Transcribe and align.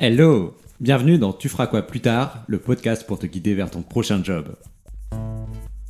Hello 0.00 0.54
Bienvenue 0.78 1.18
dans 1.18 1.32
Tu 1.32 1.48
feras 1.48 1.66
quoi 1.66 1.82
plus 1.82 1.98
tard, 1.98 2.44
le 2.46 2.60
podcast 2.60 3.04
pour 3.04 3.18
te 3.18 3.26
guider 3.26 3.54
vers 3.54 3.68
ton 3.68 3.82
prochain 3.82 4.22
job. 4.22 4.54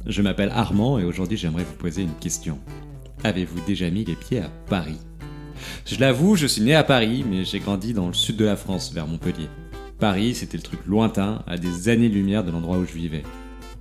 Je 0.07 0.23
m'appelle 0.23 0.51
Armand 0.55 0.99
et 0.99 1.05
aujourd'hui 1.05 1.37
j'aimerais 1.37 1.65
vous 1.65 1.77
poser 1.77 2.05
une 2.05 2.15
question. 2.15 2.59
Avez-vous 3.23 3.61
déjà 3.67 3.91
mis 3.91 4.07
les 4.07 4.15
pieds 4.15 4.41
à 4.41 4.49
Paris? 4.71 4.97
Je 5.85 6.01
l'avoue, 6.01 6.37
je 6.37 6.47
suis 6.47 6.63
né 6.63 6.75
à 6.75 6.85
Paris, 6.85 7.23
mais 7.31 7.45
j'ai 7.45 7.59
grandi 7.59 7.93
dans 7.93 8.07
le 8.07 8.15
sud 8.15 8.37
de 8.37 8.47
la 8.47 8.57
France, 8.57 8.95
vers 8.95 9.07
Montpellier. 9.07 9.51
Paris, 9.99 10.35
c'était 10.35 10.57
le 10.57 10.63
truc 10.63 10.87
lointain, 10.87 11.43
à 11.47 11.59
des 11.59 11.91
années-lumière 11.91 12.45
de 12.45 12.51
l'endroit 12.51 12.79
où 12.79 12.87
je 12.87 12.95
vivais. 12.95 13.25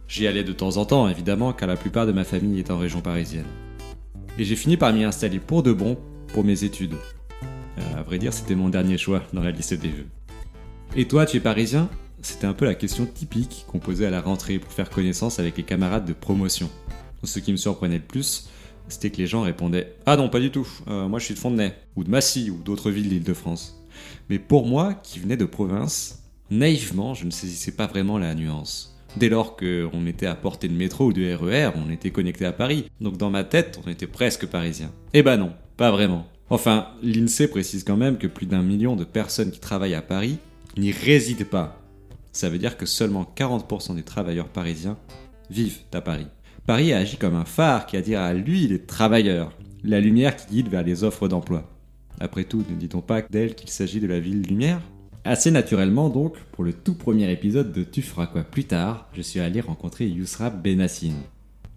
J'y 0.09 0.28
allais 0.28 0.44
de 0.44 0.52
temps 0.52 0.75
en 0.75 0.84
temps, 0.84 1.07
évidemment, 1.07 1.54
car 1.54 1.70
la 1.70 1.78
plupart 1.78 2.05
de 2.05 2.12
ma 2.12 2.25
famille 2.25 2.59
est 2.59 2.70
en 2.70 2.78
région 2.78 3.00
parisienne. 3.00 3.48
Et 4.38 4.44
j'ai 4.44 4.57
fini 4.57 4.75
par 4.75 4.91
m'y 4.91 5.05
installer 5.05 5.39
pour 5.39 5.64
de 5.64 5.71
bon 5.71 5.98
pour 6.34 6.44
mes 6.44 6.66
études. 6.66 6.96
Euh, 7.78 8.00
à 8.00 8.04
vrai 8.04 8.18
dire, 8.18 8.34
c'était 8.34 8.55
mon 8.55 8.68
dernier 8.68 8.97
choix 8.97 9.23
dans 9.32 9.41
la 9.41 9.51
liste 9.51 9.73
des 9.73 9.87
vœux. 9.87 10.07
Et 10.96 11.05
toi, 11.05 11.25
tu 11.25 11.37
es 11.37 11.39
parisien? 11.39 11.89
C'était 12.21 12.47
un 12.47 12.54
peu 12.54 12.65
la 12.65 12.75
question 12.75 13.05
typique 13.05 13.65
qu'on 13.68 13.79
posait 13.79 14.05
à 14.05 14.09
la 14.09 14.21
rentrée 14.21 14.57
pour 14.57 14.71
faire 14.71 14.89
connaissance 14.89 15.39
avec 15.39 15.57
les 15.57 15.64
camarades 15.64 16.05
de 16.05 16.14
promotion. 16.14 16.69
Ce 17.23 17.39
qui 17.39 17.51
me 17.51 17.57
surprenait 17.57 17.97
le 17.97 18.04
plus, 18.04 18.50
c'était 18.87 19.09
que 19.09 19.18
les 19.18 19.28
gens 19.28 19.42
répondaient 19.42 19.95
Ah 20.05 20.18
non, 20.18 20.29
pas 20.29 20.39
du 20.39 20.50
tout, 20.50 20.68
euh, 20.87 21.07
moi 21.07 21.19
je 21.19 21.25
suis 21.25 21.33
de 21.33 21.39
Fontenay, 21.39 21.73
ou 21.95 22.04
de 22.04 22.09
Massy, 22.09 22.50
ou 22.50 22.57
d'autres 22.64 22.89
villes 22.89 23.09
d'Île-de-France. 23.09 23.83
Mais 24.29 24.39
pour 24.39 24.65
moi, 24.65 24.93
qui 24.93 25.19
venais 25.19 25.37
de 25.37 25.45
province, 25.45 26.23
naïvement, 26.50 27.14
je 27.14 27.25
ne 27.25 27.31
saisissais 27.31 27.71
pas 27.71 27.87
vraiment 27.87 28.17
la 28.17 28.33
nuance. 28.33 28.97
Dès 29.15 29.29
lors 29.29 29.56
qu'on 29.56 30.06
était 30.06 30.25
à 30.25 30.36
portée 30.36 30.67
de 30.67 30.73
métro 30.73 31.07
ou 31.07 31.14
de 31.14 31.33
RER, 31.33 31.71
on 31.75 31.92
était 31.92 32.11
connecté 32.11 32.45
à 32.45 32.53
Paris. 32.53 32.86
Donc 33.02 33.17
dans 33.17 33.30
ma 33.30 33.44
tête, 33.44 33.80
on 33.86 33.89
était 33.89 34.08
presque 34.08 34.45
parisien. 34.47 34.92
Eh 35.14 35.23
ben 35.23 35.38
non, 35.38 35.53
pas 35.75 35.92
vraiment. 35.92 36.28
Enfin, 36.50 36.89
l'INSEE 37.03 37.47
précise 37.47 37.83
quand 37.83 37.97
même 37.97 38.17
que 38.17 38.28
plus 38.28 38.45
d'un 38.45 38.61
million 38.61 38.95
de 38.95 39.03
personnes 39.03 39.52
qui 39.52 39.59
travaillent 39.59 39.95
à 39.95 40.02
Paris 40.02 40.38
n'y 40.81 40.92
résident 40.92 41.45
pas. 41.45 41.81
Ça 42.31 42.50
veut 42.50 42.59
dire 42.59 42.78
que 42.78 42.86
seulement 42.86 43.31
40% 43.36 43.95
des 43.95 44.03
travailleurs 44.03 44.50
parisiens 44.50 44.97
vivent 45.50 45.80
à 45.94 46.02
Paris. 46.02 46.28
Paris 46.66 46.94
agit 46.94 47.17
comme 47.17 47.36
un 47.36 47.45
phare 47.45 47.86
qui 47.86 47.97
attire 47.97 48.22
à 48.22 48.34
lui 48.34 48.67
les 48.67 48.84
travailleurs, 48.84 49.52
la 49.84 50.00
lumière 50.00 50.36
qui 50.36 50.47
guide 50.47 50.67
vers 50.67 50.84
les 50.84 51.03
offres 51.03 51.28
d'emploi. 51.28 51.69
Après 52.19 52.44
tout, 52.44 52.64
ne 52.69 52.75
dit-on 52.75 53.02
pas 53.02 53.22
d'elle 53.22 53.56
qu'il 53.56 53.69
s'agit 53.69 54.00
de 54.00 54.08
la 54.08 54.19
ville 54.19 54.42
lumière? 54.42 54.81
Assez 55.23 55.52
naturellement 55.52 56.09
donc, 56.09 56.38
pour 56.52 56.64
le 56.64 56.73
tout 56.73 56.95
premier 56.95 57.31
épisode 57.31 57.72
de 57.72 57.84
Tu 57.84 58.02
feras 58.02 58.28
quoi 58.28 58.44
plus 58.44 58.66
tard, 58.66 59.09
je 59.14 59.22
suis 59.22 59.39
allé 59.39 59.62
rencontrer 59.62 60.08
Yousra 60.08 60.50
Benassine. 60.50 61.22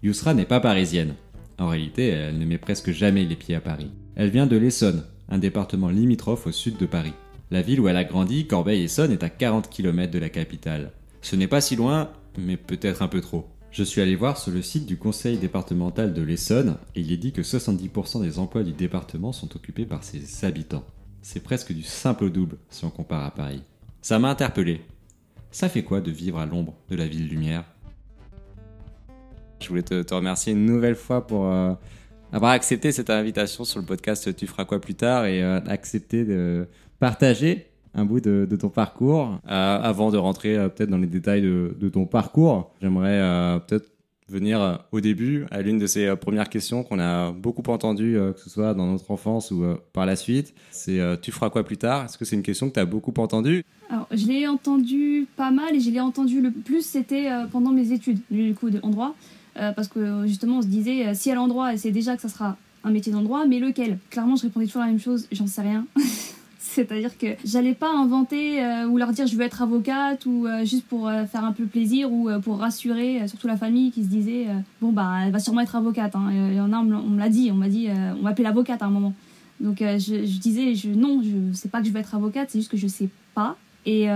Yousra 0.03 0.33
n'est 0.33 0.45
pas 0.45 0.59
parisienne. 0.59 1.15
En 1.57 1.67
réalité, 1.67 2.07
elle 2.07 2.39
ne 2.39 2.45
met 2.45 2.57
presque 2.57 2.91
jamais 2.91 3.25
les 3.25 3.35
pieds 3.35 3.55
à 3.55 3.61
Paris. 3.61 3.91
Elle 4.15 4.29
vient 4.29 4.47
de 4.47 4.57
l'Essonne, 4.57 5.03
un 5.29 5.37
département 5.37 5.89
limitrophe 5.89 6.47
au 6.47 6.51
sud 6.51 6.77
de 6.77 6.85
Paris. 6.85 7.13
La 7.51 7.61
ville 7.61 7.81
où 7.81 7.89
elle 7.89 7.97
a 7.97 8.05
grandi, 8.05 8.47
Corbeil-Essonne, 8.47 9.11
est 9.11 9.23
à 9.23 9.29
40 9.29 9.69
km 9.69 10.09
de 10.09 10.19
la 10.19 10.29
capitale. 10.29 10.93
Ce 11.21 11.35
n'est 11.35 11.49
pas 11.49 11.59
si 11.59 11.75
loin, 11.75 12.09
mais 12.37 12.55
peut-être 12.55 13.01
un 13.01 13.09
peu 13.09 13.19
trop. 13.19 13.45
Je 13.71 13.83
suis 13.83 13.99
allé 13.99 14.15
voir 14.15 14.37
sur 14.37 14.53
le 14.53 14.61
site 14.61 14.85
du 14.85 14.97
conseil 14.97 15.37
départemental 15.37 16.13
de 16.13 16.21
l'Essonne 16.21 16.77
et 16.95 17.01
il 17.01 17.11
est 17.11 17.17
dit 17.17 17.33
que 17.33 17.41
70% 17.41 18.21
des 18.21 18.39
emplois 18.39 18.63
du 18.63 18.71
département 18.71 19.33
sont 19.33 19.53
occupés 19.53 19.85
par 19.85 20.05
ses 20.05 20.45
habitants. 20.45 20.85
C'est 21.21 21.43
presque 21.43 21.73
du 21.73 21.83
simple 21.83 22.29
double 22.29 22.57
si 22.69 22.85
on 22.85 22.89
compare 22.89 23.25
à 23.25 23.31
Paris. 23.31 23.63
Ça 24.01 24.17
m'a 24.17 24.29
interpellé. 24.29 24.79
Ça 25.51 25.67
fait 25.67 25.83
quoi 25.83 25.99
de 25.99 26.09
vivre 26.09 26.39
à 26.39 26.45
l'ombre 26.45 26.75
de 26.89 26.95
la 26.95 27.05
ville 27.05 27.27
lumière? 27.27 27.65
Je 29.59 29.67
voulais 29.67 29.83
te, 29.83 30.13
remercier 30.13 30.53
une 30.53 30.65
nouvelle 30.65 30.95
fois 30.95 31.27
pour 31.27 31.47
euh, 31.47 31.73
avoir 32.31 32.51
accepté 32.51 32.93
cette 32.93 33.09
invitation 33.09 33.65
sur 33.65 33.81
le 33.81 33.85
podcast 33.85 34.33
Tu 34.35 34.47
feras 34.47 34.63
quoi 34.63 34.79
plus 34.79 34.95
tard 34.95 35.25
et 35.25 35.43
euh, 35.43 35.59
accepter 35.67 36.23
de 36.23 36.67
partager 37.01 37.67
un 37.93 38.05
bout 38.05 38.21
de, 38.21 38.55
ton 38.55 38.69
parcours. 38.69 39.39
Euh, 39.49 39.79
avant 39.81 40.11
de 40.11 40.17
rentrer 40.17 40.55
peut-être 40.69 40.89
dans 40.89 40.97
les 40.97 41.07
détails 41.07 41.41
de, 41.41 41.75
de 41.77 41.89
ton 41.89 42.05
parcours, 42.05 42.71
j'aimerais 42.81 43.59
peut-être 43.67 43.91
venir 44.31 44.61
euh, 44.61 44.75
au 44.91 45.01
début 45.01 45.45
à 45.51 45.61
l'une 45.61 45.77
de 45.77 45.85
ces 45.85 46.07
euh, 46.07 46.15
premières 46.15 46.49
questions 46.49 46.83
qu'on 46.83 46.99
a 46.99 47.31
beaucoup 47.31 47.63
entendues, 47.69 48.17
euh, 48.17 48.31
que 48.31 48.39
ce 48.39 48.49
soit 48.49 48.73
dans 48.73 48.87
notre 48.87 49.11
enfance 49.11 49.51
ou 49.51 49.63
par 49.93 50.05
la 50.05 50.15
suite. 50.15 50.53
C'est 50.71 50.99
tu 51.21 51.31
feras 51.31 51.49
quoi 51.49 51.63
plus 51.63 51.77
tard? 51.77 52.05
Est-ce 52.05 52.17
que 52.17 52.25
c'est 52.25 52.35
une 52.35 52.43
question 52.43 52.69
que 52.69 52.73
tu 52.73 52.79
as 52.79 52.85
beaucoup 52.85 53.13
entendue? 53.17 53.63
Alors, 53.89 54.07
je 54.11 54.25
l'ai 54.25 54.47
entendu 54.47 55.27
pas 55.35 55.51
mal 55.51 55.75
et 55.75 55.79
je 55.79 55.89
l'ai 55.89 55.99
entendu 55.99 56.41
le 56.41 56.51
plus, 56.51 56.85
c'était 56.85 57.29
pendant 57.51 57.71
mes 57.71 57.91
études, 57.91 58.19
du 58.29 58.53
coup, 58.53 58.69
en 58.81 58.89
droit. 58.89 59.15
parce 59.55 59.87
que 59.87 60.25
justement, 60.25 60.59
on 60.59 60.61
se 60.61 60.67
disait, 60.67 61.13
si 61.13 61.29
à 61.29 61.35
l'endroit, 61.35 61.75
c'est 61.75 61.91
déjà 61.91 62.15
que 62.15 62.21
ça 62.21 62.29
sera 62.29 62.57
un 62.83 62.91
métier 62.91 63.11
d'endroit, 63.11 63.45
mais 63.45 63.59
lequel? 63.59 63.97
Clairement, 64.09 64.35
je 64.35 64.43
répondais 64.43 64.67
toujours 64.67 64.81
la 64.81 64.87
même 64.87 64.99
chose, 64.99 65.27
j'en 65.31 65.47
sais 65.47 65.61
rien. 65.61 65.85
C'est-à-dire 66.75 67.17
que 67.17 67.27
j'allais 67.43 67.73
pas 67.73 67.89
inventer 67.89 68.63
euh, 68.63 68.87
ou 68.87 68.97
leur 68.97 69.11
dire 69.11 69.27
je 69.27 69.35
veux 69.35 69.43
être 69.43 69.61
avocate 69.61 70.25
ou 70.25 70.47
euh, 70.47 70.63
juste 70.63 70.85
pour 70.85 71.09
euh, 71.09 71.25
faire 71.25 71.43
un 71.43 71.51
peu 71.51 71.65
plaisir 71.65 72.09
ou 72.13 72.29
pour 72.41 72.59
rassurer 72.59 73.27
surtout 73.27 73.47
la 73.47 73.57
famille 73.57 73.91
qui 73.91 74.03
se 74.03 74.07
disait 74.07 74.47
bon 74.79 74.93
bah 74.93 75.17
elle 75.25 75.33
va 75.33 75.39
sûrement 75.39 75.61
être 75.61 75.75
avocate. 75.75 76.15
Hein. 76.15 76.29
Il 76.31 76.55
y 76.55 76.61
en 76.61 76.71
a 76.71 76.77
on 76.77 76.83
me 76.85 77.19
l'a 77.19 77.27
dit, 77.27 77.49
on 77.51 77.55
m'a 77.55 77.67
dit 77.67 77.89
on 77.89 78.21
m'appelait 78.21 78.45
l'avocate 78.45 78.81
à 78.81 78.85
un 78.85 78.89
moment. 78.89 79.13
Donc 79.59 79.79
je, 79.79 80.39
disais 80.39 80.73
non 80.95 81.21
je 81.21 81.53
sais 81.53 81.67
pas 81.67 81.81
que 81.81 81.87
je 81.87 81.91
veux 81.91 81.99
être 81.99 82.15
avocate, 82.15 82.49
c'est 82.49 82.59
juste 82.59 82.71
que 82.71 82.77
je 82.77 82.87
sais 82.87 83.09
pas 83.35 83.57
et 83.85 84.07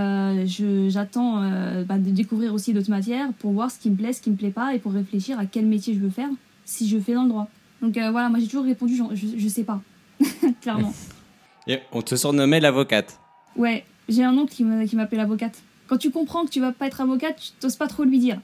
j'attends 0.88 1.42
bah, 1.86 1.98
de 1.98 2.10
découvrir 2.10 2.54
aussi 2.54 2.72
d'autres 2.72 2.90
matières 2.90 3.32
pour 3.34 3.52
voir 3.52 3.70
ce 3.70 3.78
qui 3.78 3.90
me 3.90 3.96
plaît, 3.96 4.14
ce 4.14 4.22
qui 4.22 4.30
me 4.30 4.36
plaît 4.36 4.50
pas 4.50 4.74
et 4.74 4.78
pour 4.78 4.92
réfléchir 4.92 5.38
à 5.38 5.44
quel 5.44 5.66
métier 5.66 5.94
je 5.94 6.00
veux 6.00 6.10
faire 6.10 6.30
si 6.64 6.88
je 6.88 6.98
fais 6.98 7.12
dans 7.12 7.24
le 7.24 7.28
droit. 7.28 7.48
Donc 7.82 7.94
voilà 7.94 8.30
moi 8.30 8.38
j'ai 8.38 8.46
toujours 8.46 8.64
répondu 8.64 8.98
je, 9.12 9.26
je 9.36 9.48
sais 9.48 9.64
pas 9.64 9.82
clairement. 10.62 10.94
Et 11.66 11.80
on 11.92 12.02
te 12.02 12.14
surnommait 12.14 12.60
l'avocate. 12.60 13.18
Ouais, 13.56 13.84
j'ai 14.08 14.22
un 14.22 14.36
oncle 14.36 14.54
qui 14.54 14.64
m'appelle 14.64 15.18
l'avocate. 15.18 15.62
Quand 15.88 15.96
tu 15.98 16.10
comprends 16.10 16.44
que 16.44 16.50
tu 16.50 16.60
vas 16.60 16.72
pas 16.72 16.86
être 16.86 17.00
avocate, 17.00 17.38
tu 17.38 17.48
t'oses 17.60 17.76
pas 17.76 17.88
trop 17.88 18.04
lui 18.04 18.18
dire. 18.18 18.40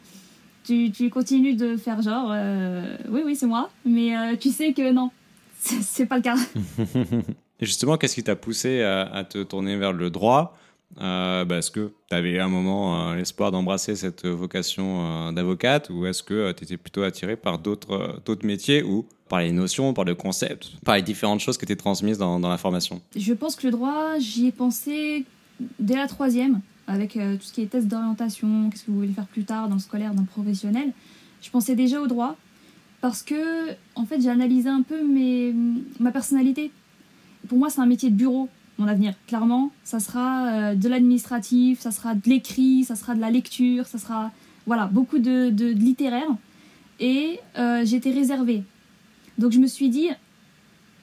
Tu, 0.65 0.91
tu, 0.93 1.11
continues 1.11 1.55
de 1.55 1.77
faire 1.77 2.03
genre, 2.03 2.31
euh, 2.33 2.97
oui, 3.09 3.23
oui, 3.25 3.35
c'est 3.35 3.47
moi, 3.47 3.71
mais 3.85 4.17
euh, 4.17 4.37
tu 4.37 4.51
sais 4.51 4.73
que 4.73 4.93
non, 4.93 5.11
c'est 5.59 6.07
pas 6.07 6.17
le 6.17 6.23
cas. 6.23 6.37
Et 7.61 7.67
justement, 7.67 7.97
qu'est-ce 7.97 8.15
qui 8.15 8.23
t'a 8.23 8.37
poussé 8.37 8.83
à, 8.83 9.25
te 9.25 9.43
tourner 9.43 9.77
vers 9.77 9.93
le 9.93 10.11
droit? 10.11 10.57
Euh, 11.01 11.45
bah, 11.45 11.59
Est-ce 11.59 11.71
que 11.71 11.93
tu 12.09 12.15
avais 12.15 12.39
un 12.39 12.49
moment 12.49 13.15
l'espoir 13.15 13.51
d'embrasser 13.53 13.95
cette 13.95 14.27
vocation 14.27 15.33
d'avocate 15.33 15.91
ou 15.91 16.07
est-ce 16.07 16.25
que 16.25 16.51
tu 16.53 16.65
étais 16.65 16.77
plutôt 16.77 17.03
attiré 17.03 17.37
par 17.37 17.61
d'autres 17.61 18.45
métiers 18.45 18.83
ou 18.83 19.07
par 19.33 19.41
les 19.41 19.51
notions, 19.51 19.95
par 19.95 20.05
le 20.05 20.15
concept, 20.15 20.73
par 20.85 20.95
les 20.95 21.01
différentes 21.01 21.41
choses 21.41 21.57
qui 21.57 21.65
étaient 21.65 21.75
transmises 21.75 22.19
dans, 22.19 22.39
la 22.39 22.59
formation 22.59 23.01
Je 23.17 23.33
pense 23.33 23.57
que 23.57 23.67
le 23.67 23.71
droit, 23.71 24.19
j'y 24.19 24.49
ai 24.49 24.53
pensé 24.53 25.25
dès 25.81 25.97
la 25.97 26.07
troisième, 26.07 26.61
avec 26.87 27.17
euh, 27.17 27.37
tout 27.39 27.45
ce 27.45 27.53
qui 27.55 27.63
est 27.63 27.67
test 27.67 27.89
d'orientation, 27.89 28.69
qu'est-ce 28.69 28.85
que 28.85 28.91
vous 28.91 28.99
voulez 28.99 29.09
faire 29.09 29.27
plus 29.27 29.45
tard 29.45 29.71
dans 29.71 29.77
le 29.77 29.81
scolaire, 29.81 30.13
dans 30.13 30.21
le 30.21 30.27
professionnel. 30.27 30.93
Je 31.41 31.49
pensais 31.49 31.75
déjà 31.75 32.03
au 32.03 32.09
droit 32.09 32.37
parce 33.01 33.23
que, 33.23 33.71
en 33.95 34.05
fait, 34.05 34.21
j'ai 34.21 34.29
analysé 34.29 34.69
un 34.69 34.83
peu 34.83 35.03
mes, 35.03 35.55
ma 35.99 36.11
personnalité. 36.11 36.71
Pour 37.49 37.57
moi, 37.57 37.71
c'est 37.71 37.81
un 37.81 37.87
métier 37.87 38.11
de 38.11 38.15
bureau, 38.15 38.51
mon 38.77 38.87
avenir. 38.87 39.15
Clairement, 39.29 39.71
ça 39.83 39.99
sera 39.99 40.47
euh, 40.49 40.75
de 40.75 40.91
l'administratif, 40.91 41.81
ça 41.81 41.91
sera 41.91 42.15
de 42.15 42.29
l'écrit, 42.29 42.85
ça 42.85 42.97
sera 42.97 43.15
de 43.15 43.21
la 43.23 43.31
lecture, 43.31 43.87
ça 43.87 43.97
sera 43.97 44.31
voilà 44.67 44.89
beaucoup 44.89 45.21
de, 45.21 45.49
de, 45.49 45.69
littéraire. 45.69 46.29
Et 47.01 47.41
euh, 47.57 47.81
j'étais 47.87 48.11
réservée. 48.11 48.63
Donc 49.39 49.53
je 49.53 49.59
me 49.59 49.67
suis 49.67 49.89
dit, 49.89 50.09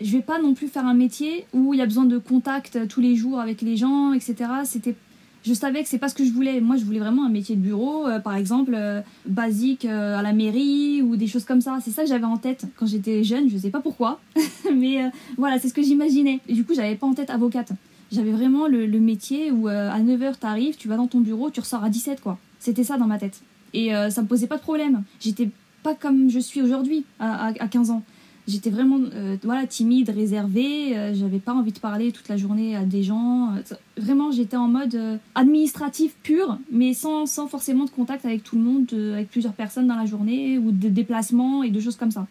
je 0.02 0.12
vais 0.12 0.22
pas 0.22 0.40
non 0.40 0.54
plus 0.54 0.68
faire 0.68 0.86
un 0.86 0.94
métier 0.94 1.46
où 1.54 1.74
il 1.74 1.78
y 1.78 1.82
a 1.82 1.86
besoin 1.86 2.06
de 2.06 2.18
contact 2.18 2.88
tous 2.88 3.02
les 3.02 3.16
jours 3.16 3.40
avec 3.40 3.62
les 3.62 3.76
gens, 3.76 4.14
etc. 4.14 4.36
C'était, 4.64 4.96
je 5.44 5.54
savais 5.54 5.84
que 5.84 5.90
c'est 5.90 5.98
pas 5.98 6.10
ce 6.10 6.16
que 6.16 6.26
je 6.26 6.32
voulais. 6.32 6.60
Moi, 6.62 6.78
je 6.78 6.86
voulais 6.86 7.00
vraiment 7.00 7.26
un 7.26 7.30
métier 7.30 7.56
de 7.56 7.62
bureau, 7.62 8.08
euh, 8.08 8.20
par 8.20 8.36
exemple, 8.36 8.74
euh, 8.76 9.02
basique 9.26 9.86
euh, 9.86 10.18
à 10.18 10.22
la 10.22 10.34
mairie 10.34 11.02
ou 11.02 11.16
des 11.16 11.28
choses 11.28 11.46
comme 11.46 11.62
ça. 11.62 11.80
C'est 11.84 11.92
ça 11.92 12.04
que 12.04 12.10
j'avais 12.10 12.26
en 12.26 12.38
tête 12.38 12.66
quand 12.76 12.86
j'étais 12.86 13.24
jeune. 13.24 13.50
Je 13.50 13.58
sais 13.58 13.70
pas 13.70 13.82
pourquoi, 13.82 14.20
mais 14.76 15.12
voilà, 15.38 15.60
c'est 15.60 15.70
ce 15.70 15.74
que 15.74 15.82
j'imaginais. 15.82 16.40
Du 16.50 16.66
coup, 16.66 16.74
j'avais 16.74 16.96
pas 16.96 17.08
en 17.08 17.14
tête 17.14 17.30
avocate. 17.30 17.72
J'avais 18.12 18.32
vraiment 18.32 18.68
le, 18.68 18.88
métier 19.00 19.52
où 19.52 19.68
à 19.68 20.00
9h 20.00 20.34
arrives, 20.42 20.76
tu 20.78 20.88
vas 20.88 20.98
dans 20.98 21.08
ton 21.08 21.20
bureau, 21.20 21.52
tu 21.52 21.60
ressors 21.60 21.84
à 21.84 21.90
17 21.90 22.22
quoi. 22.22 22.40
C'était 22.58 22.84
ça 22.84 22.98
dans 22.98 23.06
ma 23.06 23.20
tête. 23.20 23.42
Et 23.74 23.92
ça 24.10 24.24
me 24.24 24.28
posait 24.28 24.48
pas 24.48 24.58
de 24.58 24.64
problème. 24.64 25.04
J'étais 25.20 25.50
pas 25.84 25.94
comme 25.94 26.28
je 26.28 26.40
suis 26.40 26.60
aujourd'hui 26.64 27.06
à, 27.20 27.48
à 27.48 27.68
15 27.68 27.92
ans 27.92 28.02
j'étais 28.50 28.70
vraiment 28.70 29.00
euh, 29.14 29.38
timide, 29.68 30.10
réservée. 30.10 30.98
Euh, 30.98 31.14
j'avais 31.14 31.40
pas 31.40 31.54
envie 31.54 31.72
de 31.72 31.80
parler 31.80 32.12
toute 32.12 32.28
la 32.28 32.38
journée 32.38 32.76
à 32.76 32.84
des 32.84 33.04
gens. 33.04 33.54
Euh, 33.54 33.76
vraiment, 33.98 34.32
j'étais 34.32 34.58
en 34.58 34.68
mode 34.68 35.20
administratif 35.36 36.16
pur, 36.24 36.58
mais 36.72 36.94
sans, 36.94 37.26
sans, 37.26 37.48
forcément 37.48 37.86
de 37.86 37.90
contact 37.90 38.26
avec 38.26 38.44
tout 38.44 38.56
le 38.56 38.64
monde, 38.64 38.88
avec 39.14 39.30
plusieurs 39.30 39.54
personnes 39.54 39.88
dans 39.88 39.96
la 39.96 40.06
journée 40.06 40.58
ou 40.58 40.72
de 40.72 40.90
déplacements 40.90 41.64
et 41.64 41.70
de 41.70 41.80
choses 41.80 41.96
comme 41.96 42.12
ça. 42.12 42.28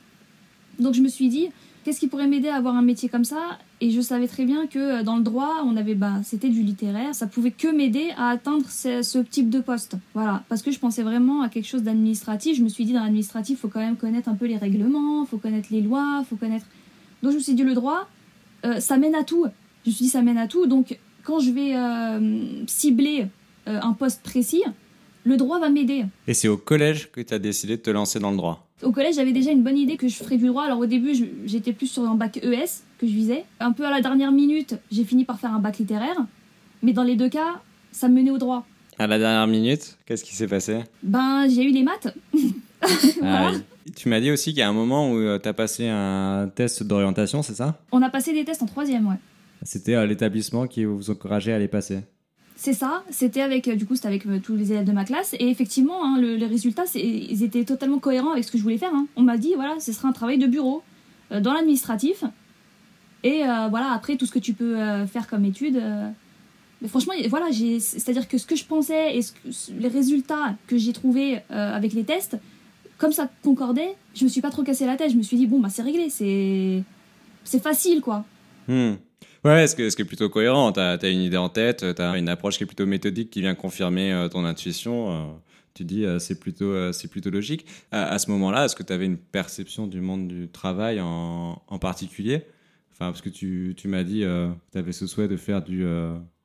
Donc 0.78 0.94
je 0.94 1.00
me 1.00 1.08
suis 1.08 1.28
dit, 1.28 1.48
qu'est-ce 1.84 2.00
qui 2.00 2.08
pourrait 2.08 2.28
m'aider 2.28 2.48
à 2.48 2.56
avoir 2.56 2.76
un 2.76 2.82
métier 2.82 3.08
comme 3.08 3.24
ça? 3.24 3.58
Et 3.80 3.90
je 3.90 4.00
savais 4.00 4.26
très 4.26 4.44
bien 4.44 4.66
que 4.66 5.00
euh, 5.00 5.02
dans 5.02 5.16
le 5.16 5.22
droit, 5.22 5.62
on 5.64 5.76
avait, 5.76 5.94
bah, 5.94 6.14
c'était 6.25 6.48
du 6.48 6.62
littéraire, 6.62 7.14
ça 7.14 7.26
pouvait 7.26 7.52
que 7.52 7.69
m'aider 7.69 8.10
à 8.16 8.30
atteindre 8.30 8.66
ce, 8.69 9.22
type 9.22 9.50
de 9.50 9.60
poste. 9.60 9.96
Voilà, 10.14 10.42
parce 10.48 10.62
que 10.62 10.72
je 10.72 10.78
pensais 10.80 11.02
vraiment 11.02 11.42
à 11.42 11.48
quelque 11.48 11.66
chose 11.66 11.82
d'administratif. 11.82 12.56
Je 12.56 12.62
me 12.62 12.69
suis 12.69 12.84
dit, 12.84 12.92
dans 12.92 13.02
l'administratif, 13.02 13.60
faut 13.60 13.69
quand 13.69 13.80
même 13.80 13.96
connaître 13.96 14.28
un 14.28 14.34
peu 14.34 14.46
les 14.46 14.56
règlements, 14.56 15.25
faut 15.26 15.38
connaître 15.38 15.69
les 15.70 15.80
lois, 15.80 16.25
faut 16.28 16.36
connaître. 16.36 16.66
Donc 17.22 17.32
je 17.32 17.36
me 17.36 17.42
suis 17.42 17.54
dit, 17.54 17.62
le 17.62 17.75
droit, 17.75 18.08
euh, 18.64 18.80
ça 18.80 18.96
mène 18.96 19.14
à 19.14 19.22
tout. 19.22 19.46
Je 19.84 19.90
me 19.90 19.94
suis 19.94 20.04
dit, 20.06 20.10
ça 20.10 20.22
mène 20.22 20.38
à 20.38 20.48
tout. 20.48 20.66
Donc 20.66 20.98
quand 21.22 21.38
je 21.38 21.50
vais 21.50 21.76
euh, 21.76 22.66
cibler 22.66 23.26
un 23.66 23.92
poste 23.92 24.22
précis, 24.22 24.62
le 25.25 25.36
droit 25.36 25.60
va 25.60 25.69
m'aider. 25.69 26.06
Et 26.26 26.32
c'est 26.32 26.48
au 26.48 26.56
collège 26.56 27.12
que 27.12 27.20
tu 27.20 27.34
as 27.34 27.38
décidé 27.38 27.76
de 27.76 27.82
te 27.82 27.90
lancer 27.90 28.19
dans 28.19 28.30
le 28.30 28.38
droit? 28.38 28.67
Au 28.82 28.92
collège, 28.92 29.16
j'avais 29.16 29.32
déjà 29.32 29.50
une 29.50 29.62
bonne 29.62 29.76
idée 29.76 29.96
que 29.96 30.08
je 30.08 30.14
ferais 30.14 30.36
du 30.36 30.46
droit. 30.46 30.64
Alors 30.64 30.78
au 30.78 30.86
début, 30.86 31.12
j'étais 31.46 31.72
plus 31.72 31.86
sur 31.88 32.02
un 32.02 32.14
bac 32.14 32.36
ES 32.38 32.82
que 32.98 33.06
je 33.06 33.12
visais. 33.12 33.44
Un 33.60 33.72
peu 33.72 33.84
à 33.84 33.90
la 33.90 34.00
dernière 34.00 34.32
minute, 34.32 34.76
j'ai 34.90 35.04
fini 35.04 35.25
par 35.25 35.40
faire 35.40 35.52
un 35.52 35.58
bac 35.58 35.78
littéraire. 35.78 36.16
Mais 36.82 36.92
dans 36.92 37.02
les 37.02 37.16
deux 37.16 37.28
cas, 37.28 37.60
ça 37.90 38.08
me 38.08 38.14
menait 38.14 38.30
au 38.30 38.38
droit. 38.38 38.64
À 38.98 39.06
la 39.06 39.19
dernière 39.19 39.46
minute, 39.46 39.96
qu'est-ce 40.06 40.25
qui 40.25 40.34
s'est 40.34 40.46
passé? 40.46 40.78
Ben, 41.02 41.46
j'ai 41.48 41.64
eu 41.64 41.72
les 41.72 41.82
maths. 41.82 42.14
Voilà. 42.32 42.52
Ah 43.22 43.50
oui. 43.52 43.62
Tu 43.96 44.08
m'as 44.08 44.20
dit 44.20 44.30
aussi 44.30 44.50
qu'il 44.50 44.60
y 44.60 44.62
a 44.62 44.69
un 44.69 44.72
moment 44.72 45.10
où 45.10 45.38
tu 45.38 45.48
as 45.48 45.52
passé 45.52 45.88
un 45.88 46.48
test 46.54 46.84
d'orientation, 46.84 47.42
c'est 47.42 47.54
ça? 47.54 47.80
On 47.90 48.02
a 48.02 48.10
passé 48.10 48.32
des 48.32 48.44
tests 48.44 48.62
en 48.62 48.66
troisième, 48.66 49.08
ouais. 49.08 49.16
C'était 49.62 49.94
euh, 49.94 50.06
l'établissement 50.06 50.66
qui 50.66 50.84
vous 50.84 51.10
encourageait 51.10 51.52
à 51.52 51.58
les 51.58 51.69
passer. 51.69 52.00
C'est 52.60 52.72
ça, 52.72 53.05
c'était 53.08 53.40
avec, 53.40 53.69
euh, 53.69 53.76
du 53.76 53.87
coup, 53.87 53.94
c'était 53.94 54.08
avec 54.08 54.26
euh, 54.26 54.40
tous 54.43 54.56
les 54.56 54.72
élèves 54.72 54.84
de 54.84 54.90
ma 54.90 55.05
classe. 55.05 55.32
Et 55.38 55.49
effectivement, 55.49 56.05
hein, 56.05 56.19
le- 56.20 56.34
les 56.34 56.46
résultats, 56.46 56.87
ils 56.96 57.44
étaient 57.44 57.64
totalement 57.64 58.00
cohérents 58.00 58.32
avec 58.32 58.43
ce 58.43 58.50
que 58.50 58.58
je 58.58 58.64
voulais 58.64 58.78
faire. 58.78 58.93
hein. 58.93 59.06
On 59.14 59.22
m'a 59.22 59.37
dit, 59.38 59.52
voilà, 59.55 59.78
ce 59.78 59.93
sera 59.93 60.08
un 60.08 60.12
travail 60.12 60.38
de 60.38 60.46
bureau 60.49 60.82
euh, 61.31 61.40
dans 61.40 61.52
l'administratif. 61.52 62.25
Et 63.22 63.44
euh, 63.44 63.69
voilà, 63.69 63.93
après, 63.93 64.16
tout 64.16 64.26
ce 64.26 64.32
que 64.32 64.40
tu 64.40 64.55
peux 64.55 64.76
euh, 64.76 65.06
faire 65.06 65.28
comme 65.28 65.44
étude. 65.44 65.76
euh, 65.76 66.10
Mais 66.82 66.88
franchement, 66.88 67.14
voilà, 67.28 67.46
c'est-à-dire 67.52 68.26
que 68.26 68.38
ce 68.38 68.46
que 68.46 68.56
je 68.56 68.64
pensais 68.64 69.16
et 69.16 69.22
ce 69.22 69.31
que- 69.32 69.78
les 69.81 69.88
résultats 69.88 70.56
que 70.66 70.76
j'ai 70.78 70.93
trouvés 70.93 71.38
avec 71.50 71.93
les 71.93 72.02
tests, 72.02 72.38
comme 72.99 73.12
ça 73.12 73.31
concordait, 73.44 73.94
je 74.16 74.25
me 74.25 74.28
suis 74.28 74.40
pas 74.40 74.50
trop 74.50 74.64
cassé 74.64 74.84
la 74.84 74.96
tête. 74.96 75.12
Je 75.12 75.16
me 75.16 75.22
suis 75.22 75.37
dit, 75.37 75.46
bon, 75.46 75.61
bah, 75.61 75.69
c'est 75.70 75.82
réglé, 75.82 76.11
c'est 76.11 76.82
c'est 77.44 77.62
facile, 77.62 78.00
quoi. 78.00 78.25
Hmm. 78.66 78.94
Ouais, 79.44 79.66
ce, 79.66 79.76
que, 79.76 79.88
ce 79.88 79.96
qui 79.96 80.02
est 80.02 80.04
plutôt 80.04 80.28
cohérent? 80.28 80.72
Tu 80.72 80.80
as, 80.80 80.98
une 81.08 81.20
idée 81.20 81.36
en 81.36 81.48
tête, 81.48 81.84
tu 81.94 82.02
as 82.02 82.18
une 82.18 82.28
approche 82.28 82.58
qui 82.58 82.64
est 82.64 82.66
plutôt 82.66 82.86
méthodique 82.86 83.30
qui 83.30 83.40
vient 83.40 83.54
confirmer 83.54 84.12
euh, 84.12 84.28
ton 84.28 84.44
intuition. 84.44 85.12
euh, 85.12 85.32
tu 85.74 85.84
dis 85.84 86.04
euh, 86.04 86.18
c'est 86.18 86.40
plutôt, 86.40 86.92
c'est 86.92 87.08
plutôt 87.08 87.30
logique. 87.30 87.64
À, 87.92 88.06
à 88.06 88.18
ce 88.18 88.30
moment-là, 88.32 88.64
est-ce 88.64 88.74
que 88.74 88.82
tu 88.82 88.92
avais 88.92 89.06
une 89.06 89.16
perception 89.16 89.86
du 89.86 90.00
monde 90.00 90.26
du 90.26 90.48
travail 90.48 91.00
en, 91.00 91.62
en 91.66 91.78
particulier? 91.78 92.44
Enfin, 92.92 93.12
parce 93.12 93.22
que 93.22 93.28
tu, 93.28 93.74
tu 93.76 93.86
m'as 93.86 94.02
dit 94.02 94.20
que 94.20 94.50
tu 94.72 94.78
avais 94.78 94.92
ce 94.92 95.06
souhait 95.06 95.28
de 95.28 95.36
faire 95.36 95.62
du 95.62 95.84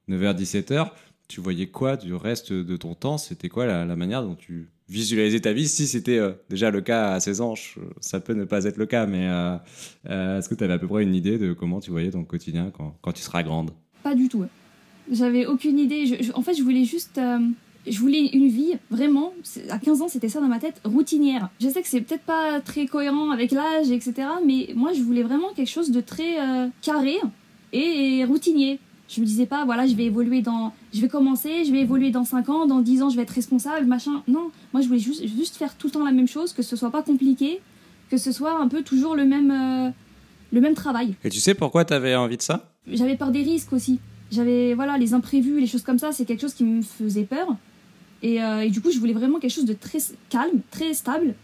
9h-17h. 0.07 0.91
Tu 1.27 1.41
voyais 1.41 1.67
quoi 1.67 1.97
du 1.97 2.13
reste 2.13 2.53
de 2.53 2.77
ton 2.77 2.95
temps? 2.95 3.17
C'était 3.17 3.49
quoi 3.49 3.65
la, 3.65 3.95
manière 3.95 4.23
dont 4.23 4.35
tu 4.35 4.69
visualisais 4.89 5.39
ta 5.39 5.53
vie? 5.53 5.67
Si 5.67 5.87
c'était 5.87 6.17
euh, 6.17 6.33
déjà 6.49 6.69
le 6.69 6.81
cas 6.81 7.13
à 7.13 7.19
16 7.19 7.41
ans, 7.41 7.53
ça 8.01 8.19
peut 8.19 8.33
ne 8.33 8.43
pas 8.43 8.65
être 8.65 8.77
le 8.77 8.85
cas, 8.85 9.05
mais 9.05 9.27
euh, 9.27 9.57
euh, 10.09 10.39
est-ce 10.39 10.49
que 10.49 10.55
tu 10.55 10.63
avais 10.63 10.73
à 10.73 10.79
peu 10.79 10.87
près 10.87 11.03
une 11.03 11.15
idée 11.15 11.37
de 11.37 11.53
comment 11.53 11.79
tu 11.79 11.91
voyais 11.91 12.11
ton 12.11 12.23
quotidien 12.23 12.71
quand, 13.01 13.11
tu 13.13 13.21
seras 13.21 13.43
grande? 13.43 13.71
Pas 14.03 14.15
du 14.15 14.27
tout. 14.27 14.45
J'avais 15.11 15.45
aucune 15.45 15.79
idée. 15.79 16.19
En 16.33 16.41
fait, 16.41 16.53
je 16.53 16.63
voulais 16.63 16.85
juste. 16.85 17.19
je 17.87 17.99
voulais 17.99 18.27
une 18.33 18.47
vie, 18.49 18.75
vraiment. 18.91 19.33
À 19.69 19.79
15 19.79 20.01
ans, 20.01 20.07
c'était 20.07 20.29
ça 20.29 20.39
dans 20.39 20.47
ma 20.47 20.59
tête, 20.59 20.81
routinière. 20.83 21.49
Je 21.59 21.69
sais 21.69 21.81
que 21.81 21.87
c'est 21.87 22.01
peut-être 22.01 22.23
pas 22.23 22.59
très 22.61 22.85
cohérent 22.85 23.31
avec 23.31 23.51
l'âge, 23.51 23.91
etc. 23.91 24.27
Mais 24.45 24.69
moi, 24.75 24.93
je 24.93 25.01
voulais 25.01 25.23
vraiment 25.23 25.53
quelque 25.55 25.69
chose 25.69 25.91
de 25.91 26.01
très 26.01 26.35
carré 26.81 27.17
et, 27.73 28.23
routinier. 28.25 28.79
Je 29.13 29.21
me 29.21 29.25
disais 29.25 29.45
pas, 29.45 29.63
voilà, 29.63 29.85
je 29.85 29.93
vais 29.93 30.05
évoluer 30.05 30.41
dans. 30.41 30.73
Je 30.91 30.99
vais 31.01 31.07
commencer, 31.07 31.65
je 31.65 31.71
vais 31.71 31.81
évoluer 31.81 32.09
dans 32.09 32.25
5 32.25 32.49
ans, 32.49 32.65
dans 32.65 32.79
10 32.79 33.03
ans, 33.03 33.09
je 33.09 33.15
vais 33.15 33.21
être 33.21 33.29
responsable, 33.29 33.85
machin. 33.85 34.23
Non, 34.27 34.49
moi, 34.73 34.81
je 34.81 34.87
voulais 34.87 34.99
juste, 34.99 35.23
juste 35.27 35.55
faire 35.55 35.75
tout 35.75 35.87
le 35.87 35.93
temps 35.93 36.03
la 36.03 36.11
même 36.11 36.27
chose, 36.27 36.51
que 36.51 36.63
ce 36.63 36.75
soit 36.75 36.89
pas 36.89 37.03
compliqué, 37.03 37.59
que 38.09 38.17
ce 38.17 38.31
soit 38.31 38.59
un 38.59 38.67
peu 38.67 38.81
toujours 38.81 39.15
le 39.15 39.25
même, 39.25 39.51
euh, 39.51 39.91
le 40.51 40.61
même 40.61 40.73
travail 40.73 41.15
Et 41.23 41.29
tu 41.29 41.39
sais 41.39 41.53
pourquoi 41.53 41.85
tu 41.85 41.93
avais 41.93 42.15
envie 42.15 42.37
de 42.37 42.41
ça? 42.41 42.71
J'avais 42.87 43.15
peur 43.15 43.29
des 43.29 43.43
risques 43.43 43.71
aussi. 43.73 43.99
J'avais 44.31 44.73
voilà 44.73 44.97
les 44.97 45.13
imprévus, 45.13 45.59
les 45.59 45.67
choses 45.67 45.83
comme 45.83 45.99
ça, 45.99 46.11
c'est 46.11 46.25
quelque 46.25 46.41
chose 46.41 46.55
qui 46.55 46.63
me 46.63 46.81
faisait 46.81 47.25
peur. 47.25 47.55
Et, 48.23 48.41
euh, 48.41 48.61
et 48.61 48.69
du 48.71 48.81
coup, 48.81 48.89
je 48.89 48.97
voulais 48.97 49.13
vraiment 49.13 49.37
quelque 49.37 49.53
chose 49.53 49.65
de 49.65 49.73
très 49.73 49.99
calme, 50.29 50.61
très 50.71 50.93
stable 50.93 51.35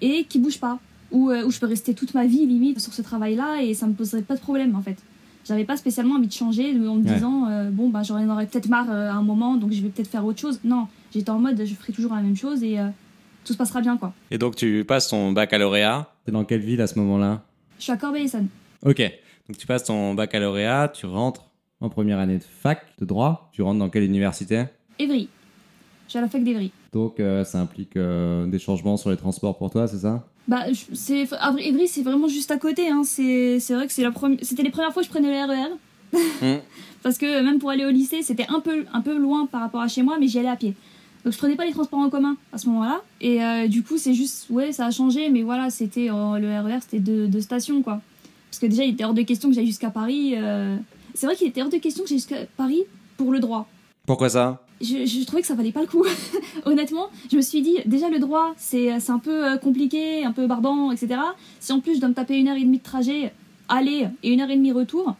et 0.00 0.24
qui 0.24 0.38
bouge 0.38 0.58
pas, 0.58 0.78
où, 1.10 1.30
euh, 1.30 1.44
où 1.44 1.50
je 1.50 1.58
peux 1.60 1.66
rester 1.66 1.92
toute 1.92 2.14
ma 2.14 2.26
vie 2.26 2.46
limite 2.46 2.80
sur 2.80 2.94
ce 2.94 3.02
travail-là 3.02 3.62
et 3.62 3.74
ça 3.74 3.86
me 3.86 3.92
poserait 3.92 4.22
pas 4.22 4.34
de 4.34 4.40
problème 4.40 4.74
en 4.76 4.80
fait. 4.80 4.96
J'avais 5.44 5.64
pas 5.64 5.76
spécialement 5.76 6.14
envie 6.16 6.28
de 6.28 6.32
changer 6.32 6.70
en 6.70 6.94
me 6.96 7.04
Ouais. 7.08 7.14
disant 7.14 7.48
euh, 7.48 7.70
bon 7.70 7.88
bah 7.88 8.02
j'en 8.02 8.28
aurais 8.28 8.46
peut-être 8.46 8.68
marre 8.68 8.90
euh, 8.90 9.10
à 9.10 9.14
un 9.14 9.22
moment 9.22 9.56
donc 9.56 9.72
je 9.72 9.82
vais 9.82 9.88
peut-être 9.88 10.08
faire 10.08 10.24
autre 10.24 10.38
chose. 10.38 10.60
Non, 10.64 10.86
j'étais 11.12 11.30
en 11.30 11.38
mode 11.38 11.60
je 11.64 11.74
ferai 11.74 11.92
toujours 11.92 12.14
la 12.14 12.22
même 12.22 12.36
chose 12.36 12.62
et 12.62 12.78
euh, 12.78 12.86
tout 13.44 13.52
se 13.52 13.58
passera 13.58 13.80
bien 13.80 13.96
quoi. 13.96 14.12
Et 14.30 14.38
donc 14.38 14.54
tu 14.56 14.84
passes 14.86 15.08
ton 15.08 15.32
baccalauréat. 15.32 16.08
T'es 16.24 16.30
dans 16.32 16.44
quelle 16.44 16.60
ville 16.60 16.80
à 16.80 16.86
ce 16.86 16.98
moment-là? 17.00 17.42
Je 17.78 17.82
suis 17.84 17.92
à 17.92 17.96
Corbeil-Essonnes. 17.96 18.48
Ok. 18.86 18.98
Donc 19.48 19.58
tu 19.58 19.66
passes 19.66 19.84
ton 19.84 20.14
baccalauréat, 20.14 20.92
tu 20.94 21.06
rentres 21.06 21.42
en 21.80 21.88
première 21.88 22.20
année 22.20 22.38
de 22.38 22.44
fac 22.44 22.86
de 23.00 23.04
droit. 23.04 23.50
Tu 23.52 23.62
rentres 23.62 23.80
dans 23.80 23.88
quelle 23.90 24.04
université? 24.04 24.64
Évry. 25.00 25.28
Je 26.06 26.10
suis 26.10 26.18
à 26.18 26.22
la 26.22 26.28
fac 26.28 26.44
d'Evry. 26.44 26.70
Donc 26.92 27.18
euh, 27.18 27.42
ça 27.42 27.58
implique 27.60 27.96
euh, 27.96 28.46
des 28.46 28.58
changements 28.60 28.96
sur 28.96 29.10
les 29.10 29.16
transports 29.16 29.56
pour 29.58 29.70
toi, 29.70 29.88
c'est 29.88 29.98
ça? 29.98 30.24
Bah, 30.48 30.64
c'est 30.92 31.28
Évry, 31.58 31.88
c'est 31.88 32.02
vraiment 32.02 32.28
juste 32.28 32.50
à 32.50 32.56
côté. 32.58 32.88
Hein. 32.88 33.02
C'est 33.04 33.60
c'est 33.60 33.74
vrai 33.74 33.86
que 33.86 33.92
c'est 33.92 34.02
la 34.02 34.10
première. 34.10 34.38
C'était 34.42 34.62
les 34.62 34.70
premières 34.70 34.92
fois 34.92 35.02
que 35.02 35.06
je 35.06 35.12
prenais 35.12 35.28
le 35.28 35.52
RER. 35.52 35.70
Mm. 36.42 36.60
Parce 37.02 37.18
que 37.18 37.42
même 37.42 37.58
pour 37.58 37.70
aller 37.70 37.84
au 37.84 37.90
lycée, 37.90 38.22
c'était 38.22 38.46
un 38.48 38.60
peu, 38.60 38.84
un 38.92 39.00
peu 39.00 39.16
loin 39.16 39.46
par 39.46 39.60
rapport 39.60 39.80
à 39.80 39.88
chez 39.88 40.02
moi, 40.02 40.18
mais 40.20 40.28
j'y 40.28 40.38
allais 40.38 40.48
à 40.48 40.56
pied. 40.56 40.74
Donc 41.24 41.32
je 41.32 41.38
prenais 41.38 41.56
pas 41.56 41.64
les 41.64 41.72
transports 41.72 41.98
en 41.98 42.10
commun 42.10 42.36
à 42.52 42.58
ce 42.58 42.68
moment-là. 42.68 43.00
Et 43.20 43.42
euh, 43.42 43.68
du 43.68 43.82
coup, 43.82 43.98
c'est 43.98 44.14
juste, 44.14 44.46
ouais, 44.50 44.72
ça 44.72 44.86
a 44.86 44.90
changé, 44.90 45.28
mais 45.28 45.42
voilà, 45.42 45.70
c'était 45.70 46.10
euh, 46.10 46.38
le 46.38 46.60
RER, 46.60 46.80
c'était 46.80 46.98
deux, 46.98 47.28
deux 47.28 47.40
stations, 47.40 47.82
quoi. 47.82 48.00
Parce 48.50 48.58
que 48.60 48.66
déjà, 48.66 48.84
il 48.84 48.90
était 48.90 49.04
hors 49.04 49.14
de 49.14 49.22
question 49.22 49.48
que 49.48 49.54
j'aille 49.54 49.66
jusqu'à 49.66 49.90
Paris. 49.90 50.34
euh. 50.36 50.76
C'est 51.14 51.26
vrai 51.26 51.36
qu'il 51.36 51.48
était 51.48 51.62
hors 51.62 51.68
de 51.68 51.76
question 51.76 52.02
que 52.02 52.08
j'aille 52.08 52.18
jusqu'à 52.18 52.46
Paris 52.56 52.82
pour 53.16 53.32
le 53.32 53.40
droit 53.40 53.68
Pourquoi 54.06 54.28
ça? 54.28 54.62
Je, 54.82 55.06
je 55.06 55.24
trouvais 55.24 55.42
que 55.42 55.48
ça 55.48 55.54
valait 55.54 55.72
pas 55.72 55.80
le 55.80 55.86
coup. 55.86 56.04
Honnêtement, 56.64 57.08
je 57.30 57.36
me 57.36 57.42
suis 57.42 57.62
dit, 57.62 57.76
déjà 57.86 58.08
le 58.10 58.18
droit, 58.18 58.52
c'est 58.56 58.98
c'est 59.00 59.12
un 59.12 59.18
peu 59.18 59.52
euh, 59.52 59.56
compliqué, 59.56 60.24
un 60.24 60.32
peu 60.32 60.46
barbant, 60.46 60.90
etc. 60.92 61.20
Si 61.60 61.72
en 61.72 61.80
plus 61.80 61.94
je 61.96 62.00
dois 62.00 62.08
me 62.08 62.14
taper 62.14 62.38
une 62.38 62.48
heure 62.48 62.56
et 62.56 62.64
demie 62.64 62.78
de 62.78 62.82
trajet, 62.82 63.32
aller 63.68 64.08
et 64.22 64.30
une 64.32 64.40
heure 64.40 64.50
et 64.50 64.56
demie 64.56 64.72
retour, 64.72 65.16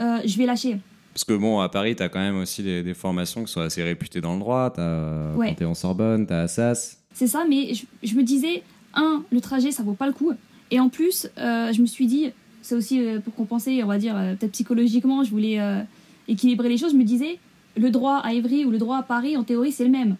euh, 0.00 0.18
je 0.24 0.36
vais 0.38 0.46
lâcher. 0.46 0.78
Parce 1.14 1.24
que 1.24 1.34
bon, 1.34 1.60
à 1.60 1.68
Paris, 1.68 1.94
t'as 1.94 2.08
quand 2.08 2.20
même 2.20 2.38
aussi 2.38 2.62
des, 2.62 2.82
des 2.82 2.94
formations 2.94 3.44
qui 3.44 3.52
sont 3.52 3.60
assez 3.60 3.82
réputées 3.82 4.20
dans 4.22 4.32
le 4.32 4.40
droit. 4.40 4.70
T'as 4.74 4.82
euh, 4.82 5.34
Ouais. 5.36 5.48
Panthéon 5.50 5.74
Sorbonne, 5.74 6.26
t'as 6.26 6.42
Assas. 6.42 6.96
C'est 7.12 7.26
ça, 7.26 7.44
mais 7.48 7.74
je, 7.74 7.84
je 8.02 8.14
me 8.14 8.22
disais, 8.22 8.62
un, 8.94 9.22
le 9.30 9.40
trajet, 9.42 9.70
ça 9.72 9.82
vaut 9.82 9.92
pas 9.92 10.06
le 10.06 10.14
coup. 10.14 10.32
Et 10.70 10.80
en 10.80 10.88
plus, 10.88 11.28
euh, 11.36 11.70
je 11.72 11.82
me 11.82 11.86
suis 11.86 12.06
dit, 12.06 12.30
c'est 12.62 12.74
aussi 12.74 13.04
euh, 13.04 13.20
pour 13.20 13.34
compenser, 13.34 13.82
on 13.82 13.86
va 13.88 13.98
dire, 13.98 14.16
euh, 14.16 14.34
peut-être 14.36 14.52
psychologiquement, 14.52 15.22
je 15.22 15.30
voulais 15.30 15.60
euh, 15.60 15.82
équilibrer 16.28 16.70
les 16.70 16.78
choses. 16.78 16.92
Je 16.92 16.96
me 16.96 17.04
disais, 17.04 17.38
le 17.76 17.90
droit 17.90 18.18
à 18.24 18.32
Évry 18.32 18.64
ou 18.64 18.70
le 18.70 18.78
droit 18.78 18.98
à 18.98 19.02
Paris, 19.02 19.36
en 19.36 19.44
théorie, 19.44 19.72
c'est 19.72 19.84
le 19.84 19.90
même. 19.90 20.16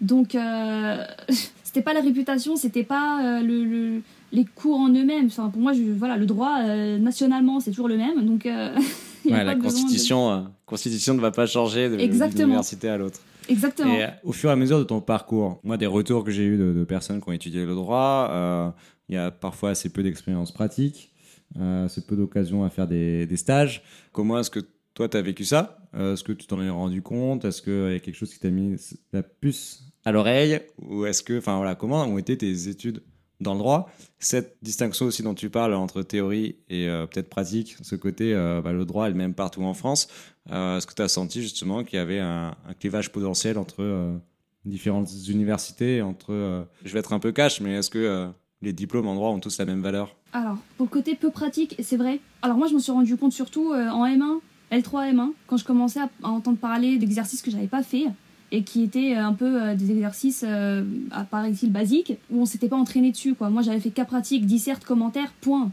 Donc, 0.00 0.34
euh, 0.34 1.04
c'était 1.62 1.82
pas 1.82 1.92
la 1.94 2.00
réputation, 2.00 2.56
c'était 2.56 2.84
pas 2.84 3.22
euh, 3.38 3.42
le, 3.42 3.64
le- 3.64 4.02
les 4.32 4.44
cours 4.44 4.78
en 4.78 4.88
eux-mêmes. 4.88 5.26
Enfin, 5.26 5.48
pour 5.50 5.60
moi, 5.60 5.72
je, 5.72 5.82
voilà, 5.96 6.16
le 6.16 6.26
droit, 6.26 6.58
euh, 6.62 6.98
nationalement, 6.98 7.58
c'est 7.60 7.70
toujours 7.70 7.88
le 7.88 7.96
même. 7.96 8.24
Donc, 8.24 8.46
euh, 8.46 8.74
Ouais, 9.26 9.44
la 9.44 9.54
de- 9.54 9.60
constitution, 9.60 10.46
constitution 10.64 11.12
ne 11.14 11.20
va 11.20 11.30
pas 11.30 11.46
changer 11.46 11.88
de- 11.90 11.96
d'une 11.96 12.00
Exactement. 12.00 12.44
université 12.46 12.88
à 12.88 12.96
l'autre. 12.96 13.20
Exactement. 13.50 13.92
Et 13.92 14.06
au 14.24 14.32
fur 14.32 14.48
et 14.48 14.52
à 14.52 14.56
mesure 14.56 14.78
de 14.78 14.84
ton 14.84 15.00
parcours, 15.02 15.60
moi, 15.64 15.76
des 15.76 15.86
retours 15.86 16.24
que 16.24 16.30
j'ai 16.30 16.44
eu 16.44 16.56
de, 16.56 16.72
de 16.72 16.84
personnes 16.84 17.20
qui 17.20 17.28
ont 17.28 17.32
étudié 17.32 17.66
le 17.66 17.74
droit, 17.74 18.28
euh, 18.30 18.70
il 19.10 19.16
y 19.16 19.18
a 19.18 19.30
parfois 19.30 19.70
assez 19.70 19.90
peu 19.90 20.02
d'expérience 20.02 20.52
pratique, 20.52 21.10
euh, 21.58 21.84
assez 21.84 22.00
peu 22.00 22.16
d'occasion 22.16 22.64
à 22.64 22.70
faire 22.70 22.86
des, 22.86 23.26
des 23.26 23.36
stages. 23.36 23.82
Comment 24.12 24.38
est-ce 24.38 24.50
que 24.50 24.60
toi, 24.94 25.08
tu 25.08 25.16
as 25.18 25.22
vécu 25.22 25.44
ça? 25.44 25.79
Est-ce 25.96 26.22
que 26.24 26.32
tu 26.32 26.46
t'en 26.46 26.60
es 26.62 26.68
rendu 26.70 27.02
compte? 27.02 27.44
Est-ce 27.44 27.62
qu'il 27.62 27.92
y 27.92 27.96
a 27.96 28.00
quelque 28.00 28.14
chose 28.14 28.32
qui 28.32 28.38
t'a 28.38 28.50
mis 28.50 28.76
la 29.12 29.22
puce 29.22 29.82
à 30.04 30.12
l'oreille? 30.12 30.60
Ou 30.78 31.06
est-ce 31.06 31.22
que, 31.22 31.38
enfin 31.38 31.56
voilà, 31.56 31.74
comment 31.74 32.02
ont 32.04 32.18
été 32.18 32.36
tes 32.38 32.68
études 32.68 33.02
dans 33.40 33.54
le 33.54 33.58
droit? 33.58 33.90
Cette 34.18 34.56
distinction 34.62 35.06
aussi 35.06 35.22
dont 35.22 35.34
tu 35.34 35.50
parles 35.50 35.74
entre 35.74 36.02
théorie 36.02 36.56
et 36.68 36.88
euh, 36.88 37.06
peut-être 37.06 37.28
pratique, 37.30 37.76
ce 37.82 37.96
côté, 37.96 38.34
euh, 38.34 38.60
bah, 38.62 38.72
le 38.72 38.84
droit 38.84 39.06
est 39.06 39.10
le 39.10 39.16
même 39.16 39.34
partout 39.34 39.62
en 39.62 39.74
France. 39.74 40.08
Euh, 40.50 40.76
Est-ce 40.78 40.86
que 40.86 40.94
tu 40.94 41.02
as 41.02 41.08
senti 41.08 41.42
justement 41.42 41.82
qu'il 41.84 41.96
y 41.96 42.00
avait 42.02 42.20
un, 42.20 42.54
un 42.68 42.74
clivage 42.78 43.10
potentiel 43.10 43.58
entre 43.58 43.82
euh, 43.82 44.16
différentes 44.64 45.08
universités, 45.28 46.02
entre, 46.02 46.32
euh, 46.32 46.62
je 46.84 46.92
vais 46.92 47.00
être 47.00 47.12
un 47.12 47.18
peu 47.18 47.32
cash, 47.32 47.60
mais 47.60 47.72
est-ce 47.76 47.90
que 47.90 47.98
euh, 47.98 48.28
les 48.62 48.72
diplômes 48.72 49.06
en 49.08 49.14
droit 49.14 49.30
ont 49.30 49.40
tous 49.40 49.58
la 49.58 49.64
même 49.64 49.80
valeur? 49.82 50.14
Alors, 50.32 50.58
pour 50.76 50.86
le 50.86 50.90
côté 50.90 51.14
peu 51.16 51.30
pratique, 51.30 51.74
c'est 51.82 51.96
vrai. 51.96 52.20
Alors 52.42 52.56
moi, 52.56 52.68
je 52.68 52.74
me 52.74 52.78
suis 52.78 52.92
rendu 52.92 53.16
compte 53.16 53.32
surtout 53.32 53.72
euh, 53.72 53.88
en 53.88 54.06
M1, 54.06 54.40
L3 54.70 55.12
M1, 55.12 55.32
quand 55.46 55.56
je 55.56 55.64
commençais 55.64 56.00
à, 56.00 56.08
entendre 56.22 56.58
parler 56.58 56.98
d'exercices 56.98 57.42
que 57.42 57.50
j'avais 57.50 57.66
pas 57.66 57.82
fait 57.82 58.06
et 58.52 58.62
qui 58.62 58.82
étaient 58.82 59.16
euh, 59.16 59.24
un 59.24 59.32
peu 59.32 59.62
euh, 59.62 59.74
des 59.74 59.90
exercices, 59.92 60.44
euh, 60.46 60.84
à 61.10 61.24
paraît-il, 61.24 61.70
basiques, 61.70 62.14
où 62.30 62.42
on 62.42 62.46
s'était 62.46 62.68
pas 62.68 62.76
entraîné 62.76 63.12
dessus. 63.12 63.34
Quoi. 63.34 63.50
Moi, 63.50 63.62
j'avais 63.62 63.80
fait 63.80 63.90
cas 63.90 64.04
pratique, 64.04 64.46
disserte, 64.46 64.84
commentaire, 64.84 65.32
point. 65.40 65.70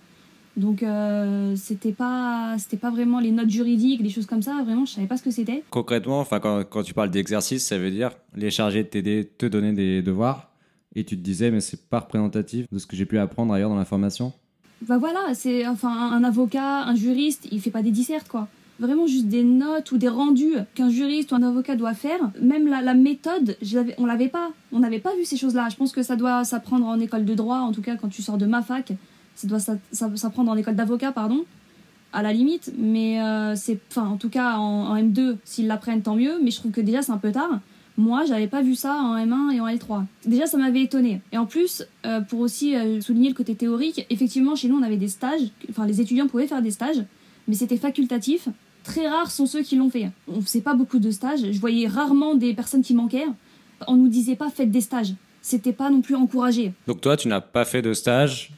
Donc, 0.58 0.82
euh, 0.82 1.56
c'était 1.56 1.92
pas, 1.92 2.56
c'était 2.58 2.78
pas 2.78 2.90
vraiment 2.90 3.20
les 3.20 3.32
notes 3.32 3.50
juridiques, 3.50 4.02
des 4.02 4.10
choses 4.10 4.26
comme 4.26 4.42
ça. 4.42 4.64
Vraiment, 4.64 4.86
je 4.86 4.94
savais 4.94 5.08
pas 5.08 5.18
ce 5.18 5.24
que 5.24 5.32
c'était. 5.32 5.64
Concrètement, 5.70 6.20
enfin, 6.20 6.40
quand, 6.40 6.64
quand 6.64 6.84
tu 6.84 6.96
parles 6.96 7.12
d'exercice, 7.12 7.66
ça 7.66 7.78
veut 7.78 7.92
dire 7.92 8.12
les 8.36 8.50
chargés 8.50 8.84
de 8.84 8.88
t'aider 8.90 9.30
te 9.38 9.46
donner 9.46 9.74
des 9.74 10.02
devoirs 10.02 10.50
et 10.96 11.04
tu 11.04 11.16
te 11.16 11.22
disais, 11.22 11.52
mais 11.52 11.62
c'est 11.62 11.88
pas 11.88 12.00
représentatif 12.00 12.66
de 12.72 12.80
ce 12.80 12.88
que 12.88 12.96
j'ai 12.96 13.06
pu 13.06 13.20
apprendre 13.20 13.54
ailleurs 13.54 13.70
dans 13.70 13.76
la 13.76 13.86
formation? 13.86 14.34
Bah 14.82 14.98
voilà, 14.98 15.34
c'est 15.34 15.68
enfin 15.68 16.12
un 16.12 16.24
avocat, 16.24 16.84
un 16.84 16.96
juriste, 16.96 17.48
il 17.52 17.62
fait 17.62 17.72
pas 17.72 17.82
des 17.82 17.92
dissertes 17.92 18.28
quoi. 18.28 18.48
Vraiment 18.80 19.08
juste 19.08 19.26
des 19.26 19.44
notes 19.44 19.92
ou 19.92 19.98
des 19.98 20.08
rendus 20.08 20.54
qu'un 20.76 20.90
juriste 20.90 21.32
ou 21.32 21.36
un 21.36 21.42
avocat 21.44 21.76
doit 21.76 21.94
faire. 21.96 22.20
Même 22.42 22.68
la, 22.68 22.94
méthode, 22.94 23.58
je 23.62 23.80
on 23.98 24.06
l'avait 24.06 24.28
pas. 24.28 24.52
On 24.72 24.80
n'avait 24.80 25.00
pas 25.00 25.16
vu 25.16 25.26
ces 25.26 25.36
choses-là. 25.38 25.68
Je 25.72 25.76
pense 25.76 25.92
que 25.92 26.04
ça 26.04 26.16
doit 26.16 26.44
s'apprendre 26.44 26.86
en 26.86 27.00
école 27.00 27.26
de 27.26 27.34
droit, 27.34 27.58
en 27.60 27.72
tout 27.72 27.82
cas 27.82 27.96
quand 27.96 28.10
tu 28.10 28.22
sors 28.22 28.38
de 28.38 28.46
ma 28.46 28.62
fac. 28.62 28.94
Ça 29.36 29.48
doit 29.48 29.60
s'a- 29.60 29.78
s'a- 29.92 30.16
s'apprendre 30.16 30.52
en 30.52 30.58
école 30.58 30.76
d'avocat, 30.76 31.12
pardon, 31.12 31.44
à 32.14 32.22
la 32.22 32.34
limite. 32.34 32.72
Mais 32.78 33.20
euh, 33.22 33.56
c'est, 33.56 33.80
enfin 33.90 34.08
en 34.08 34.18
tout 34.18 34.30
cas 34.30 34.58
en, 34.58 34.90
en 34.92 34.96
M2, 34.96 35.38
s'ils 35.44 35.66
l'apprennent 35.68 36.04
tant 36.04 36.16
mieux. 36.16 36.40
Mais 36.44 36.52
je 36.52 36.58
trouve 36.60 36.72
que 36.72 36.82
déjà 36.82 37.02
c'est 37.02 37.12
un 37.12 37.18
peu 37.18 37.32
tard. 37.32 37.60
Moi, 38.00 38.26
j'avais 38.26 38.46
pas 38.48 38.62
vu 38.62 38.76
ça 38.76 38.94
en 38.94 39.16
M1 39.18 39.54
et 39.56 39.60
en 39.60 39.66
L3. 39.68 40.04
Déjà, 40.28 40.46
ça 40.46 40.60
m'avait 40.60 40.84
étonné. 40.84 41.20
Et 41.32 41.38
en 41.40 41.48
plus, 41.48 41.84
euh, 42.06 42.22
pour 42.22 42.42
aussi 42.42 42.76
euh, 42.76 43.02
souligner 43.02 43.30
le 43.30 43.34
côté 43.34 43.56
théorique, 43.56 44.06
effectivement, 44.12 44.56
chez 44.56 44.68
nous, 44.68 44.78
on 44.78 44.84
avait 44.84 44.98
des 44.98 45.08
stages. 45.08 45.42
Enfin, 45.72 45.88
les 45.88 46.00
étudiants 46.00 46.28
pouvaient 46.28 46.46
faire 46.46 46.62
des 46.62 46.70
stages, 46.70 47.04
mais 47.48 47.56
c'était 47.56 47.78
facultatif. 47.78 48.50
Très 48.88 49.06
rares 49.06 49.32
sont 49.32 49.46
ceux 49.46 49.64
qui 49.64 49.76
l'ont 49.76 49.90
fait. 49.90 50.10
On 50.30 50.40
faisait 50.40 50.62
pas 50.62 50.74
beaucoup 50.74 51.00
de 51.00 51.12
stages. 51.12 51.42
Je 51.52 51.60
voyais 51.60 51.88
rarement 51.88 52.36
des 52.36 52.54
personnes 52.54 52.82
qui 52.82 52.94
manquaient. 52.94 53.26
On 53.86 53.98
nous 53.98 54.08
disait 54.08 54.38
pas 54.38 54.50
faites 54.50 54.72
des 54.72 54.80
stages. 54.80 55.14
C'était 55.42 55.74
pas 55.74 55.90
non 55.90 56.00
plus 56.00 56.16
encouragé. 56.16 56.72
Donc 56.88 57.02
toi, 57.02 57.18
tu 57.18 57.28
n'as 57.28 57.42
pas 57.42 57.66
fait 57.66 57.82
de 57.82 57.94
stage? 57.94 58.52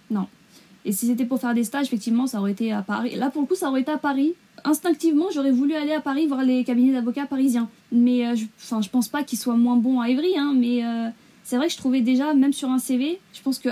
Et 0.86 0.92
si 0.92 1.08
c'était 1.08 1.26
pour 1.26 1.42
faire 1.42 1.56
des 1.56 1.64
stages, 1.64 1.88
effectivement, 1.88 2.28
ça 2.28 2.40
aurait 2.40 2.52
été 2.52 2.72
à 2.72 2.84
Paris. 2.84 3.16
Là, 3.16 3.32
pour 3.32 3.42
le 3.42 3.48
coup, 3.48 3.56
ça 3.56 3.70
aurait 3.70 3.82
été 3.82 3.92
à 3.92 3.98
Paris. 3.98 4.36
Instinctivement, 4.64 5.26
j'aurais 5.34 5.52
voulu 5.52 5.74
aller 5.74 5.94
à 5.94 6.00
Paris 6.00 6.28
voir 6.28 6.44
les 6.44 6.64
cabinets 6.64 6.94
d'avocats 6.94 7.26
parisiens. 7.26 7.68
Mais 7.92 8.28
euh, 8.28 8.36
je, 8.36 8.46
enfin, 8.58 8.82
je 8.84 8.90
pense 8.90 9.08
pas 9.08 9.24
qu'ils 9.24 9.40
soient 9.40 9.58
moins 9.58 9.78
bons 9.78 10.00
à 10.00 10.10
Évry, 10.10 10.38
hein, 10.38 10.54
mais 10.56 10.86
euh, 10.86 11.10
c'est 11.44 11.58
vrai 11.58 11.68
que 11.68 11.74
je 11.74 11.78
trouvais 11.78 12.02
déjà, 12.02 12.36
même 12.36 12.54
sur 12.54 12.70
un 12.70 12.78
CV, 12.78 13.20
je 13.34 13.42
pense 13.42 13.58
que 13.58 13.70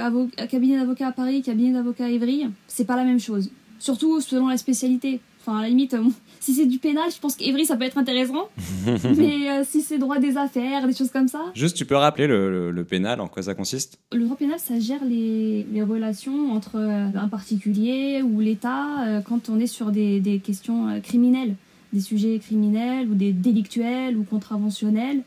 cabinet 0.48 0.78
d'avocats 0.78 1.10
à 1.10 1.12
Paris, 1.12 1.44
cabinet 1.44 1.72
d'avocats 1.72 2.06
à 2.06 2.10
Évry, 2.10 2.48
c'est 2.68 2.86
pas 2.86 2.96
la 2.96 3.04
même 3.04 3.20
chose. 3.20 3.52
Surtout 3.78 4.22
selon 4.22 4.48
la 4.48 4.58
spécialité. 4.58 5.20
Enfin, 5.48 5.60
à 5.60 5.62
la 5.62 5.70
limite, 5.70 5.94
euh, 5.94 6.04
si 6.39 6.53
c'est 6.53 6.65
du 6.65 6.77
pénal, 6.79 7.06
je 7.13 7.20
pense 7.20 7.36
qu'Evry, 7.36 7.65
ça 7.65 7.75
peut 7.77 7.84
être 7.86 7.98
intéressant. 7.98 8.50
mais 8.86 9.50
euh, 9.50 9.63
si 9.67 9.82
c'est 9.82 9.98
droit 9.98 10.20
des 10.20 10.38
affaires, 10.38 10.88
des 10.88 10.94
choses 10.94 11.12
comme 11.12 11.27
ça, 11.27 11.41
Juste, 11.56 11.75
tu 11.77 11.86
peux 11.86 11.96
rappeler 11.96 12.27
le, 12.27 12.50
le- 12.50 12.72
le 12.72 12.84
pénal, 12.84 13.20
en 13.22 13.27
quoi 13.27 13.44
ça 13.44 13.53
consiste? 13.56 14.00
Le 14.12 14.24
droit 14.25 14.38
pénal, 14.38 14.60
ça 14.60 14.79
gère 14.79 15.03
les, 15.06 15.65
les 15.72 15.84
relations 15.84 16.51
entre 16.51 16.75
euh, 16.77 17.08
un 17.15 17.27
particulier 17.27 18.22
ou 18.22 18.39
l'État 18.39 19.06
euh, 19.08 19.22
quand 19.22 19.50
on 19.50 19.60
est 19.60 19.67
sur 19.67 19.91
des, 19.91 20.20
des 20.20 20.39
questions 20.39 21.00
criminelles, 21.01 21.56
des 21.94 22.01
sujets 22.01 22.39
criminels 22.39 23.08
ou 23.10 23.13
des 23.15 23.32
délictuels 23.34 24.17
ou 24.17 24.24
contraventionnels. 24.24 25.22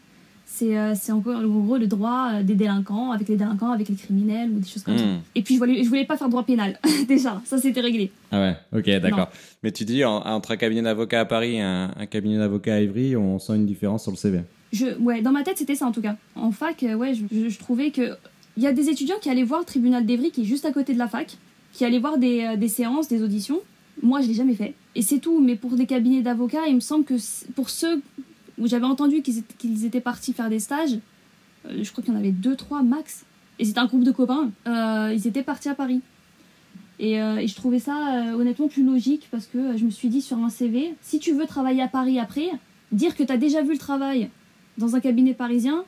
C'est 0.60 0.76
euh, 0.76 0.94
en 1.10 1.18
gros 1.18 1.78
le 1.78 1.86
droit 1.86 2.32
euh, 2.34 2.42
des 2.42 2.54
délinquants 2.54 3.12
avec 3.12 3.28
les 3.28 3.36
délinquants, 3.36 3.72
avec 3.72 3.88
les 3.88 3.94
criminels 3.94 4.50
ou 4.50 4.58
des 4.58 4.68
choses 4.68 4.82
comme 4.82 4.98
ça. 4.98 5.04
Hmm. 5.04 5.20
Et 5.34 5.42
puis 5.42 5.54
je 5.54 5.58
voulais, 5.60 5.82
je 5.82 5.88
voulais 5.88 6.04
pas 6.04 6.16
faire 6.18 6.28
droit 6.28 6.42
pénal, 6.44 6.78
déjà, 7.08 7.40
ça 7.44 7.56
c'était 7.58 7.80
réglé. 7.80 8.10
Ah 8.30 8.40
ouais, 8.40 8.56
ok, 8.78 9.00
d'accord. 9.00 9.28
Mais 9.62 9.72
tu 9.72 9.84
dis, 9.84 10.04
en- 10.04 10.18
entre 10.18 10.50
un 10.52 10.56
cabinet 10.56 10.82
d'avocat 10.82 11.20
à 11.20 11.24
Paris 11.24 11.54
et 11.56 11.60
un, 11.62 11.92
un 11.98 12.06
cabinet 12.06 12.36
d'avocat 12.38 12.74
à 12.74 12.80
Ivry, 12.80 13.16
on 13.16 13.38
sent 13.38 13.56
une 13.56 13.66
différence 13.66 14.02
sur 14.02 14.12
le 14.12 14.16
CV. 14.18 14.40
Je, 14.72 14.86
ouais, 14.98 15.22
dans 15.22 15.32
ma 15.32 15.42
tête, 15.42 15.58
c'était 15.58 15.74
ça 15.74 15.86
en 15.86 15.92
tout 15.92 16.02
cas. 16.02 16.16
En 16.36 16.52
fac, 16.52 16.82
euh, 16.82 16.94
ouais, 16.94 17.14
je, 17.14 17.24
je- 17.32 17.48
je 17.48 17.58
trouvais 17.58 17.90
que. 17.90 18.12
Il 18.56 18.62
y 18.62 18.66
a 18.66 18.72
des 18.72 18.88
étudiants 18.90 19.16
qui 19.22 19.30
allaient 19.30 19.42
voir 19.44 19.60
le 19.60 19.66
tribunal 19.66 20.04
d'Evry 20.04 20.30
qui 20.30 20.42
est 20.42 20.44
juste 20.44 20.64
à 20.66 20.72
côté 20.72 20.92
de 20.92 20.98
la 20.98 21.08
fac, 21.08 21.38
qui 21.72 21.84
allaient 21.84 21.98
voir 22.00 22.18
des, 22.18 22.42
euh, 22.44 22.56
des 22.56 22.68
séances, 22.68 23.08
des 23.08 23.22
auditions. 23.22 23.60
Moi, 24.02 24.20
je 24.20 24.28
l'ai 24.28 24.34
jamais 24.34 24.54
fait. 24.54 24.74
Et 24.94 25.02
c'est 25.02 25.18
tout. 25.18 25.40
Mais 25.40 25.56
pour 25.56 25.72
des 25.76 25.86
cabinets 25.86 26.20
d'avocats, 26.22 26.66
il 26.68 26.74
me 26.74 26.80
semble 26.80 27.04
que 27.04 27.14
pour 27.54 27.70
ceux 27.70 28.02
où 28.60 28.68
j'avais 28.68 28.84
entendu 28.86 29.22
qu'ils 29.22 29.84
étaient, 29.84 30.00
partis 30.00 30.32
faire 30.32 30.48
des 30.50 30.60
stages, 30.60 30.98
euh, 31.66 31.82
je 31.82 31.90
crois 31.90 32.04
qu'il 32.04 32.12
y 32.12 32.16
en 32.16 32.20
avait 32.20 32.30
deux, 32.30 32.54
trois 32.56 32.82
max. 32.82 33.24
Et 33.58 33.64
c'était 33.64 33.80
un 33.80 33.86
groupe 33.86 34.04
de 34.04 34.12
copains. 34.12 34.50
euh, 34.66 35.12
ils 35.14 35.26
étaient 35.26 35.42
partis 35.42 35.68
à 35.68 35.74
Paris. 35.74 36.00
Et, 36.98 37.20
euh, 37.20 37.38
et 37.38 37.46
je 37.48 37.54
trouvais 37.54 37.78
ça 37.78 37.94
honnêtement 38.36 38.68
plus 38.68 38.84
logique 38.84 39.26
parce 39.30 39.46
que 39.46 39.76
je 39.76 39.84
me 39.84 39.90
suis 39.90 40.08
dit 40.08 40.20
sur 40.20 40.36
un 40.38 40.50
CV, 40.50 40.94
si 41.00 41.18
tu 41.18 41.32
veux 41.32 41.46
travailler 41.46 41.82
à 41.82 41.88
Paris 41.88 42.18
après, 42.18 42.50
dire 42.92 43.16
que 43.16 43.22
tu 43.22 43.32
as 43.32 43.38
déjà 43.38 43.62
vu 43.62 43.72
le 43.72 43.78
travail 43.78 44.28
dans 44.78 44.94
un 44.96 45.00
cabinet 45.00 45.32
parisien, 45.34 45.84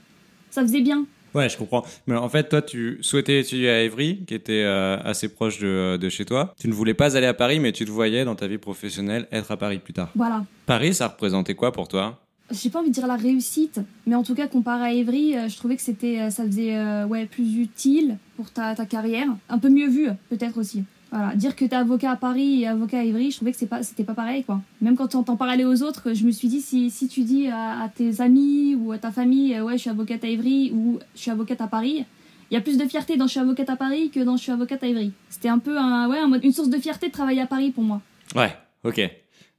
ça 0.50 0.62
faisait 0.62 0.80
bien. 0.80 1.04
Ouais, 1.34 1.48
je 1.48 1.56
comprends. 1.56 1.82
Mais 2.06 2.14
en 2.14 2.28
fait, 2.28 2.50
toi, 2.50 2.60
tu 2.60 2.98
souhaitais 3.00 3.40
étudier 3.40 3.70
à 3.70 3.82
Évry, 3.82 4.22
qui 4.26 4.34
était 4.34 4.64
euh, 4.64 4.98
assez 5.02 5.28
proche 5.28 5.58
de, 5.60 5.96
de 5.96 6.08
chez 6.10 6.26
toi. 6.26 6.54
Tu 6.60 6.68
ne 6.68 6.74
voulais 6.74 6.92
pas 6.92 7.16
aller 7.16 7.26
à 7.26 7.32
Paris, 7.32 7.58
mais 7.58 7.72
tu 7.72 7.86
te 7.86 7.90
voyais 7.90 8.26
dans 8.26 8.34
ta 8.34 8.46
vie 8.46 8.58
professionnelle 8.58 9.26
être 9.32 9.50
à 9.50 9.56
Paris 9.56 9.78
plus 9.78 9.94
tard. 9.94 10.10
Voilà. 10.14 10.44
Paris, 10.66 10.92
ça 10.92 11.08
représentait 11.08 11.54
quoi 11.54 11.72
pour 11.72 11.88
toi? 11.88 12.20
J'ai 12.52 12.68
pas 12.70 12.80
envie 12.80 12.90
de 12.90 12.94
dire 12.94 13.06
la 13.06 13.16
réussite, 13.16 13.80
mais 14.06 14.14
en 14.14 14.22
tout 14.22 14.34
cas 14.34 14.46
comparé 14.46 14.82
à 14.84 14.92
Evry, 14.92 15.36
euh, 15.36 15.48
je 15.48 15.56
trouvais 15.56 15.76
que 15.76 15.82
c'était, 15.82 16.20
euh, 16.20 16.30
ça 16.30 16.44
faisait 16.44 16.76
euh, 16.76 17.06
ouais 17.06 17.24
plus 17.26 17.56
utile 17.56 18.18
pour 18.36 18.50
ta, 18.50 18.74
ta 18.74 18.84
carrière, 18.84 19.28
un 19.48 19.58
peu 19.58 19.70
mieux 19.70 19.88
vu 19.88 20.08
peut-être 20.28 20.58
aussi. 20.58 20.84
Voilà, 21.10 21.34
dire 21.34 21.56
que 21.56 21.64
t'es 21.64 21.74
avocat 21.76 22.12
à 22.12 22.16
Paris 22.16 22.62
et 22.62 22.66
avocat 22.66 22.98
à 23.00 23.04
Evry, 23.04 23.30
je 23.30 23.36
trouvais 23.36 23.52
que 23.52 23.58
c'est 23.58 23.66
pas, 23.66 23.82
c'était 23.82 24.04
pas 24.04 24.14
pareil 24.14 24.44
quoi. 24.44 24.60
Même 24.80 24.96
quand 24.96 25.08
t'entends 25.08 25.36
parler 25.36 25.64
aux 25.64 25.82
autres, 25.82 26.14
je 26.14 26.24
me 26.26 26.30
suis 26.30 26.48
dit 26.48 26.60
si, 26.60 26.90
si 26.90 27.08
tu 27.08 27.22
dis 27.22 27.48
à, 27.48 27.90
tes 27.94 28.20
amis 28.20 28.74
ou 28.74 28.92
à 28.92 28.98
ta 28.98 29.10
famille, 29.10 29.58
ouais 29.60 29.74
je 29.74 29.82
suis 29.82 29.90
avocate 29.90 30.22
à 30.24 30.28
Evry 30.28 30.72
ou 30.74 30.98
je 31.14 31.20
suis 31.20 31.30
avocate 31.30 31.60
à 31.60 31.66
Paris, 31.68 32.04
il 32.50 32.54
y 32.54 32.56
a 32.56 32.60
plus 32.60 32.76
de 32.78 32.84
fierté 32.84 33.16
dans 33.16 33.26
je 33.26 33.32
suis 33.32 33.40
avocate 33.40 33.70
à 33.70 33.76
Paris 33.76 34.10
que 34.10 34.20
dans 34.20 34.36
je 34.36 34.42
suis 34.42 34.52
avocate 34.52 34.82
à 34.82 34.86
Evry. 34.88 35.12
C'était 35.30 35.48
un 35.48 35.58
peu 35.58 35.78
un, 35.78 36.08
ouais, 36.08 36.18
un 36.18 36.28
mode- 36.28 36.44
une 36.44 36.52
source 36.52 36.68
de 36.70 36.78
fierté 36.78 37.08
de 37.08 37.12
travailler 37.12 37.40
à 37.40 37.46
Paris 37.46 37.70
pour 37.70 37.84
moi. 37.84 38.00
Ouais, 38.34 38.54
ok. 38.84 39.00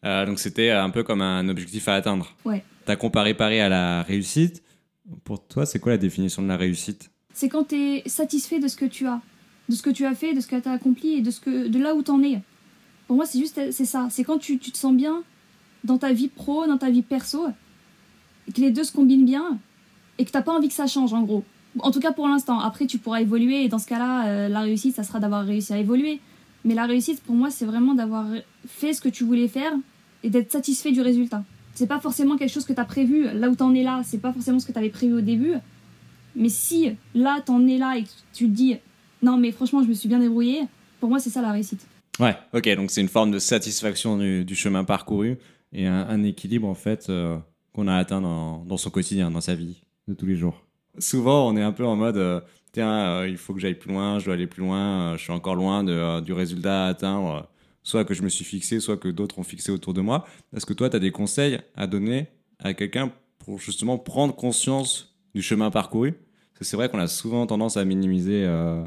Euh, 0.05 0.25
donc 0.25 0.39
c'était 0.39 0.71
un 0.71 0.89
peu 0.89 1.03
comme 1.03 1.21
un 1.21 1.47
objectif 1.49 1.87
à 1.87 1.95
atteindre. 1.95 2.35
Ouais. 2.45 2.63
T'as 2.85 2.95
comparé 2.95 3.33
Paris 3.33 3.59
à 3.59 3.69
la 3.69 4.03
réussite. 4.03 4.63
Pour 5.23 5.45
toi, 5.45 5.65
c'est 5.65 5.79
quoi 5.79 5.93
la 5.93 5.97
définition 5.97 6.41
de 6.41 6.47
la 6.47 6.57
réussite? 6.57 7.09
C'est 7.33 7.49
quand 7.49 7.69
tu 7.69 7.75
es 7.75 8.03
satisfait 8.05 8.59
de 8.59 8.67
ce 8.67 8.75
que 8.75 8.85
tu 8.85 9.07
as, 9.07 9.21
de 9.69 9.75
ce 9.75 9.81
que 9.81 9.89
tu 9.89 10.05
as 10.05 10.15
fait, 10.15 10.33
de 10.33 10.39
ce 10.39 10.47
que 10.47 10.55
tu 10.59 10.67
as 10.67 10.71
accompli 10.71 11.13
et 11.13 11.21
de, 11.21 11.31
ce 11.31 11.39
que, 11.39 11.67
de 11.67 11.79
là 11.79 11.95
où 11.95 12.03
tu 12.03 12.11
en 12.11 12.21
es. 12.23 12.41
Pour 13.07 13.15
moi, 13.15 13.25
c'est 13.25 13.39
juste 13.39 13.59
c'est 13.71 13.85
ça. 13.85 14.07
C'est 14.09 14.23
quand 14.23 14.37
tu, 14.37 14.57
tu 14.59 14.71
te 14.71 14.77
sens 14.77 14.93
bien 14.93 15.23
dans 15.83 15.97
ta 15.97 16.13
vie 16.13 16.29
pro, 16.29 16.65
dans 16.67 16.77
ta 16.77 16.89
vie 16.89 17.01
perso, 17.01 17.47
et 18.47 18.51
que 18.51 18.61
les 18.61 18.71
deux 18.71 18.83
se 18.83 18.91
combinent 18.91 19.25
bien 19.25 19.57
et 20.17 20.25
que 20.25 20.31
t'as 20.31 20.41
pas 20.41 20.53
envie 20.53 20.67
que 20.67 20.73
ça 20.73 20.87
change, 20.87 21.13
en 21.13 21.23
gros. 21.23 21.43
En 21.79 21.91
tout 21.91 21.99
cas 21.99 22.11
pour 22.11 22.27
l'instant. 22.27 22.59
Après, 22.59 22.85
tu 22.85 22.97
pourras 22.97 23.21
évoluer 23.21 23.63
et 23.63 23.67
dans 23.67 23.79
ce 23.79 23.87
cas-là, 23.87 24.27
euh, 24.27 24.49
la 24.49 24.61
réussite, 24.61 24.95
ça 24.95 25.03
sera 25.03 25.19
d'avoir 25.19 25.45
réussi 25.45 25.73
à 25.73 25.77
évoluer. 25.77 26.19
Mais 26.65 26.75
la 26.75 26.85
réussite, 26.85 27.21
pour 27.23 27.35
moi, 27.35 27.49
c'est 27.49 27.65
vraiment 27.65 27.93
d'avoir 27.93 28.25
fait 28.67 28.93
ce 28.93 29.01
que 29.01 29.09
tu 29.09 29.23
voulais 29.23 29.47
faire 29.47 29.73
et 30.23 30.29
d'être 30.29 30.51
satisfait 30.51 30.91
du 30.91 31.01
résultat. 31.01 31.43
C'est 31.75 31.87
pas 31.87 31.99
forcément 31.99 32.37
quelque 32.37 32.51
chose 32.51 32.65
que 32.65 32.73
tu 32.73 32.79
as 32.79 32.85
prévu 32.85 33.27
là 33.33 33.49
où 33.49 33.55
t'en 33.55 33.73
es 33.73 33.83
là, 33.83 34.01
c'est 34.03 34.19
pas 34.19 34.31
forcément 34.31 34.59
ce 34.59 34.65
que 34.65 34.71
tu 34.71 34.77
avais 34.77 34.89
prévu 34.89 35.13
au 35.13 35.21
début. 35.21 35.55
Mais 36.35 36.49
si 36.49 36.95
là 37.13 37.41
t'en 37.45 37.65
es 37.67 37.77
là 37.77 37.97
et 37.97 38.03
que 38.03 38.09
tu 38.33 38.45
te 38.45 38.51
dis 38.51 38.77
non 39.21 39.37
mais 39.37 39.51
franchement 39.51 39.83
je 39.83 39.87
me 39.87 39.93
suis 39.93 40.09
bien 40.09 40.19
débrouillé, 40.19 40.61
pour 40.99 41.09
moi 41.09 41.19
c'est 41.19 41.29
ça 41.29 41.41
la 41.41 41.51
réussite. 41.51 41.85
Ouais, 42.19 42.35
ok, 42.53 42.75
donc 42.75 42.91
c'est 42.91 43.01
une 43.01 43.07
forme 43.07 43.31
de 43.31 43.39
satisfaction 43.39 44.17
du, 44.17 44.55
chemin 44.55 44.83
parcouru 44.83 45.37
et 45.71 45.87
un, 45.87 46.23
équilibre 46.23 46.67
en 46.67 46.75
fait 46.75 47.07
euh, 47.09 47.37
qu'on 47.73 47.87
a 47.87 47.95
atteint 47.95 48.21
dans, 48.21 48.77
son 48.77 48.91
quotidien, 48.91 49.31
dans 49.31 49.41
sa 49.41 49.55
vie 49.55 49.81
de 50.07 50.13
tous 50.13 50.27
les 50.27 50.35
jours. 50.35 50.63
Souvent, 50.99 51.47
on 51.47 51.57
est 51.57 51.63
un 51.63 51.71
peu 51.71 51.85
en 51.85 51.95
mode 51.95 52.17
euh, 52.17 52.39
tiens, 52.71 52.91
euh, 52.91 53.27
il 53.27 53.37
faut 53.37 53.55
que 53.55 53.59
j'aille 53.59 53.73
plus 53.73 53.91
loin, 53.91 54.19
je 54.19 54.25
dois 54.25 54.35
aller 54.35 54.45
plus 54.45 54.61
loin, 54.61 55.17
je 55.17 55.23
suis 55.23 55.31
encore 55.31 55.55
loin 55.55 55.83
de, 55.83 56.19
du 56.19 56.33
résultat 56.33 56.85
à 56.85 56.89
atteindre, 56.89 57.47
soit 57.83 58.05
que 58.05 58.13
je 58.13 58.23
me 58.23 58.29
suis 58.29 58.45
fixé, 58.45 58.79
soit 58.79 58.97
que 58.97 59.09
d'autres 59.09 59.39
ont 59.39 59.43
fixé 59.43 59.71
autour 59.71 59.93
de 59.93 60.01
moi. 60.01 60.25
Est-ce 60.55 60.65
que 60.65 60.73
toi, 60.73 60.89
tu 60.89 60.95
as 60.95 60.99
des 60.99 61.11
conseils 61.11 61.59
à 61.75 61.85
donner 61.85 62.27
à 62.59 62.73
quelqu'un 62.73 63.11
pour 63.39 63.59
justement 63.59 63.97
prendre 63.97 64.35
conscience 64.35 65.15
du 65.35 65.41
chemin 65.41 65.69
parcouru? 65.69 66.13
Parce 66.13 66.59
que 66.59 66.65
c'est 66.65 66.77
vrai 66.77 66.89
qu'on 66.89 66.99
a 66.99 67.07
souvent 67.07 67.45
tendance 67.45 67.77
à 67.77 67.85
minimiser 67.85 68.45
euh, 68.45 68.83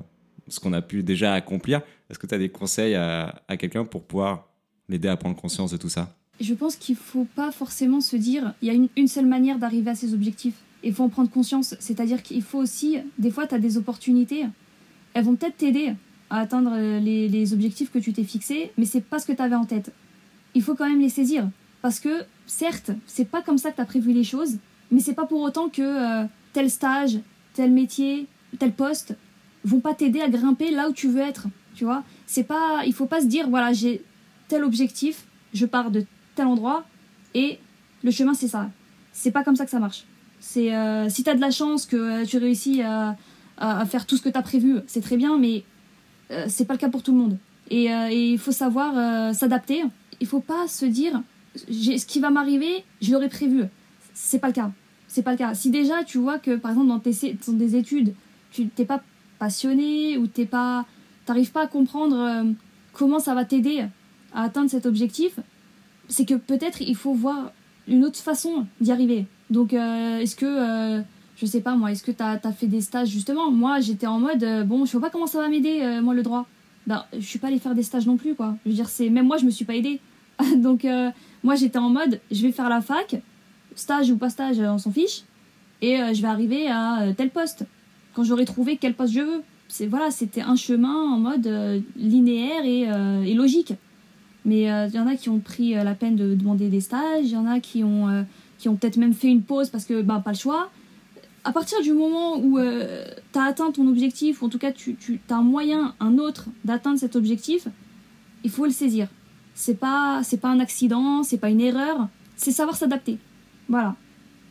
ce 0.49 0.61
qu'on 0.61 0.73
a 0.73 0.83
pu 0.83 1.03
déjà 1.03 1.35
accomplir. 1.35 1.83
Est-ce 2.09 2.19
que 2.19 2.27
tu 2.27 2.35
as 2.35 2.39
des 2.39 2.49
conseils 2.49 2.95
à, 2.95 3.43
à 3.49 3.57
quelqu'un 3.57 3.85
pour 3.85 4.05
pouvoir 4.05 4.49
l'aider 4.89 5.09
à 5.09 5.17
prendre 5.17 5.37
conscience 5.37 5.73
de 5.73 5.77
tout 5.77 5.89
ça? 5.89 6.17
Je 6.41 6.55
pense 6.55 6.77
qu'il 6.77 6.97
faut 6.97 7.27
pas 7.35 7.51
forcément 7.51 8.01
se 8.01 8.17
dire 8.17 8.55
il 8.63 8.69
y 8.69 8.71
a 8.71 8.75
une, 8.75 8.89
une 8.97 9.09
seule 9.09 9.27
manière 9.27 9.59
d'arriver 9.59 9.91
à 9.91 9.95
ses 9.95 10.15
objectifs. 10.15 10.55
Il 10.83 10.95
faut 10.95 11.03
en 11.03 11.09
prendre 11.09 11.31
conscience. 11.31 11.75
C'est-à-dire 11.81 12.23
qu'il 12.23 12.43
faut 12.43 12.59
aussi, 12.59 12.99
des 13.19 13.31
fois, 13.31 13.47
tu 13.47 13.55
as 13.55 13.59
des 13.59 13.77
opportunités. 13.77 14.45
Elles 15.15 15.25
vont 15.25 15.35
peut-être 15.35 15.57
t'aider 15.57 15.95
à 16.31 16.41
atteindre 16.41 16.77
les, 17.01 17.53
objectifs 17.53 17.91
que 17.91 17.99
tu 17.99 18.13
t'es 18.13 18.25
fixés, 18.25 18.73
mais 18.79 18.85
c'est 18.85 19.01
pas 19.01 19.19
ce 19.19 19.27
que 19.27 19.33
tu 19.33 19.43
avais 19.43 19.55
en 19.55 19.65
tête. 19.65 19.93
Il 20.55 20.63
faut 20.63 20.75
quand 20.75 20.89
même 20.89 21.01
les 21.01 21.09
saisir. 21.09 21.49
Parce 21.83 22.01
que, 22.01 22.25
certes, 22.47 22.91
c'est 23.07 23.31
pas 23.31 23.43
comme 23.43 23.59
ça 23.59 23.71
que 23.71 23.77
tu 23.77 23.83
as 23.83 23.87
prévu 23.87 24.13
les 24.13 24.25
choses, 24.25 24.59
mais 24.91 25.01
c'est 25.01 25.15
pas 25.15 25.27
pour 25.27 25.41
autant 25.41 25.69
que 25.69 25.83
euh, 25.83 26.27
tel 26.53 26.71
stage, 26.71 27.19
tel 27.55 27.71
métier, 27.71 28.27
tel 28.59 28.73
poste 28.73 29.15
vont 29.65 29.81
pas 29.81 29.95
t'aider 29.95 30.21
à 30.21 30.29
grimper 30.29 30.71
là 30.71 30.89
où 30.89 30.93
tu 30.93 31.09
veux 31.09 31.21
être. 31.21 31.47
Tu 31.75 31.85
vois 31.85 32.05
C'est 32.27 32.45
pas, 32.45 32.83
il 32.87 32.95
faut 32.95 33.07
pas 33.07 33.21
se 33.21 33.27
dire 33.27 33.49
voilà, 33.51 33.73
j'ai 33.73 34.03
tel 34.49 34.65
objectif, 34.65 35.27
je 35.53 35.67
pars 35.67 35.91
de 35.91 36.05
tel 36.35 36.47
endroit 36.47 36.85
et 37.35 37.59
le 38.03 38.11
chemin 38.11 38.35
c'est 38.35 38.49
ça. 38.49 38.71
C'est 39.13 39.31
pas 39.31 39.43
comme 39.43 39.57
ça 39.57 39.65
que 39.65 39.71
ça 39.71 39.81
marche. 39.81 40.05
C'est 40.41 40.75
euh, 40.75 41.09
si 41.09 41.25
t'as 41.25 41.35
de 41.35 41.41
la 41.41 41.51
chance 41.51 41.87
que 41.87 42.25
tu 42.25 42.39
réussis 42.39 42.83
à, 42.83 43.17
à- 43.59 43.85
faire 43.87 44.07
tout 44.07 44.17
ce 44.17 44.23
que 44.23 44.29
t'as 44.29 44.43
prévu, 44.43 44.77
c'est 44.87 45.01
très 45.01 45.17
bien, 45.17 45.39
mais 45.39 45.65
c'est 46.49 46.65
pas 46.65 46.75
le 46.75 46.79
cas 46.79 46.89
pour 46.89 47.03
tout 47.03 47.13
le 47.13 47.19
monde. 47.19 47.39
Et, 47.71 47.93
euh, 47.93 48.11
il 48.11 48.39
faut 48.39 48.53
savoir 48.53 48.97
euh, 48.97 49.33
s'adapter. 49.33 49.83
Il 50.21 50.27
faut 50.27 50.41
pas 50.41 50.69
se 50.69 50.87
dire 50.87 51.23
ce 51.57 52.07
qui 52.07 52.21
va 52.21 52.31
m'arriver, 52.31 52.85
je 53.01 53.13
l'aurais 53.13 53.29
prévu. 53.29 53.65
C'est 54.15 54.39
pas 54.39 54.49
le 54.49 54.53
cas. 54.53 54.71
C'est 55.09 55.23
pas 55.23 55.33
le 55.33 55.39
cas. 55.39 55.55
Si 55.55 55.71
déjà 55.71 56.05
tu 56.05 56.19
vois 56.19 56.39
que 56.39 56.57
par 56.57 56.73
exemple 56.73 56.89
dans 56.89 57.01
tes, 57.01 57.37
dans 57.47 57.53
des 57.53 57.77
études, 57.77 58.15
tu 58.51 58.69
t'es 58.69 58.85
pas 58.85 59.03
passionné 59.39 60.19
ou 60.19 60.27
t'es 60.27 60.47
pas, 60.47 60.87
t'arrives 61.25 61.53
pas 61.53 61.63
à 61.63 61.67
comprendre 61.67 62.17
euh, 62.17 62.53
comment 62.93 63.19
ça 63.19 63.35
va 63.35 63.45
t'aider 63.45 63.85
à 64.33 64.43
atteindre 64.43 64.71
cet 64.71 64.87
objectif, 64.87 65.39
c'est 66.09 66.25
que 66.25 66.35
peut-être 66.35 66.81
il 66.81 66.97
faut 66.97 67.15
voir 67.15 67.53
une 67.89 68.05
autre 68.05 68.19
façon 68.19 68.67
d'y 68.81 68.93
arriver. 68.93 69.27
Donc, 69.51 69.73
euh, 69.73 70.19
est-ce 70.19 70.37
que, 70.37 70.47
euh, 70.47 71.03
je 71.37 71.47
sais 71.47 71.61
pas 71.61 71.77
moi, 71.77 71.93
est-ce 71.93 72.03
que 72.03 72.11
tu 72.11 72.23
as, 72.23 72.39
fait 72.53 72.67
des 72.67 72.81
stages 72.81 73.09
justement? 73.09 73.51
Moi, 73.51 73.81
j'étais 73.81 74.07
en 74.07 74.19
mode, 74.19 74.43
euh, 74.43 74.65
bon, 74.65 74.85
je 74.85 74.93
sais 74.93 75.01
pas 75.01 75.11
comment 75.11 75.27
ça 75.27 75.41
va 75.41 75.49
m'aider, 75.49 76.01
moi, 76.03 76.15
le 76.15 76.23
droit. 76.23 76.47
Ben, 76.87 77.05
je 77.13 77.25
suis 77.25 77.39
pas 77.39 77.49
allée 77.49 77.59
faire 77.59 77.75
des 77.75 77.83
stages 77.83 78.07
non 78.07 78.17
plus, 78.17 78.35
quoi. 78.35 78.57
Je 78.65 78.71
veux 78.71 78.77
dire, 78.77 78.89
c'est 78.89 79.09
même 79.11 79.27
moi, 79.27 79.37
je 79.39 79.45
me 79.45 79.51
suis 79.51 79.65
pas 79.65 79.75
aidée. 79.75 80.01
Donc, 80.57 80.87
moi, 81.43 81.55
j'étais 81.55 81.79
en 81.79 81.91
mode, 81.91 82.21
je 82.31 82.43
vais 82.43 82.53
faire 82.53 82.69
la 82.69 82.81
fac, 82.81 83.17
stage 83.75 84.11
ou 84.11 84.17
pas 84.17 84.31
stage, 84.31 84.59
on 84.61 84.79
s'en 84.79 84.93
fiche, 84.93 85.23
et 85.83 85.97
je 86.15 86.23
vais 86.23 86.29
arriver 86.29 86.69
à 86.69 87.13
tel 87.17 87.31
poste. 87.31 87.65
Quand 88.15 88.25
j'aurai 88.25 88.45
trouvé 88.45 88.77
quel 88.77 88.95
poste 88.95 89.13
je 89.13 89.21
veux. 89.21 89.43
C'est 89.69 89.89
voilà, 89.89 90.13
c'était 90.13 90.43
un 90.43 90.55
chemin 90.55 90.95
en 90.95 91.19
mode 91.19 91.83
linéaire 91.97 92.65
et, 92.65 92.83
et 93.29 93.35
logique. 93.35 93.75
Mais 94.47 94.63
il 94.63 94.69
euh, 94.69 94.87
y 94.87 94.99
en 94.99 95.09
a 95.09 95.17
qui 95.17 95.29
ont 95.29 95.41
pris 95.41 95.77
euh, 95.77 95.83
la 95.83 95.95
peine 95.95 96.15
de 96.15 96.35
demander 96.35 96.69
des 96.69 96.81
stages, 96.81 97.25
il 97.25 97.33
y 97.33 97.37
en 97.37 97.47
a 97.47 97.59
qui 97.59 97.83
ont, 97.83 98.09
euh, 98.09 98.23
qui 98.59 98.69
ont 98.69 98.77
peut-être 98.77 98.97
même 98.97 99.13
fait 99.13 99.27
une 99.27 99.43
pause 99.43 99.69
parce 99.69 99.85
que 99.85 100.01
bah, 100.01 100.23
pas 100.25 100.31
le 100.31 100.37
choix. 100.37 100.71
À 101.47 101.53
partir 101.53 101.81
du 101.81 101.93
moment 101.93 102.39
où 102.39 102.59
tu 102.59 103.39
as 103.39 103.45
atteint 103.45 103.71
ton 103.71 103.87
objectif, 103.87 104.43
ou 104.43 104.47
en 104.47 104.49
tout 104.49 104.59
cas 104.59 104.73
tu, 104.73 104.97
tu 104.97 105.21
as 105.31 105.37
un 105.37 105.43
moyen, 105.43 105.95
un 106.01 106.19
autre, 106.19 106.47
d'atteindre 106.65 106.99
cet 106.99 107.15
objectif, 107.15 107.69
il 108.43 108.51
faut 108.51 108.65
le 108.65 108.73
saisir. 108.73 109.07
C'est 109.55 109.79
pas, 109.79 110.23
c'est 110.25 110.39
pas 110.39 110.49
un 110.49 110.59
accident, 110.59 111.23
c'est 111.23 111.39
pas 111.39 111.49
une 111.49 111.61
erreur, 111.61 112.09
c'est 112.35 112.51
savoir 112.51 112.77
s'adapter. 112.77 113.19
Voilà. 113.69 113.95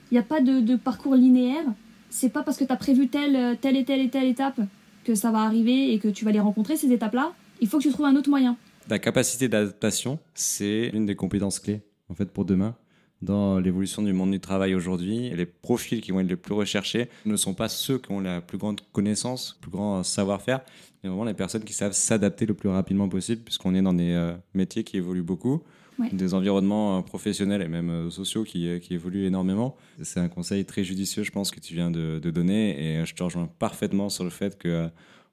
Il 0.10 0.14
n'y 0.14 0.20
a 0.20 0.24
pas 0.24 0.40
de, 0.40 0.62
de, 0.62 0.78
parcours 0.78 1.16
linéaire. 1.16 1.66
C'est 2.10 2.30
pas 2.30 2.44
parce 2.44 2.56
que 2.56 2.64
tu 2.64 2.72
as 2.72 2.78
prévu 2.78 3.10
telle, 3.10 3.58
telle 3.60 3.76
et 3.76 3.84
telle 3.84 4.00
et 4.00 4.10
telle 4.10 4.28
étape 4.28 4.62
que 5.04 5.16
ça 5.16 5.32
va 5.32 5.40
arriver 5.40 5.94
et 5.94 6.00
que 6.00 6.08
tu 6.08 6.24
vas 6.24 6.32
les 6.32 6.40
rencontrer, 6.40 6.78
ces 6.78 6.94
étapes-là. 6.94 7.34
Il 7.60 7.68
faut 7.68 7.78
que 7.78 7.84
tu 7.84 7.92
trouves 7.92 8.06
un 8.06 8.16
autre 8.16 8.30
moyen. 8.30 8.56
La 8.90 9.00
capacité 9.00 9.50
d'adaptation, 9.50 10.20
c'est 10.34 10.92
l'une 10.94 11.06
des 11.06 11.16
compétences 11.16 11.60
clés 11.60 11.82
en 12.10 12.16
fait 12.16 12.32
pour 12.32 12.46
demain. 12.46 12.76
Dans 13.22 13.60
l'évolution 13.60 14.02
du 14.02 14.14
monde 14.14 14.32
du 14.32 14.40
travail 14.40 14.76
aujourd'hui, 14.76 15.30
les 15.30 15.46
profils 15.46 16.02
qui 16.02 16.12
vont 16.12 16.20
être 16.20 16.28
les 16.28 16.36
plus 16.36 16.54
recherchés 16.54 17.10
ne 17.26 17.36
sont 17.36 17.54
pas 17.54 17.70
ceux 17.70 17.98
qui 17.98 18.12
ont 18.12 18.20
la 18.20 18.42
plus 18.42 18.58
grande 18.58 18.82
connaissance, 18.92 19.56
le 19.58 19.62
plus 19.62 19.72
grand 19.72 20.04
savoir-faire, 20.04 20.62
mais 21.04 21.10
vraiment 21.10 21.24
les 21.24 21.34
personnes 21.34 21.64
qui 21.64 21.74
savent 21.74 21.94
s'adapter 21.94 22.46
le 22.46 22.54
plus 22.54 22.70
rapidement 22.70 23.10
possible, 23.10 23.42
puisqu'on 23.42 23.74
est 23.74 23.82
dans 23.82 23.94
des 23.94 24.12
euh, 24.12 24.34
métiers 24.54 24.84
qui 24.84 24.98
évoluent 24.98 25.24
beaucoup, 25.24 25.64
des 26.12 26.34
environnements 26.34 27.00
euh, 27.00 27.02
professionnels 27.02 27.62
et 27.62 27.70
même 27.70 27.90
euh, 27.90 28.10
sociaux 28.10 28.44
qui, 28.44 28.80
qui, 28.82 28.94
évoluent 28.94 29.26
énormément. 29.26 29.78
C'est 30.04 30.20
un 30.20 30.28
conseil 30.28 30.66
très 30.66 30.84
judicieux, 30.84 31.24
je 31.24 31.32
pense, 31.32 31.52
que 31.52 31.62
tu 31.62 31.74
viens 31.74 31.90
de, 31.90 32.20
de, 32.20 32.32
donner, 32.32 33.00
et 33.00 33.06
je 33.06 33.16
te 33.16 33.24
rejoins 33.24 33.50
parfaitement 33.60 34.10
sur 34.10 34.26
le 34.26 34.30
fait 34.30 34.58
que 34.58 34.90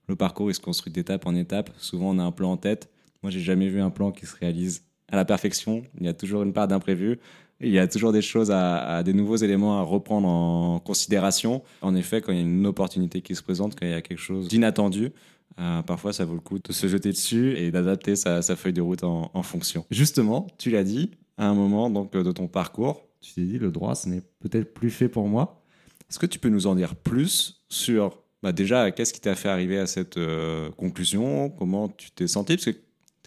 le 0.06 0.16
parcours 0.16 0.50
il 0.50 0.54
se 0.54 0.60
construit 0.60 0.92
d'étape 0.92 1.26
en 1.26 1.34
étape. 1.34 1.70
Souvent, 1.78 2.10
on 2.10 2.18
a 2.18 2.22
un 2.22 2.32
plan 2.32 2.52
en 2.52 2.56
tête 2.56 2.88
moi, 3.22 3.30
j'ai 3.30 3.40
jamais 3.40 3.68
vu 3.68 3.80
un 3.80 3.90
plan 3.90 4.10
qui 4.10 4.26
se 4.26 4.36
réalise 4.36 4.84
à 5.08 5.16
la 5.16 5.24
perfection. 5.24 5.84
Il 6.00 6.06
y 6.06 6.08
a 6.08 6.14
toujours 6.14 6.42
une 6.42 6.52
part 6.52 6.66
d'imprévu. 6.66 7.20
Il 7.62 7.70
y 7.70 7.78
a 7.78 7.86
toujours 7.86 8.12
des 8.12 8.22
choses 8.22 8.50
à, 8.50 9.02
des 9.04 9.12
nouveaux 9.12 9.36
éléments 9.36 9.78
à 9.78 9.82
reprendre 9.82 10.26
en 10.28 10.80
considération. 10.80 11.62
En 11.80 11.94
effet, 11.94 12.20
quand 12.20 12.32
il 12.32 12.38
y 12.38 12.40
a 12.40 12.44
une 12.44 12.66
opportunité 12.66 13.20
qui 13.20 13.34
se 13.34 13.42
présente, 13.42 13.78
quand 13.78 13.86
il 13.86 13.92
y 13.92 13.94
a 13.94 14.02
quelque 14.02 14.20
chose 14.20 14.48
d'inattendu, 14.48 15.12
euh, 15.60 15.82
parfois 15.82 16.12
ça 16.12 16.24
vaut 16.24 16.34
le 16.34 16.40
coup 16.40 16.58
de 16.58 16.72
se 16.72 16.88
jeter 16.88 17.10
dessus 17.10 17.56
et 17.56 17.70
d'adapter 17.70 18.16
sa, 18.16 18.42
feuille 18.56 18.72
de 18.72 18.80
route 18.80 19.04
en, 19.04 19.42
fonction. 19.42 19.86
Justement, 19.90 20.48
tu 20.58 20.70
l'as 20.70 20.84
dit, 20.84 21.12
à 21.38 21.46
un 21.46 21.54
moment 21.54 21.88
donc, 21.88 22.12
de 22.12 22.32
ton 22.32 22.48
parcours, 22.48 23.06
tu 23.20 23.34
t'es 23.34 23.42
dit 23.42 23.58
le 23.58 23.70
droit, 23.70 23.94
ce 23.94 24.08
n'est 24.08 24.22
peut-être 24.40 24.74
plus 24.74 24.90
fait 24.90 25.08
pour 25.08 25.28
moi. 25.28 25.62
Est-ce 26.10 26.18
que 26.18 26.26
tu 26.26 26.38
peux 26.38 26.48
nous 26.48 26.66
en 26.66 26.74
dire 26.74 26.96
plus 26.96 27.62
sur 27.68 28.18
bah, 28.42 28.52
déjà 28.52 28.90
qu'est-ce 28.90 29.12
qui 29.12 29.20
t'a 29.20 29.36
fait 29.36 29.48
arriver 29.48 29.78
à 29.78 29.86
cette 29.86 30.16
euh, 30.16 30.70
conclusion? 30.72 31.48
Comment 31.48 31.88
tu 31.88 32.10
t'es 32.10 32.26
senti? 32.26 32.56
Parce 32.56 32.66
que 32.66 32.80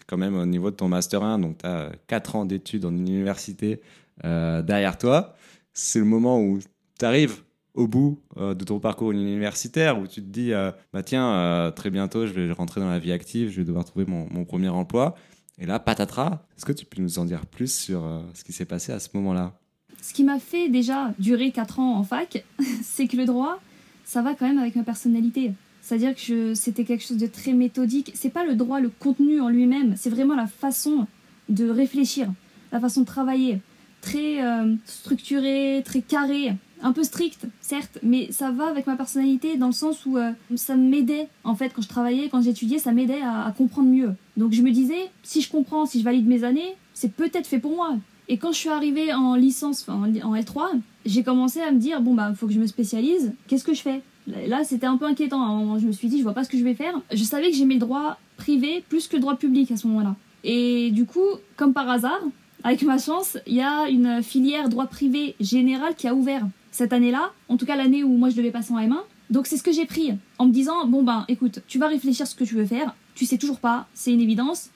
quand 0.06 0.18
même 0.18 0.36
au 0.36 0.46
niveau 0.46 0.70
de 0.70 0.76
ton 0.76 0.88
Master 0.88 1.22
1, 1.22 1.38
donc 1.38 1.58
tu 1.58 1.66
as 1.66 1.90
4 2.06 2.36
ans 2.36 2.44
d'études 2.44 2.84
en 2.84 2.92
université 2.92 3.80
euh, 4.24 4.62
derrière 4.62 4.98
toi. 4.98 5.34
C'est 5.72 5.98
le 5.98 6.04
moment 6.04 6.40
où 6.40 6.58
tu 6.98 7.04
arrives 7.04 7.42
au 7.74 7.86
bout 7.86 8.22
euh, 8.38 8.54
de 8.54 8.64
ton 8.64 8.80
parcours 8.80 9.12
universitaire, 9.12 9.98
où 9.98 10.06
tu 10.06 10.22
te 10.22 10.28
dis, 10.28 10.52
euh, 10.52 10.70
bah 10.92 11.02
tiens, 11.02 11.72
très 11.76 11.90
bientôt, 11.90 12.26
je 12.26 12.32
vais 12.32 12.50
rentrer 12.52 12.80
dans 12.80 12.90
la 12.90 12.98
vie 12.98 13.12
active, 13.12 13.50
je 13.50 13.58
vais 13.58 13.64
devoir 13.64 13.84
trouver 13.84 14.06
mon, 14.06 14.44
premier 14.44 14.68
emploi. 14.68 15.14
Et 15.58 15.66
là, 15.66 15.78
patatras, 15.78 16.46
est-ce 16.56 16.64
que 16.64 16.72
tu 16.72 16.84
peux 16.84 17.00
nous 17.00 17.18
en 17.18 17.24
dire 17.24 17.46
plus 17.46 17.72
sur 17.72 18.02
ce 18.34 18.44
qui 18.44 18.52
s'est 18.52 18.64
passé 18.64 18.92
à 18.92 19.00
ce 19.00 19.08
moment-là? 19.14 19.58
Ce 20.02 20.12
qui 20.12 20.22
m'a 20.22 20.38
fait 20.38 20.68
déjà 20.68 21.12
durer 21.18 21.50
4 21.50 21.80
ans 21.80 21.96
en 21.96 22.02
fac, 22.02 22.44
c'est 22.82 23.06
que 23.06 23.16
le 23.16 23.24
droit, 23.24 23.60
ça 24.04 24.22
va 24.22 24.34
quand 24.34 24.46
même 24.46 24.58
avec 24.58 24.76
ma 24.76 24.84
personnalité. 24.84 25.52
C'est-à-dire 25.86 26.14
que 26.16 26.54
c'était 26.54 26.84
quelque 26.84 27.04
chose 27.04 27.16
de 27.16 27.28
très 27.28 27.52
méthodique. 27.52 28.10
C'est 28.14 28.30
pas 28.30 28.44
le 28.44 28.56
droit, 28.56 28.80
le 28.80 28.88
contenu 28.88 29.40
en 29.40 29.48
lui-même, 29.48 29.94
c'est 29.96 30.10
vraiment 30.10 30.34
la 30.34 30.48
façon 30.48 31.06
de 31.48 31.68
réfléchir, 31.70 32.28
la 32.72 32.80
façon 32.80 33.02
de 33.02 33.06
travailler. 33.06 33.60
Très 34.00 34.42
euh, 34.42 34.74
structuré, 34.84 35.82
très 35.84 36.00
carré, 36.00 36.54
un 36.82 36.92
peu 36.92 37.02
strict, 37.02 37.46
certes, 37.60 37.98
mais 38.02 38.30
ça 38.30 38.50
va 38.50 38.68
avec 38.68 38.86
ma 38.86 38.96
personnalité 38.96 39.56
dans 39.56 39.66
le 39.66 39.72
sens 39.72 40.06
où 40.06 40.16
euh, 40.16 40.30
ça 40.54 40.76
m'aidait, 40.76 41.28
en 41.44 41.54
fait, 41.54 41.70
quand 41.70 41.82
je 41.82 41.88
travaillais, 41.88 42.28
quand 42.28 42.42
j'étudiais, 42.42 42.78
ça 42.78 42.92
m'aidait 42.92 43.22
à, 43.22 43.52
comprendre 43.56 43.88
mieux. 43.88 44.14
Donc 44.36 44.52
je 44.52 44.62
me 44.62 44.70
disais, 44.70 45.10
si 45.22 45.40
je 45.40 45.50
comprends, 45.50 45.86
si 45.86 45.98
je 46.00 46.04
valide 46.04 46.26
mes 46.26 46.44
années, 46.44 46.76
c'est 46.94 47.12
peut-être 47.12 47.46
fait 47.46 47.58
pour 47.58 47.74
moi. 47.74 47.96
Et 48.28 48.38
quand 48.38 48.52
je 48.52 48.58
suis 48.58 48.68
arrivée 48.68 49.12
en 49.12 49.34
licence, 49.34 49.88
en 49.88 50.34
L3, 50.34 50.80
j'ai 51.04 51.22
commencé 51.22 51.60
à 51.60 51.70
me 51.70 51.78
dire, 51.78 52.00
bon, 52.00 52.14
bah, 52.14 52.32
faut 52.34 52.46
que 52.46 52.52
je 52.52 52.58
me 52.58 52.66
spécialise, 52.66 53.32
qu'est-ce 53.46 53.64
que 53.64 53.74
je 53.74 53.82
fais? 53.82 54.02
Là, 54.26 54.64
c'était 54.64 54.86
un 54.86 54.96
peu 54.96 55.04
inquiétant. 55.04 55.78
je 55.78 55.86
me 55.86 55.92
suis 55.92 56.08
dit, 56.08 56.18
je 56.18 56.24
vois 56.24 56.34
pas 56.34 56.42
ce 56.42 56.48
que 56.48 56.58
je 56.58 56.64
vais 56.64 56.74
faire. 56.74 57.00
Je 57.12 57.22
savais 57.22 57.50
que 57.50 57.56
j'aimais 57.56 57.74
le 57.74 57.80
droit 57.80 58.18
privé 58.36 58.84
plus 58.88 59.06
que 59.06 59.16
le 59.16 59.20
droit 59.20 59.36
public 59.36 59.70
à 59.70 59.76
ce 59.76 59.86
moment-là. 59.86 60.16
Et 60.42 60.90
du 60.90 61.06
coup, 61.06 61.26
comme 61.56 61.72
par 61.72 61.88
hasard, 61.88 62.20
avec 62.66 62.82
ma 62.82 62.98
chance, 62.98 63.38
il 63.46 63.54
y 63.54 63.62
a 63.62 63.88
une 63.88 64.24
filière 64.24 64.68
droit 64.68 64.86
privé 64.86 65.36
général 65.38 65.94
qui 65.94 66.08
a 66.08 66.14
ouvert 66.16 66.44
cette 66.72 66.92
année-là, 66.92 67.30
en 67.48 67.56
tout 67.56 67.64
cas 67.64 67.76
l'année 67.76 68.02
où 68.02 68.16
moi 68.16 68.28
je 68.28 68.34
devais 68.34 68.50
passer 68.50 68.72
en 68.72 68.80
M1. 68.80 69.02
Donc 69.30 69.46
c'est 69.46 69.56
ce 69.56 69.62
que 69.62 69.70
j'ai 69.70 69.86
pris, 69.86 70.14
en 70.38 70.46
me 70.46 70.52
disant, 70.52 70.84
bon 70.84 71.04
ben 71.04 71.24
écoute, 71.28 71.60
tu 71.68 71.78
vas 71.78 71.86
réfléchir 71.86 72.26
ce 72.26 72.34
que 72.34 72.42
tu 72.42 72.56
veux 72.56 72.66
faire, 72.66 72.96
tu 73.14 73.24
sais 73.24 73.38
toujours 73.38 73.60
pas, 73.60 73.86
c'est 73.94 74.12
une 74.12 74.20
évidence, 74.20 74.70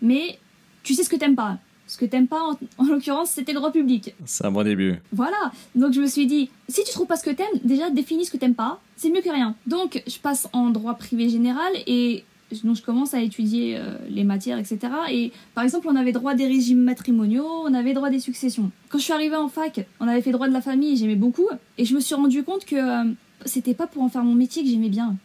mais 0.00 0.38
tu 0.82 0.94
sais 0.94 1.04
ce 1.04 1.10
que 1.10 1.16
t'aimes 1.16 1.36
pas. 1.36 1.58
Ce 1.86 1.98
que 1.98 2.06
t'aimes 2.06 2.28
pas, 2.28 2.40
en, 2.78 2.84
l'occurrence, 2.86 3.32
c'était 3.32 3.52
le 3.52 3.58
droit 3.58 3.72
public. 3.72 4.14
C'est 4.24 4.46
un 4.46 4.50
bon 4.50 4.64
début. 4.64 4.94
Voilà. 5.12 5.52
Donc 5.74 5.92
je 5.92 6.00
me 6.00 6.06
suis 6.06 6.26
dit, 6.26 6.48
si 6.68 6.82
tu 6.82 6.92
trouves 6.92 7.06
pas 7.06 7.16
ce 7.16 7.24
que 7.24 7.30
t'aimes, 7.30 7.60
déjà 7.62 7.90
définis 7.90 8.24
ce 8.24 8.30
que 8.30 8.38
t'aimes 8.38 8.54
pas. 8.54 8.80
C'est 8.96 9.10
mieux 9.10 9.20
que 9.20 9.28
rien. 9.28 9.54
Donc 9.66 10.02
je 10.06 10.18
passe 10.18 10.48
en 10.54 10.70
droit 10.70 10.94
privé 10.94 11.28
général 11.28 11.74
et 11.86 12.24
donc 12.62 12.76
je 12.76 12.82
commence 12.82 13.14
à 13.14 13.20
étudier 13.20 13.76
euh, 13.76 13.96
les 14.08 14.24
matières, 14.24 14.58
etc. 14.58 14.78
Et 15.10 15.32
par 15.54 15.64
exemple, 15.64 15.88
on 15.90 15.96
avait 15.96 16.12
droit 16.12 16.34
des 16.34 16.46
régimes 16.46 16.82
matrimoniaux, 16.82 17.46
on 17.64 17.74
avait 17.74 17.94
droit 17.94 18.10
des 18.10 18.20
successions. 18.20 18.70
Quand 18.88 18.98
je 18.98 19.04
suis 19.04 19.12
arrivée 19.12 19.36
en 19.36 19.48
fac, 19.48 19.86
on 20.00 20.06
avait 20.06 20.22
fait 20.22 20.32
droit 20.32 20.48
de 20.48 20.52
la 20.52 20.60
famille, 20.60 20.96
j'aimais 20.96 21.16
beaucoup. 21.16 21.48
Et 21.78 21.84
je 21.84 21.94
me 21.94 22.00
suis 22.00 22.14
rendu 22.14 22.42
compte 22.44 22.64
que 22.64 22.76
euh, 22.76 23.10
c'était 23.44 23.74
pas 23.74 23.86
pour 23.86 24.02
en 24.02 24.08
faire 24.08 24.24
mon 24.24 24.34
métier 24.34 24.62
que 24.62 24.68
j'aimais 24.68 24.88
bien. 24.88 25.16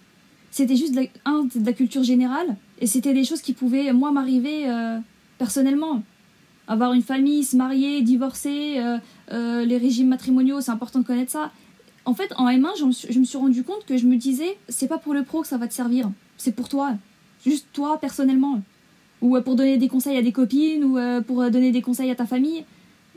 C'était 0.51 0.75
juste 0.75 0.93
de 0.93 1.01
la, 1.01 1.07
un, 1.25 1.43
de 1.43 1.65
la 1.65 1.73
culture 1.73 2.03
générale 2.03 2.55
et 2.79 2.87
c'était 2.87 3.13
des 3.13 3.23
choses 3.23 3.41
qui 3.41 3.53
pouvaient, 3.53 3.93
moi, 3.93 4.11
m'arriver 4.11 4.67
euh, 4.67 4.97
personnellement 5.37 6.01
avoir 6.67 6.93
une 6.93 7.01
famille, 7.01 7.43
se 7.43 7.57
marier, 7.57 8.03
divorcer, 8.03 8.79
les 9.31 9.77
régimes 9.77 10.07
matrimoniaux, 10.07 10.61
c'est 10.61 10.69
important 10.69 10.99
de 10.99 11.03
connaître 11.03 11.31
ça. 11.31 11.51
En 12.05 12.13
fait, 12.13 12.31
en 12.37 12.47
M1, 12.47 12.77
je 12.77 13.19
me 13.19 13.25
suis 13.25 13.37
rendu 13.39 13.63
compte 13.63 13.87
que 13.87 13.97
je 13.97 14.05
me 14.05 14.17
disais, 14.17 14.55
c'est 14.67 14.87
pas 14.87 14.99
pour 14.99 15.15
le 15.15 15.23
pro 15.23 15.41
que 15.41 15.47
ça 15.47 15.57
va 15.57 15.67
te 15.67 15.73
servir, 15.73 16.11
c'est 16.37 16.51
pour 16.51 16.69
toi, 16.69 16.93
juste 17.45 17.67
toi 17.73 17.97
personnellement. 17.99 18.61
Ou 19.21 19.35
euh, 19.35 19.41
pour 19.41 19.55
donner 19.55 19.77
des 19.77 19.87
conseils 19.87 20.17
à 20.17 20.21
des 20.21 20.31
copines, 20.31 20.83
ou 20.83 20.97
pour 21.23 21.49
donner 21.49 21.71
des 21.71 21.81
conseils 21.81 22.11
à 22.11 22.15
ta 22.15 22.25
famille. 22.25 22.63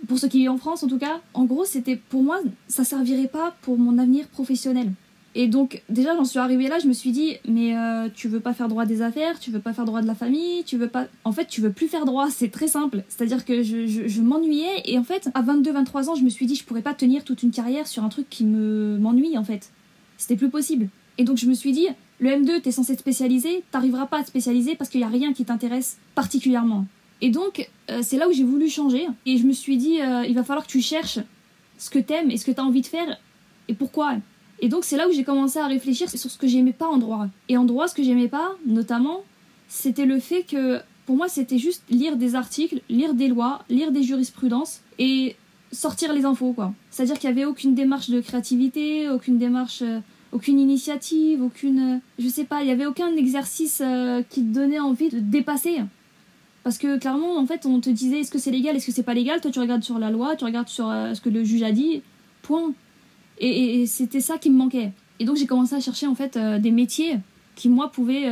Pour 0.08 0.18
ceux 0.18 0.28
qui 0.28 0.38
vivent 0.38 0.50
en 0.50 0.58
France, 0.58 0.82
en 0.82 0.88
tout 0.88 0.98
cas. 0.98 1.20
En 1.32 1.44
gros, 1.44 1.64
c'était 1.64 1.96
pour 1.96 2.22
moi, 2.22 2.40
ça 2.66 2.84
servirait 2.84 3.28
pas 3.28 3.54
pour 3.62 3.78
mon 3.78 3.98
avenir 3.98 4.26
professionnel. 4.28 4.90
Et 5.34 5.48
donc, 5.48 5.82
déjà, 5.88 6.14
j'en 6.14 6.24
suis 6.24 6.38
arrivée 6.38 6.68
là, 6.68 6.78
je 6.78 6.86
me 6.86 6.92
suis 6.92 7.10
dit, 7.10 7.36
mais 7.48 7.74
euh, 7.76 8.08
tu 8.14 8.28
veux 8.28 8.40
pas 8.40 8.52
faire 8.52 8.68
droit 8.68 8.84
des 8.84 9.00
affaires, 9.00 9.38
tu 9.38 9.50
veux 9.50 9.60
pas 9.60 9.72
faire 9.72 9.86
droit 9.86 10.02
de 10.02 10.06
la 10.06 10.14
famille, 10.14 10.62
tu 10.64 10.76
veux 10.76 10.88
pas. 10.88 11.06
En 11.24 11.32
fait, 11.32 11.46
tu 11.46 11.62
veux 11.62 11.72
plus 11.72 11.88
faire 11.88 12.04
droit, 12.04 12.28
c'est 12.30 12.50
très 12.50 12.68
simple. 12.68 13.02
C'est-à-dire 13.08 13.44
que 13.46 13.62
je, 13.62 13.86
je, 13.86 14.20
m'ennuyais, 14.20 14.82
et 14.84 14.98
en 14.98 15.04
fait, 15.04 15.30
à 15.32 15.42
22-23 15.42 16.10
ans, 16.10 16.14
je 16.16 16.22
me 16.22 16.28
suis 16.28 16.44
dit, 16.44 16.54
je 16.54 16.64
pourrais 16.64 16.82
pas 16.82 16.92
tenir 16.92 17.24
toute 17.24 17.42
une 17.42 17.50
carrière 17.50 17.86
sur 17.86 18.04
un 18.04 18.10
truc 18.10 18.28
qui 18.28 18.44
me 18.44 18.98
m'ennuie, 18.98 19.38
en 19.38 19.44
fait. 19.44 19.70
C'était 20.18 20.36
plus 20.36 20.50
possible. 20.50 20.88
Et 21.16 21.24
donc, 21.24 21.38
je 21.38 21.46
me 21.46 21.54
suis 21.54 21.72
dit, 21.72 21.88
le 22.22 22.30
M2, 22.30 22.60
t'es 22.60 22.70
censé 22.70 22.94
te 22.94 23.00
spécialiser, 23.00 23.64
t'arriveras 23.72 24.06
pas 24.06 24.20
à 24.20 24.22
te 24.22 24.28
spécialiser 24.28 24.76
parce 24.76 24.88
qu'il 24.88 25.00
y 25.00 25.04
a 25.04 25.08
rien 25.08 25.32
qui 25.32 25.44
t'intéresse 25.44 25.98
particulièrement. 26.14 26.86
Et 27.20 27.30
donc, 27.30 27.68
euh, 27.90 27.98
c'est 28.04 28.16
là 28.16 28.28
où 28.28 28.32
j'ai 28.32 28.44
voulu 28.44 28.68
changer, 28.68 29.08
et 29.26 29.38
je 29.38 29.44
me 29.44 29.52
suis 29.52 29.76
dit, 29.76 30.00
euh, 30.00 30.24
il 30.24 30.34
va 30.36 30.44
falloir 30.44 30.64
que 30.64 30.70
tu 30.70 30.80
cherches 30.80 31.18
ce 31.78 31.90
que 31.90 31.98
t'aimes 31.98 32.30
et 32.30 32.36
ce 32.36 32.44
que 32.44 32.52
t'as 32.52 32.62
envie 32.62 32.80
de 32.80 32.86
faire, 32.86 33.18
et 33.66 33.74
pourquoi. 33.74 34.14
Et 34.60 34.68
donc 34.68 34.84
c'est 34.84 34.96
là 34.96 35.08
où 35.08 35.12
j'ai 35.12 35.24
commencé 35.24 35.58
à 35.58 35.66
réfléchir 35.66 36.08
sur 36.08 36.30
ce 36.30 36.38
que 36.38 36.46
j'aimais 36.46 36.72
pas 36.72 36.86
en 36.86 36.98
droit. 36.98 37.26
Et 37.48 37.56
en 37.56 37.64
droit, 37.64 37.88
ce 37.88 37.94
que 37.94 38.04
j'aimais 38.04 38.28
pas, 38.28 38.56
notamment, 38.66 39.24
c'était 39.66 40.06
le 40.06 40.20
fait 40.20 40.44
que 40.44 40.80
pour 41.06 41.16
moi 41.16 41.28
c'était 41.28 41.58
juste 41.58 41.82
lire 41.90 42.16
des 42.16 42.36
articles, 42.36 42.82
lire 42.88 43.14
des 43.14 43.26
lois, 43.26 43.64
lire 43.68 43.90
des 43.90 44.04
jurisprudences 44.04 44.80
et 45.00 45.34
sortir 45.72 46.12
les 46.12 46.24
infos 46.24 46.52
quoi. 46.52 46.72
C'est-à-dire 46.90 47.18
qu'il 47.18 47.28
n'y 47.30 47.40
avait 47.40 47.46
aucune 47.46 47.74
démarche 47.74 48.10
de 48.10 48.20
créativité, 48.20 49.10
aucune 49.10 49.38
démarche, 49.38 49.82
euh, 49.82 49.98
aucune 50.32 50.58
initiative, 50.58 51.42
aucune, 51.42 52.00
je 52.18 52.28
sais 52.28 52.44
pas, 52.44 52.62
il 52.62 52.68
y 52.68 52.70
avait 52.70 52.86
aucun 52.86 53.14
exercice 53.14 53.82
euh, 53.84 54.22
qui 54.28 54.42
te 54.42 54.52
donnait 54.52 54.80
envie 54.80 55.10
de 55.10 55.18
dépasser. 55.18 55.76
Parce 56.64 56.78
que 56.78 56.98
clairement, 56.98 57.36
en 57.36 57.46
fait, 57.46 57.66
on 57.66 57.80
te 57.80 57.90
disait 57.90 58.20
est-ce 58.20 58.30
que 58.30 58.38
c'est 58.38 58.50
légal, 58.50 58.76
est-ce 58.76 58.86
que 58.86 58.92
c'est 58.92 59.02
pas 59.02 59.14
légal? 59.14 59.40
Toi, 59.40 59.50
tu 59.50 59.60
regardes 59.60 59.82
sur 59.82 59.98
la 59.98 60.10
loi, 60.10 60.34
tu 60.36 60.44
regardes 60.44 60.68
sur 60.68 60.88
euh, 60.88 61.12
ce 61.14 61.20
que 61.20 61.28
le 61.28 61.44
juge 61.44 61.62
a 61.62 61.72
dit, 61.72 62.02
point. 62.40 62.72
Et, 63.38 63.86
c'était 63.86 64.20
ça 64.20 64.38
qui 64.38 64.50
me 64.50 64.56
manquait. 64.56 64.92
Et 65.18 65.24
donc, 65.24 65.36
j'ai 65.36 65.46
commencé 65.46 65.74
à 65.74 65.80
chercher 65.80 66.06
en 66.06 66.14
fait 66.14 66.36
euh, 66.36 66.58
des 66.58 66.70
métiers 66.70 67.18
qui, 67.54 67.68
moi, 67.68 67.90
pouvaient 67.92 68.30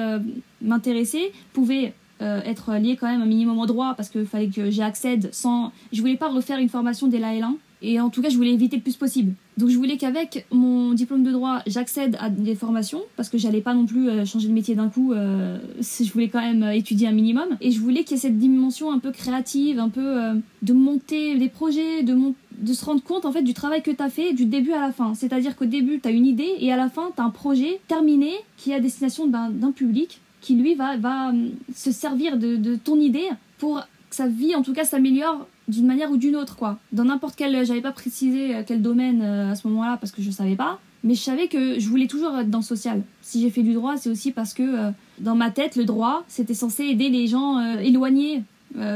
m'intéresser, 0.63 1.33
pouvaient 1.53 1.93
être 2.21 2.75
liés 2.77 2.97
quand 2.97 3.07
même 3.07 3.21
un 3.21 3.27
minimum 3.27 3.59
au 3.59 3.67
droit, 3.67 3.93
parce 3.95 4.09
qu'il 4.09 4.25
fallait 4.25 4.49
que 4.49 4.71
j'y 4.71 4.81
accède 4.81 5.29
sans. 5.33 5.73
Je 5.93 6.01
voulais 6.01 6.17
pas 6.17 6.31
refaire 6.31 6.59
une 6.59 6.71
formation 6.71 7.07
dès 7.07 7.19
la 7.19 7.35
L1. 7.35 7.57
Et 7.83 7.99
en 8.01 8.11
tout 8.11 8.21
cas, 8.21 8.29
je 8.29 8.37
voulais 8.37 8.53
éviter 8.53 8.77
le 8.77 8.83
plus 8.83 8.97
possible. 8.97 9.33
Donc 9.57 9.71
je 9.71 9.77
voulais 9.77 9.97
qu'avec 9.97 10.47
mon 10.51 10.93
diplôme 10.93 11.23
de 11.23 11.31
droit, 11.31 11.61
j'accède 11.67 12.17
à 12.21 12.29
des 12.29 12.55
formations 12.55 13.03
parce 13.17 13.29
que 13.29 13.39
j'allais 13.39 13.61
pas 13.61 13.75
non 13.75 13.87
plus 13.87 14.09
euh, 14.09 14.25
changer 14.25 14.49
de 14.49 14.53
métier 14.53 14.75
d'un 14.75 14.89
coup. 14.89 15.13
Euh, 15.13 15.59
je 15.81 16.13
voulais 16.13 16.29
quand 16.29 16.41
même 16.41 16.63
euh, 16.63 16.73
étudier 16.73 17.09
un 17.09 17.13
minimum. 17.13 17.49
Et 17.61 17.71
je 17.71 17.81
voulais 17.81 18.05
qu'il 18.05 18.13
y 18.13 18.15
ait 18.15 18.23
cette 18.23 18.39
dimension 18.39 18.93
un 18.93 18.99
peu 18.99 19.13
créative, 19.13 19.79
un 19.79 19.89
peu 19.89 20.19
de 20.63 20.73
monter 20.73 21.37
des 21.37 21.49
projets, 21.49 22.03
de, 22.03 22.17
de 22.59 22.73
se 22.73 22.85
rendre 22.85 23.03
compte 23.03 23.25
en 23.25 23.33
fait 23.33 23.43
du 23.43 23.55
travail 23.55 23.83
que 23.83 23.91
tu 23.91 24.03
as 24.03 24.11
fait 24.11 24.33
du 24.33 24.45
début 24.45 24.73
à 24.73 24.81
la 24.81 24.93
fin. 24.93 25.15
C'est-à-dire 25.15 25.57
qu'au 25.57 25.65
début, 25.65 26.01
tu 26.01 26.09
as 26.09 26.11
une 26.11 26.27
idée 26.27 26.53
et 26.59 26.73
à 26.73 26.77
la 26.77 26.89
fin, 26.89 27.11
tu 27.15 27.23
as 27.23 27.25
un 27.25 27.31
projet 27.31 27.81
terminé 27.89 28.33
qui 28.57 28.73
est 28.73 28.75
à 28.75 28.81
destination 28.81 29.27
d'un 29.27 29.73
public 29.73 30.21
qui 30.41 30.55
lui 30.55 30.75
va, 30.75 30.97
va 30.97 31.33
se 31.75 31.93
servir 31.93 32.37
de 32.39 32.77
ton 32.77 32.99
idée 32.99 33.29
pour 33.59 33.83
que 34.11 34.17
sa 34.17 34.27
vie 34.27 34.55
en 34.55 34.63
tout 34.63 34.73
cas 34.73 34.85
s'améliore 34.85 35.47
d'une 35.71 35.87
manière 35.87 36.11
ou 36.11 36.17
d'une 36.17 36.37
autre, 36.37 36.57
quoi. 36.57 36.79
Dans 36.93 37.05
n'importe 37.05 37.37
quel. 37.37 37.65
J'avais 37.65 37.81
pas 37.81 37.93
précisé 37.93 38.55
euh, 38.55 38.63
quel 38.67 38.83
domaine 38.83 39.23
euh, 39.23 39.53
à 39.53 39.55
ce 39.55 39.67
moment-là 39.69 39.97
parce 39.99 40.13
que 40.13 40.23
je 40.23 40.31
savais 40.31 40.57
pas. 40.57 40.79
Mais 41.03 41.15
je 41.15 41.21
savais 41.21 41.49
que 41.49 41.79
je 41.79 41.89
voulais 41.89 42.07
toujours 42.07 42.37
être 42.37 42.51
dans 42.51 42.59
le 42.59 42.65
social. 42.65 43.03
Si 43.23 43.41
j'ai 43.41 43.51
fait 43.51 43.63
du 43.63 43.73
droit, 43.73 43.97
c'est 43.97 44.11
aussi 44.11 44.33
parce 44.33 44.53
que 44.53 44.63
euh, 44.63 44.91
dans 45.19 45.35
ma 45.35 45.51
tête, 45.51 45.77
le 45.77 45.85
droit, 45.85 46.25
c'était 46.29 46.55
censé 46.55 46.85
aider 46.85 47.09
les 47.09 47.27
gens 47.27 47.59
éloignés 47.79 48.43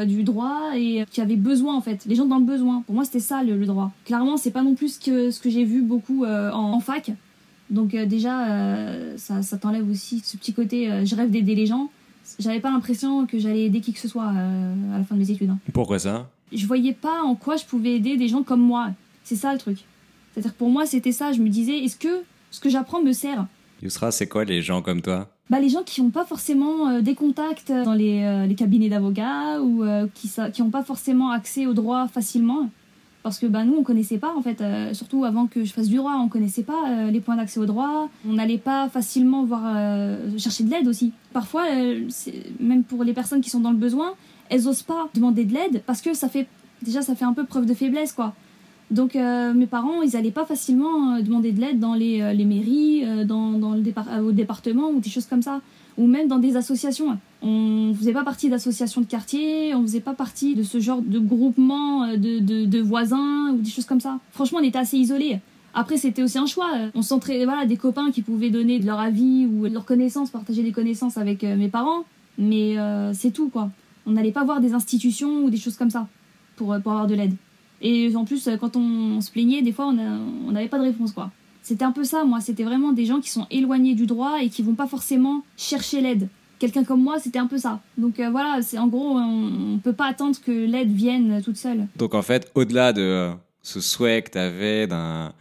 du 0.07 0.23
droit 0.23 0.71
et 0.77 1.05
qui 1.11 1.21
avaient 1.21 1.35
besoin 1.35 1.75
en 1.75 1.81
fait, 1.81 2.05
les 2.07 2.15
gens 2.15 2.27
dans 2.27 2.39
le 2.39 2.45
besoin. 2.45 2.83
Pour 2.87 2.95
moi, 2.95 3.05
c'était 3.05 3.21
ça 3.21 3.43
le, 3.43 3.65
droit. 3.67 3.91
Clairement, 4.05 4.37
c'est 4.37 4.53
pas 4.53 4.63
non 4.63 4.75
plus 4.75 4.99
que, 4.99 5.31
ce 5.31 5.41
que 5.41 5.51
j'ai 5.51 5.65
vu 5.65 5.83
beaucoup 5.83 6.25
en, 6.27 6.79
fac. 6.79 7.11
Donc 7.71 7.97
déjà, 7.97 8.87
ça, 9.17 9.43
ça 9.43 9.59
t'enlève 9.59 9.91
aussi 9.91 10.21
ce 10.25 10.37
petit 10.37 10.53
côté, 10.53 11.05
je 11.05 11.17
rêve 11.17 11.31
d'aider 11.31 11.55
les 11.55 11.67
gens. 11.67 11.91
J'avais 12.39 12.61
pas 12.61 12.71
l'impression 12.71 13.27
que 13.27 13.39
j'allais 13.39 13.65
aider 13.65 13.81
qui 13.81 13.93
que 13.93 13.99
ce 13.99 14.09
soit 14.09 14.29
à 14.29 14.99
la 14.99 15.05
fin 15.05 15.15
de 15.15 15.21
mes 15.21 15.31
études. 15.31 15.51
Hein. 15.51 15.59
Pourquoi 15.73 15.99
ça? 15.99 16.29
Je 16.53 16.67
voyais 16.67 16.93
pas 16.93 17.23
en 17.23 17.35
quoi 17.35 17.57
je 17.57 17.65
pouvais 17.65 17.97
aider 17.97 18.17
des 18.17 18.29
gens 18.29 18.43
comme 18.43 18.61
moi. 18.61 18.91
C'est 19.25 19.37
ça 19.37 19.53
le 19.53 19.59
truc. 19.59 19.79
C'est-à-dire 20.33 20.55
pour 20.55 20.69
moi, 20.69 20.87
c'était 20.87 21.13
ça. 21.13 21.33
Je 21.33 21.41
me 21.41 21.49
disais, 21.49 21.79
est-ce 21.79 21.97
que 21.97 22.23
ce 22.51 22.61
que 22.61 22.69
j'apprends 22.69 23.03
me 23.03 23.13
sert? 23.13 23.47
Yousra, 23.83 24.11
c'est 24.11 24.27
quoi 24.27 24.45
les 24.45 24.63
gens 24.63 24.83
comme 24.83 25.03
toi? 25.03 25.29
Bah, 25.51 25.61
Les 25.61 25.69
gens 25.69 25.83
qui 25.83 26.03
n'ont 26.03 26.11
pas 26.11 26.25
forcément 26.25 26.89
euh, 26.89 27.01
des 27.01 27.15
contacts 27.15 27.71
dans 27.71 27.93
les, 27.93 28.23
euh, 28.23 28.47
les 28.47 28.55
cabinets 28.55 28.89
d'avocats 28.89 29.61
ou 29.61 29.85
euh, 29.85 30.07
qui 30.15 30.31
n'ont 30.63 30.71
pas 30.71 30.83
forcément 30.83 31.31
accès 31.31 31.67
au 31.67 31.75
droit 31.75 32.09
facilement. 32.09 32.71
Parce 33.23 33.39
que 33.39 33.47
bah, 33.47 33.65
nous, 33.65 33.75
on 33.79 33.83
connaissait 33.83 34.19
pas, 34.19 34.35
en 34.37 34.43
fait, 34.43 34.63
surtout 34.93 35.25
avant 35.25 35.47
que 35.47 35.65
je 35.65 35.73
fasse 35.73 35.89
du 35.89 35.97
droit, 35.97 36.13
on 36.23 36.29
connaissait 36.29 36.63
pas 36.63 37.09
les 37.11 37.21
points 37.21 37.37
d'accès 37.37 37.59
au 37.59 37.65
droit. 37.65 38.11
On 38.29 38.35
n'allait 38.35 38.59
pas 38.59 38.91
facilement 38.91 39.45
voir, 39.45 39.63
chercher 40.37 40.63
de 40.63 40.71
l'aide 40.71 40.87
aussi. 40.87 41.11
Parfois, 41.33 41.65
même 42.61 42.85
pour 42.85 43.03
les 43.03 43.15
personnes 43.15 43.41
qui 43.41 43.49
sont 43.49 43.61
dans 43.61 43.71
le 43.71 43.79
besoin, 43.79 44.13
elles 44.51 44.69
osent 44.69 44.83
pas 44.83 45.09
demander 45.15 45.45
de 45.45 45.55
l'aide 45.55 45.83
parce 45.87 46.01
que 46.01 46.15
ça 46.15 46.29
fait 46.29 46.47
déjà 46.83 47.03
ça 47.03 47.15
fait 47.15 47.25
un 47.25 47.33
peu 47.33 47.45
preuve 47.45 47.67
de 47.67 47.75
faiblesse 47.75 48.13
quoi. 48.13 48.35
Donc 48.91 49.17
euh, 49.17 49.55
mes 49.55 49.67
parents, 49.67 50.03
ils 50.03 50.17
allaient 50.17 50.31
pas 50.31 50.45
facilement 50.45 51.15
euh, 51.15 51.23
demander 51.23 51.53
de 51.53 51.61
l'aide 51.61 51.81
dans 51.81 51.95
les, 51.95 52.21
euh, 52.21 52.33
les 52.33 52.45
mairies, 52.45 53.05
dans, 53.25 53.53
dans 53.53 53.75
le 53.75 53.83
au 54.23 54.33
département 54.33 54.91
ou 54.91 55.01
des 55.01 55.11
choses 55.11 55.27
comme 55.27 55.43
ça, 55.43 55.61
ou 55.97 56.07
même 56.07 56.29
dans 56.29 56.39
des 56.39 56.57
associations. 56.57 57.19
On 57.43 57.95
faisait 57.97 58.13
pas 58.13 58.25
partie 58.25 58.49
d'associations 58.51 59.01
de 59.01 59.07
quartier, 59.07 59.75
on 59.75 59.83
faisait 59.83 60.01
pas 60.01 60.15
partie 60.15 60.55
de 60.55 60.63
ce 60.63 60.81
genre 60.81 61.01
de 61.01 61.19
groupement 61.19 62.07
de, 62.17 62.39
de, 62.67 62.81
voisins 62.81 63.53
ou 63.53 63.59
des 63.59 63.71
choses 63.71 63.85
comme 63.85 64.01
ça. 64.01 64.19
Franchement, 64.33 64.59
on 64.61 64.65
était 64.65 64.79
assez 64.79 64.97
isolés. 64.97 65.39
Après, 65.75 65.97
c'était 65.97 66.23
aussi 66.23 66.39
un 66.39 66.47
choix. 66.47 66.71
On 66.95 67.03
s'entraînait, 67.03 67.45
voilà, 67.45 67.67
des 67.67 67.77
copains 67.77 68.13
qui 68.13 68.23
pouvaient 68.23 68.51
donner 68.51 68.79
de 68.79 68.87
leur 68.87 69.01
avis 69.01 69.47
ou 69.47 69.69
de 69.69 69.75
leurs 69.75 69.85
connaissances, 69.85 70.31
partager 70.31 70.63
des 70.63 70.73
connaissances 70.73 71.19
avec 71.19 71.43
mes 71.43 71.69
parents, 71.69 72.05
mais 72.39 72.77
c'est 73.13 73.33
tout 73.33 73.49
quoi 73.49 73.71
on 74.07 74.13
n'allait 74.13 74.33
pas 74.33 74.45
voir 74.45 74.61
des 74.61 74.75
institutions 74.75 75.45
ou 75.45 75.51
des 75.51 75.57
choses 75.57 75.77
comme 75.77 75.91
ça 75.91 76.09
pour, 76.57 76.73
euh, 76.73 76.77
avoir 76.77 77.07
de 77.07 77.15
l'aide. 77.15 77.35
Et 77.81 78.15
en 78.17 78.25
plus, 78.25 78.47
euh, 78.49 78.57
quand 78.57 78.77
on, 78.77 79.21
se 79.21 79.31
plaignait, 79.31 79.63
des 79.63 79.73
fois, 79.73 79.87
on 79.87 80.53
n'avait 80.53 80.69
pas 80.69 80.79
de 80.79 80.85
réponse, 80.85 81.13
quoi. 81.13 81.31
C'était 81.63 81.85
un 81.85 81.93
peu 81.93 82.05
ça, 82.05 82.25
moi. 82.25 82.41
C'était 82.41 82.65
vraiment 82.65 82.93
des 82.93 83.07
gens 83.07 83.21
qui 83.21 83.31
sont 83.31 83.47
éloignés 83.51 83.95
du 83.95 84.07
droit 84.07 84.43
et 84.43 84.51
qui 84.51 84.63
vont 84.63 84.75
pas 84.75 84.87
forcément 84.87 85.43
chercher 85.57 86.01
l'aide. 86.01 86.29
Quelqu'un 86.59 86.85
comme 86.85 87.03
moi, 87.03 87.19
c'était 87.19 87.39
un 87.39 87.47
peu 87.47 87.59
ça. 87.59 87.81
Donc 87.99 88.21
euh, 88.21 88.31
voilà, 88.31 88.63
c'est 88.63 88.79
en 88.79 88.87
gros, 88.87 89.17
on, 89.19 89.51
ne 89.75 89.79
peut 89.79 89.93
pas 89.93 90.07
attendre 90.07 90.37
que 90.45 90.53
l'aide 90.53 90.93
vienne 90.93 91.43
toute 91.43 91.57
seule. 91.57 91.89
Donc 91.97 92.15
en 92.15 92.23
fait, 92.23 92.51
au-delà 92.55 92.93
de 92.93 93.31
ce 93.63 93.81
souhait 93.81 94.23
que 94.23 94.31
tu 94.31 94.39
avais 94.39 94.87
d'un 94.87 95.33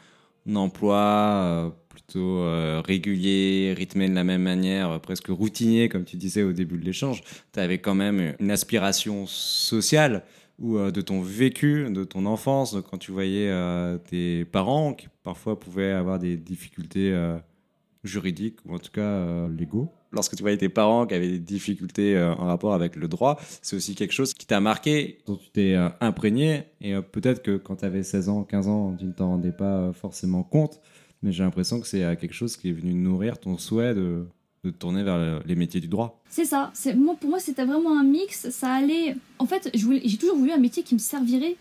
emploi 0.55 1.73
euh, 2.19 2.81
régulier, 2.85 3.73
rythmé 3.75 4.09
de 4.09 4.15
la 4.15 4.23
même 4.23 4.43
manière, 4.43 4.91
euh, 4.91 4.99
presque 4.99 5.27
routinier, 5.27 5.89
comme 5.89 6.05
tu 6.05 6.17
disais 6.17 6.43
au 6.43 6.53
début 6.53 6.77
de 6.77 6.85
l'échange, 6.85 7.23
tu 7.51 7.59
avais 7.59 7.77
quand 7.77 7.95
même 7.95 8.35
une 8.39 8.51
aspiration 8.51 9.25
sociale 9.25 10.23
ou 10.59 10.77
euh, 10.77 10.91
de 10.91 11.01
ton 11.01 11.21
vécu, 11.21 11.87
de 11.89 12.03
ton 12.03 12.25
enfance, 12.25 12.77
quand 12.89 12.97
tu 12.97 13.11
voyais 13.11 13.51
tes 14.09 14.45
parents 14.45 14.93
qui 14.93 15.07
parfois 15.23 15.59
pouvaient 15.59 15.91
avoir 15.91 16.19
des 16.19 16.37
difficultés 16.37 17.15
juridiques 18.03 18.59
ou 18.65 18.75
en 18.75 18.79
tout 18.79 18.91
cas 18.91 19.47
légaux. 19.47 19.91
Lorsque 20.11 20.35
tu 20.35 20.43
voyais 20.43 20.57
tes 20.57 20.69
parents 20.69 21.07
qui 21.07 21.15
avaient 21.15 21.31
des 21.31 21.39
difficultés 21.39 22.21
en 22.21 22.45
rapport 22.45 22.73
avec 22.73 22.95
le 22.95 23.07
droit, 23.07 23.39
c'est 23.61 23.75
aussi 23.75 23.95
quelque 23.95 24.11
chose 24.11 24.33
qui 24.33 24.45
t'a 24.45 24.59
marqué, 24.59 25.19
dont 25.25 25.37
tu 25.37 25.49
t'es 25.49 25.75
imprégné. 26.01 26.65
Et 26.81 26.93
peut-être 27.01 27.41
que 27.41 27.57
quand 27.57 27.77
tu 27.77 27.85
avais 27.85 28.03
16 28.03 28.29
ans, 28.29 28.43
15 28.43 28.67
ans, 28.67 28.95
tu 28.97 29.05
ne 29.05 29.11
t'en 29.11 29.29
rendais 29.29 29.51
pas 29.51 29.91
forcément 29.93 30.43
compte 30.43 30.81
mais 31.23 31.31
j'ai 31.31 31.43
l'impression 31.43 31.79
que 31.79 31.87
c'est 31.87 32.03
euh, 32.03 32.15
quelque 32.15 32.33
chose 32.33 32.57
qui 32.57 32.69
est 32.69 32.73
venu 32.73 32.93
nourrir 32.93 33.39
ton 33.39 33.57
souhait 33.57 33.95
de, 33.95 34.25
de 34.63 34.69
tourner 34.69 35.03
vers 35.03 35.41
les 35.45 35.55
métiers 35.55 35.81
du 35.81 35.87
droit. 35.87 36.21
C'est 36.29 36.45
ça. 36.45 36.71
C'est, 36.73 36.93
moi, 36.95 37.15
pour 37.19 37.29
moi, 37.29 37.39
c'était 37.39 37.65
vraiment 37.65 37.97
un 37.97 38.03
mix. 38.03 38.49
Ça 38.49 38.73
allait. 38.73 39.15
En 39.39 39.45
fait, 39.45 39.69
j'ai 39.73 40.17
toujours 40.17 40.37
voulu 40.37 40.51
un 40.51 40.57
métier 40.57 40.83
qui 40.83 40.93
me 40.93 40.99
servirait 40.99 41.55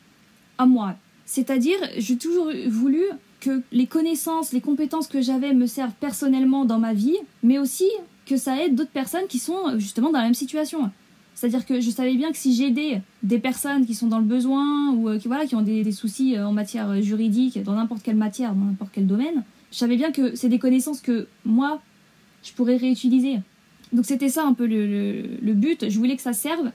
à 0.58 0.66
moi. 0.66 0.94
C'est-à-dire, 1.24 1.78
j'ai 1.96 2.18
toujours 2.18 2.50
voulu 2.68 3.02
que 3.40 3.62
les 3.72 3.86
connaissances, 3.86 4.52
les 4.52 4.60
compétences 4.60 5.08
que 5.08 5.20
j'avais 5.20 5.54
me 5.54 5.66
servent 5.66 5.94
personnellement 5.98 6.64
dans 6.64 6.78
ma 6.78 6.94
vie, 6.94 7.16
mais 7.42 7.58
aussi 7.58 7.88
que 8.26 8.36
ça 8.36 8.62
aide 8.62 8.74
d'autres 8.74 8.90
personnes 8.90 9.26
qui 9.28 9.38
sont 9.38 9.78
justement 9.78 10.10
dans 10.10 10.18
la 10.18 10.24
même 10.24 10.34
situation. 10.34 10.90
C'est-à-dire 11.34 11.66
que 11.66 11.80
je 11.80 11.90
savais 11.90 12.14
bien 12.14 12.30
que 12.30 12.36
si 12.36 12.54
j'aidais 12.54 13.02
des 13.22 13.38
personnes 13.38 13.86
qui 13.86 13.94
sont 13.94 14.06
dans 14.06 14.18
le 14.18 14.24
besoin 14.24 14.92
ou 14.92 15.08
euh, 15.08 15.18
qui, 15.18 15.28
voilà, 15.28 15.46
qui 15.46 15.56
ont 15.56 15.62
des, 15.62 15.90
soucis 15.92 16.36
euh, 16.36 16.46
en 16.46 16.52
matière 16.52 16.90
euh, 16.90 17.00
juridique, 17.00 17.62
dans 17.62 17.74
n'importe 17.74 18.02
quelle 18.02 18.16
matière, 18.16 18.54
dans 18.54 18.66
n'importe 18.66 18.90
quel 18.92 19.06
domaine, 19.06 19.42
je 19.72 19.78
savais 19.78 19.96
bien 19.96 20.12
que 20.12 20.36
c'est 20.36 20.48
des 20.48 20.58
connaissances 20.58 21.00
que 21.00 21.26
moi, 21.44 21.80
je 22.42 22.52
pourrais 22.52 22.76
réutiliser. 22.76 23.40
Donc 23.92 24.04
c'était 24.04 24.28
ça 24.28 24.44
un 24.44 24.52
peu 24.52 24.66
le, 24.66 25.52
but. 25.54 25.88
Je 25.88 25.98
voulais 25.98 26.16
que 26.16 26.22
ça 26.22 26.32
serve, 26.32 26.70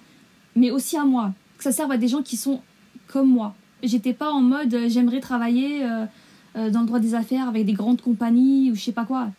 mais 0.56 0.72
aussi 0.72 0.98
à 0.98 1.06
moi. 1.06 1.34
Que 1.58 1.64
ça 1.64 1.72
serve 1.72 1.92
à 1.92 1.98
des 1.98 2.08
gens 2.08 2.22
qui 2.22 2.38
sont 2.38 2.62
comme 3.08 3.30
moi. 3.30 3.56
J'étais 3.84 4.14
pas 4.14 4.32
en 4.32 4.42
mode 4.42 4.76
j'aimerais 4.88 5.20
travailler 5.20 5.82
dans 6.56 6.82
le 6.82 6.86
droit 6.86 7.00
des 7.00 7.16
affaires 7.16 7.48
avec 7.48 7.66
des 7.66 7.74
grandes 7.74 8.02
compagnies 8.02 8.72
ou 8.72 8.76
je 8.76 8.82
sais 8.82 8.92
pas 8.92 9.06
quoi. 9.06 9.30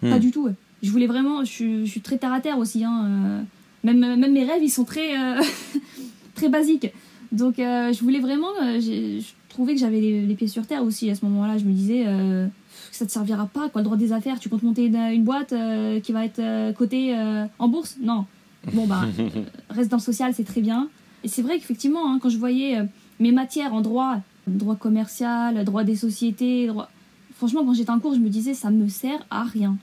Pas 0.00 0.16
hmm. 0.16 0.20
du 0.20 0.30
tout. 0.30 0.48
Je 0.82 0.90
voulais 0.90 1.06
vraiment, 1.06 1.44
je, 1.44 1.84
suis 1.84 2.00
très 2.00 2.18
terre 2.18 2.32
à 2.32 2.40
terre 2.40 2.58
aussi. 2.58 2.84
Hein, 2.84 3.44
même, 3.84 3.98
même 3.98 4.32
mes 4.32 4.44
rêves, 4.44 4.62
ils 4.62 4.70
sont 4.70 4.84
très, 4.84 5.18
euh, 5.18 5.42
très 6.34 6.48
basiques. 6.48 6.92
Donc 7.32 7.58
euh, 7.58 7.92
je 7.92 8.00
voulais 8.00 8.18
vraiment, 8.18 8.50
euh, 8.62 8.80
je 8.80 9.22
trouvais 9.48 9.74
que 9.74 9.80
j'avais 9.80 10.00
les, 10.00 10.34
pieds 10.34 10.48
sur 10.48 10.66
terre 10.66 10.82
aussi 10.82 11.10
à 11.10 11.14
ce 11.14 11.24
moment-là. 11.26 11.58
Je 11.58 11.64
me 11.64 11.72
disais 11.72 12.04
que 12.04 12.48
ça 12.90 13.06
te 13.06 13.12
servira 13.12 13.46
pas, 13.46 13.68
quoi, 13.68 13.80
le 13.80 13.84
droit 13.84 13.96
des 13.96 14.12
affaires. 14.12 14.38
Tu 14.40 14.48
comptes 14.48 14.62
monter 14.62 14.86
une, 14.86 15.24
boîte 15.24 15.54
qui 16.02 16.12
va 16.12 16.24
être 16.24 16.74
cotée 16.74 17.16
en 17.58 17.68
bourse? 17.68 17.96
Non. 18.00 18.26
Bon, 18.72 18.86
bah, 18.86 19.02
reste 19.70 19.90
dans 19.90 19.96
le 19.96 20.02
social, 20.02 20.34
c'est 20.34 20.44
très 20.44 20.60
bien. 20.60 20.88
Et 21.24 21.28
c'est 21.28 21.42
vrai 21.42 21.58
qu'effectivement, 21.58 22.10
hein, 22.10 22.18
quand 22.20 22.28
je 22.28 22.38
voyais 22.38 22.78
mes 23.20 23.32
matières 23.32 23.74
en 23.74 23.80
droit, 23.80 24.18
droit 24.46 24.76
commercial, 24.76 25.64
droit 25.64 25.84
des 25.84 25.96
sociétés, 25.96 26.66
droit... 26.66 26.90
franchement, 27.36 27.64
quand 27.64 27.74
j'étais 27.74 27.90
en 27.90 28.00
cours, 28.00 28.14
je 28.14 28.20
me 28.20 28.28
disais, 28.28 28.54
ça 28.54 28.70
me 28.70 28.88
sert 28.88 29.24
à 29.30 29.44
rien. 29.44 29.76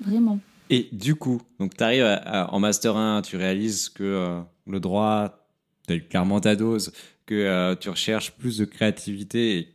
Vraiment. 0.00 0.38
Et 0.70 0.88
du 0.92 1.14
coup, 1.14 1.40
donc 1.58 1.76
tu 1.76 1.82
arrives 1.82 2.20
en 2.24 2.60
Master 2.60 2.96
1, 2.96 3.22
tu 3.22 3.36
réalises 3.36 3.88
que 3.88 4.04
euh, 4.04 4.40
le 4.66 4.80
droit, 4.80 5.46
tu 5.86 6.02
clairement 6.02 6.40
ta 6.40 6.56
dose, 6.56 6.92
que 7.26 7.34
euh, 7.34 7.74
tu 7.74 7.88
recherches 7.88 8.32
plus 8.32 8.58
de 8.58 8.64
créativité 8.64 9.74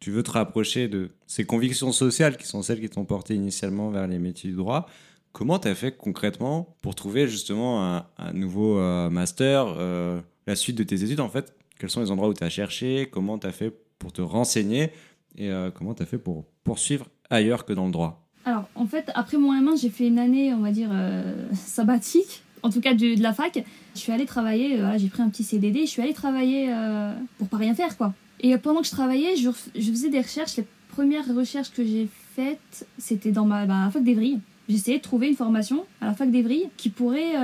tu 0.00 0.10
veux 0.10 0.22
te 0.22 0.32
rapprocher 0.32 0.86
de 0.86 1.12
ces 1.26 1.46
convictions 1.46 1.90
sociales 1.90 2.36
qui 2.36 2.46
sont 2.46 2.60
celles 2.60 2.78
qui 2.78 2.90
t'ont 2.90 3.06
porté 3.06 3.34
initialement 3.34 3.88
vers 3.88 4.06
les 4.06 4.18
métiers 4.18 4.50
du 4.50 4.56
droit. 4.56 4.86
Comment 5.32 5.58
tu 5.58 5.66
as 5.66 5.74
fait 5.74 5.96
concrètement 5.96 6.76
pour 6.82 6.94
trouver 6.94 7.26
justement 7.26 7.82
un, 8.18 8.32
nouveau 8.34 8.78
euh, 8.78 9.08
master, 9.08 9.74
la 10.46 10.56
suite 10.56 10.76
de 10.76 10.82
tes 10.82 11.02
études 11.04 11.20
en 11.20 11.30
fait? 11.30 11.54
Quels 11.78 11.88
sont 11.88 12.02
les 12.02 12.10
endroits 12.10 12.28
où 12.28 12.34
tu 12.34 12.44
as 12.44 12.50
cherché? 12.50 13.08
Comment 13.10 13.38
tu 13.38 13.46
as 13.46 13.52
fait 13.52 13.72
pour 13.98 14.12
te 14.12 14.20
renseigner? 14.20 14.90
Et 15.38 15.50
comment 15.74 15.94
tu 15.94 16.02
as 16.02 16.06
fait 16.06 16.18
pour 16.18 16.44
poursuivre 16.64 17.06
ailleurs 17.30 17.64
que 17.64 17.72
dans 17.72 17.86
le 17.86 17.92
droit? 17.92 18.23
Alors, 18.44 18.68
en 18.74 18.86
fait, 18.86 19.10
après 19.14 19.38
mon 19.38 19.52
M1, 19.54 19.80
j'ai 19.80 19.88
fait 19.88 20.06
une 20.06 20.18
année, 20.18 20.52
on 20.52 20.60
va 20.60 20.70
dire, 20.70 20.90
euh, 20.92 21.34
sabbatique. 21.54 22.42
en 22.62 22.70
tout 22.70 22.80
cas 22.80 22.94
de, 22.94 23.14
de 23.14 23.22
la 23.22 23.32
fac. 23.32 23.62
Je 23.94 24.00
suis 24.00 24.12
allée 24.12 24.26
travailler, 24.26 24.80
euh, 24.80 24.98
j'ai 24.98 25.08
pris 25.08 25.22
un 25.22 25.28
petit 25.28 25.44
CDD, 25.44 25.82
je 25.82 25.90
suis 25.90 26.02
allée 26.02 26.12
travailler 26.12 26.68
euh, 26.70 27.12
pour 27.38 27.48
pas 27.48 27.56
rien 27.56 27.74
faire, 27.74 27.96
quoi. 27.96 28.12
Et 28.40 28.56
pendant 28.58 28.80
que 28.80 28.86
je 28.86 28.92
travaillais, 28.92 29.36
je, 29.36 29.48
je 29.74 29.90
faisais 29.90 30.10
des 30.10 30.20
recherches. 30.20 30.56
Les 30.56 30.66
premières 30.88 31.26
recherches 31.34 31.72
que 31.72 31.84
j'ai 31.84 32.08
faites, 32.34 32.86
c'était 32.98 33.32
dans 33.32 33.46
ma 33.46 33.64
bah, 33.64 33.88
fac 33.90 34.02
d'Evry. 34.04 34.38
J'essayais 34.68 34.98
de 34.98 35.02
trouver 35.02 35.28
une 35.28 35.36
formation 35.36 35.84
à 36.00 36.06
la 36.06 36.14
fac 36.14 36.30
d'Evry 36.30 36.64
qui 36.76 36.88
pourrait 36.88 37.34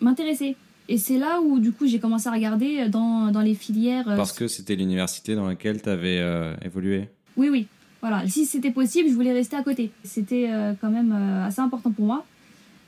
m'intéresser. 0.00 0.56
Et 0.88 0.98
c'est 0.98 1.18
là 1.18 1.40
où, 1.40 1.58
du 1.58 1.72
coup, 1.72 1.86
j'ai 1.86 1.98
commencé 2.00 2.28
à 2.28 2.32
regarder 2.32 2.88
dans, 2.88 3.30
dans 3.30 3.40
les 3.40 3.54
filières. 3.54 4.04
Parce 4.04 4.32
que 4.32 4.46
c'était 4.46 4.76
l'université 4.76 5.34
dans 5.34 5.46
laquelle 5.46 5.80
tu 5.80 5.88
avais 5.88 6.22
évolué. 6.62 7.08
Oui, 7.36 7.48
oui. 7.48 7.66
Voilà. 8.00 8.26
Si 8.28 8.46
c'était 8.46 8.70
possible, 8.70 9.08
je 9.08 9.14
voulais 9.14 9.32
rester 9.32 9.56
à 9.56 9.62
côté. 9.62 9.90
C'était 10.04 10.46
euh, 10.48 10.72
quand 10.80 10.90
même 10.90 11.12
euh, 11.12 11.46
assez 11.46 11.60
important 11.60 11.90
pour 11.90 12.06
moi. 12.06 12.24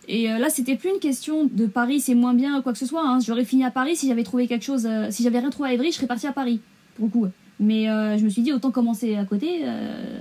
Et 0.09 0.31
euh, 0.33 0.39
là, 0.39 0.49
c'était 0.51 0.75
plus 0.77 0.91
une 0.91 0.99
question 0.99 1.45
de 1.45 1.67
Paris, 1.67 2.01
c'est 2.01 2.15
moins 2.15 2.35
bien, 2.35 2.61
quoi 2.63 2.73
que 2.73 2.79
ce 2.79 2.87
soit. 2.87 3.07
hein. 3.07 3.19
J'aurais 3.21 3.45
fini 3.45 3.65
à 3.65 3.71
Paris 3.71 3.95
si 3.97 4.09
j'avais 4.09 4.25
trouvé 4.25 4.49
quelque 4.49 4.65
chose. 4.65 4.89
si 5.11 5.23
j'avais 5.23 5.39
rien 5.39 5.51
trouvé 5.51 5.71
à 5.71 5.73
Évry, 5.75 5.93
je 5.93 5.97
serais 5.97 6.07
partie 6.07 6.27
à 6.27 6.33
Paris, 6.33 6.61
pour 6.97 7.07
le 7.07 7.11
coup. 7.11 7.27
Mais 7.61 7.85
je 8.19 8.25
me 8.25 8.29
suis 8.29 8.43
dit, 8.43 8.53
autant 8.53 8.73
commencer 8.73 9.15
à 9.15 9.25
côté. 9.25 9.63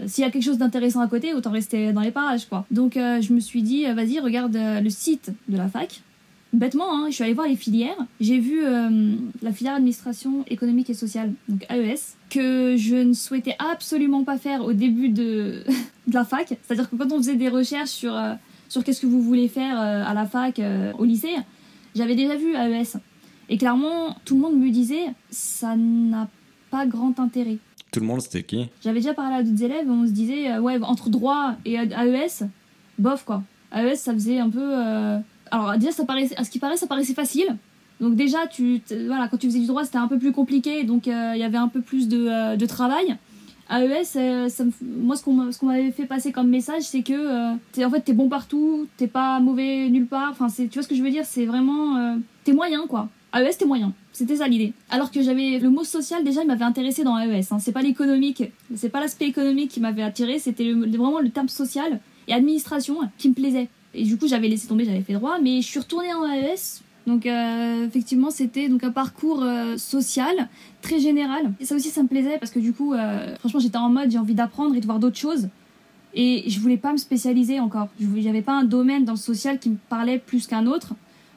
S'il 0.06 0.24
y 0.24 0.28
a 0.28 0.30
quelque 0.30 0.44
chose 0.44 0.60
d'intéressant 0.60 1.00
à 1.00 1.08
côté, 1.08 1.34
autant 1.34 1.50
rester 1.50 1.92
dans 1.92 2.02
les 2.02 2.12
parages, 2.12 2.46
quoi. 2.46 2.68
Donc, 2.70 2.92
je 2.96 3.34
me 3.34 3.40
suis 3.40 3.64
dit, 3.64 3.86
vas-y, 3.86 4.20
regarde 4.20 4.56
le 4.56 4.90
site 4.92 5.32
de 5.50 5.58
la 5.58 5.68
fac. 5.68 6.02
Bêtement, 6.54 6.94
hein, 6.94 7.06
je 7.10 7.16
suis 7.16 7.24
allée 7.24 7.34
voir 7.34 7.48
les 7.48 7.56
filières. 7.56 7.96
J'ai 8.20 8.40
vu 8.40 8.66
euh, 8.66 9.16
la 9.42 9.54
filière 9.54 9.76
administration 9.76 10.44
économique 10.48 10.90
et 10.90 10.94
sociale, 10.94 11.34
donc 11.48 11.66
AES, 11.70 12.18
que 12.30 12.76
je 12.76 12.96
ne 12.96 13.14
souhaitais 13.14 13.56
absolument 13.58 14.26
pas 14.26 14.38
faire 14.38 14.62
au 14.64 14.74
début 14.74 15.10
de, 15.10 15.64
de 16.08 16.14
la 16.14 16.26
fac. 16.26 16.50
C'est-à-dire 16.50 16.90
que 16.90 16.96
quand 16.98 17.12
on 17.12 17.18
faisait 17.18 17.36
des 17.36 17.48
recherches 17.48 17.92
sur, 17.92 18.16
euh, 18.16 18.34
sur 18.68 18.84
qu'est-ce 18.84 19.02
que 19.02 19.08
vous 19.08 19.22
voulez 19.22 19.48
faire 19.48 19.80
euh, 19.80 20.04
à 20.06 20.14
la 20.14 20.26
fac, 20.26 20.60
euh, 20.60 20.92
au 20.98 21.06
lycée, 21.06 21.36
j'avais 21.96 22.16
déjà 22.16 22.36
vu 22.36 22.54
AES. 22.56 22.98
Et 23.50 23.58
clairement, 23.58 24.16
tout 24.26 24.36
le 24.36 24.42
monde 24.42 24.58
me 24.60 24.70
disait, 24.70 25.08
ça 25.30 25.76
n'a 25.76 26.30
pas 26.70 26.86
grand 26.86 27.20
intérêt. 27.20 27.58
Tout 27.92 28.00
le 28.00 28.06
monde, 28.06 28.22
c'était 28.22 28.44
qui? 28.44 28.70
J'avais 28.82 29.00
déjà 29.00 29.14
parlé 29.14 29.36
à 29.36 29.44
d'autres 29.44 29.64
élèves, 29.64 29.90
on 29.90 30.06
se 30.06 30.12
disait, 30.12 30.52
euh, 30.52 30.62
ouais, 30.62 30.78
entre 30.82 31.10
droit 31.10 31.56
et 31.66 31.76
AES, 31.76 32.46
bof 32.98 33.24
quoi. 33.24 33.44
AES, 33.74 33.96
ça 33.96 34.14
faisait 34.14 34.40
un 34.40 34.50
peu. 34.50 35.22
Alors, 35.52 35.78
déjà, 35.78 35.92
ça 35.92 36.06
paraissait, 36.06 36.36
à 36.38 36.44
ce 36.44 36.50
qui 36.50 36.60
paraît, 36.60 36.78
ça 36.78 36.88
paraissait 36.88 37.14
facile. 37.14 37.58
Donc, 38.00 38.16
déjà, 38.16 38.48
tu, 38.48 38.82
voilà, 39.08 39.28
quand 39.28 39.38
tu 39.38 39.48
faisais 39.48 39.60
du 39.60 39.68
droit, 39.68 39.84
c'était 39.84 39.98
un 39.98 40.08
peu 40.08 40.18
plus 40.18 40.32
compliqué, 40.32 40.84
donc 40.84 41.08
euh, 41.08 41.34
il 41.36 41.40
y 41.40 41.44
avait 41.44 41.58
un 41.58 41.68
peu 41.68 41.82
plus 41.82 42.08
de, 42.08 42.26
euh, 42.28 42.56
de 42.56 42.66
travail. 42.66 43.16
AES, 43.70 44.18
euh, 44.18 44.50
ça 44.50 44.64
moi, 44.82 45.16
ce 45.16 45.24
qu'on 45.24 45.66
m'avait 45.66 45.92
fait 45.92 46.06
passer 46.06 46.32
comme 46.32 46.50
message, 46.50 46.82
c'est 46.84 47.04
que 47.04 47.14
euh, 47.14 47.54
t'es, 47.72 47.86
en 47.86 47.90
fait, 47.92 48.02
t'es 48.02 48.14
bon 48.14 48.28
partout, 48.28 48.88
t'es 48.98 49.08
pas 49.08 49.40
mauvais 49.40 49.88
nulle 49.90 50.08
part. 50.08 50.30
Enfin, 50.32 50.48
tu 50.50 50.68
vois 50.74 50.84
ce 50.84 50.88
que 50.88 50.96
je 50.96 51.04
veux 51.04 51.12
dire? 51.12 51.26
C'est 51.26 51.46
vraiment. 51.46 52.18
t'es 52.44 52.54
moyen, 52.54 52.86
quoi. 52.88 53.08
AES, 53.34 53.58
t'es 53.60 53.66
moyen. 53.66 53.94
C'était 54.12 54.38
ça 54.38 54.48
l'idée. 54.48 54.74
Alors 54.90 55.10
que 55.10 55.22
j'avais 55.22 55.58
le 55.60 55.70
mot 55.70 55.86
social, 55.86 56.24
déjà, 56.24 56.42
il 56.42 56.48
m'avait 56.48 56.66
intéressé 56.66 57.04
dans 57.06 57.18
AES. 57.18 57.46
hein. 57.52 57.60
C'est 57.60 57.72
pas 57.72 57.82
l'économique, 57.82 58.44
c'est 58.76 58.90
pas 58.90 59.00
l'aspect 59.00 59.28
économique 59.28 59.72
qui 59.72 59.80
m'avait 59.80 60.04
attiré, 60.04 60.38
c'était 60.40 60.74
vraiment 60.74 61.20
le 61.22 61.30
terme 61.30 61.48
social 61.48 62.00
et 62.28 62.34
administration 62.34 62.98
qui 63.18 63.30
me 63.30 63.34
plaisait. 63.34 63.70
Et 63.94 64.04
du 64.04 64.18
coup, 64.18 64.28
j'avais 64.28 64.48
laissé 64.48 64.68
tomber, 64.68 64.86
j'avais 64.86 65.02
fait 65.02 65.14
droit, 65.14 65.40
mais 65.40 65.62
je 65.62 65.68
suis 65.68 65.80
retournée 65.80 66.14
en 66.14 66.26
AES. 66.26 66.82
Donc, 67.08 67.26
euh, 67.26 67.88
effectivement, 67.88 68.30
c'était 68.30 68.70
donc 68.70 68.84
un 68.84 68.92
parcours 68.92 69.44
euh, 69.44 69.78
social 69.78 70.50
très 70.82 71.00
général. 71.00 71.52
Et 71.60 71.66
ça 71.66 71.76
aussi, 71.76 71.90
ça 71.90 72.04
me 72.04 72.08
plaisait 72.08 72.38
parce 72.38 72.52
que 72.52 72.60
du 72.60 72.74
coup, 72.74 72.94
euh, 72.94 73.36
franchement, 73.40 73.60
j'étais 73.60 73.78
en 73.78 73.90
mode 73.90 74.12
j'ai 74.12 74.20
envie 74.20 74.36
d'apprendre 74.36 74.76
et 74.76 74.80
de 74.80 74.86
voir 74.86 75.00
d'autres 75.00 75.18
choses. 75.18 75.50
Et 76.14 76.44
je 76.48 76.60
voulais 76.60 76.78
pas 76.78 76.92
me 76.92 76.98
spécialiser 76.98 77.60
encore. 77.60 77.88
J'avais 78.18 78.42
pas 78.42 78.54
un 78.54 78.66
domaine 78.66 79.06
dans 79.06 79.14
le 79.14 79.18
social 79.18 79.60
qui 79.60 79.70
me 79.70 79.78
parlait 79.90 80.20
plus 80.20 80.46
qu'un 80.46 80.68
autre. 80.68 80.94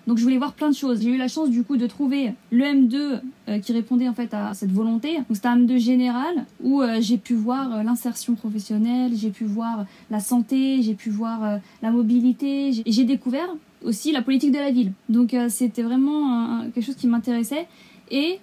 Donc 0.06 0.18
je 0.18 0.22
voulais 0.22 0.38
voir 0.38 0.52
plein 0.52 0.68
de 0.68 0.74
choses. 0.74 1.02
J'ai 1.02 1.10
eu 1.10 1.16
la 1.16 1.28
chance 1.28 1.50
du 1.50 1.64
coup 1.64 1.76
de 1.76 1.86
trouver 1.86 2.34
le 2.50 2.64
M2 2.64 3.20
euh, 3.48 3.58
qui 3.58 3.72
répondait 3.72 4.08
en 4.08 4.14
fait 4.14 4.34
à 4.34 4.52
cette 4.54 4.70
volonté. 4.70 5.16
Donc 5.16 5.26
c'était 5.32 5.48
un 5.48 5.58
M2 5.58 5.78
général 5.78 6.44
où 6.62 6.82
euh, 6.82 6.98
j'ai 7.00 7.16
pu 7.16 7.34
voir 7.34 7.74
euh, 7.74 7.82
l'insertion 7.82 8.34
professionnelle, 8.34 9.12
j'ai 9.14 9.30
pu 9.30 9.44
voir 9.44 9.86
la 10.10 10.20
santé, 10.20 10.82
j'ai 10.82 10.94
pu 10.94 11.10
voir 11.10 11.44
euh, 11.44 11.56
la 11.82 11.90
mobilité, 11.90 12.68
et 12.84 12.92
j'ai 12.92 13.04
découvert 13.04 13.48
aussi 13.82 14.12
la 14.12 14.22
politique 14.22 14.52
de 14.52 14.58
la 14.58 14.70
ville. 14.70 14.92
Donc 15.08 15.32
euh, 15.32 15.48
c'était 15.48 15.82
vraiment 15.82 16.62
quelque 16.74 16.84
chose 16.84 16.96
qui 16.96 17.06
m'intéressait 17.06 17.66
et 18.10 18.38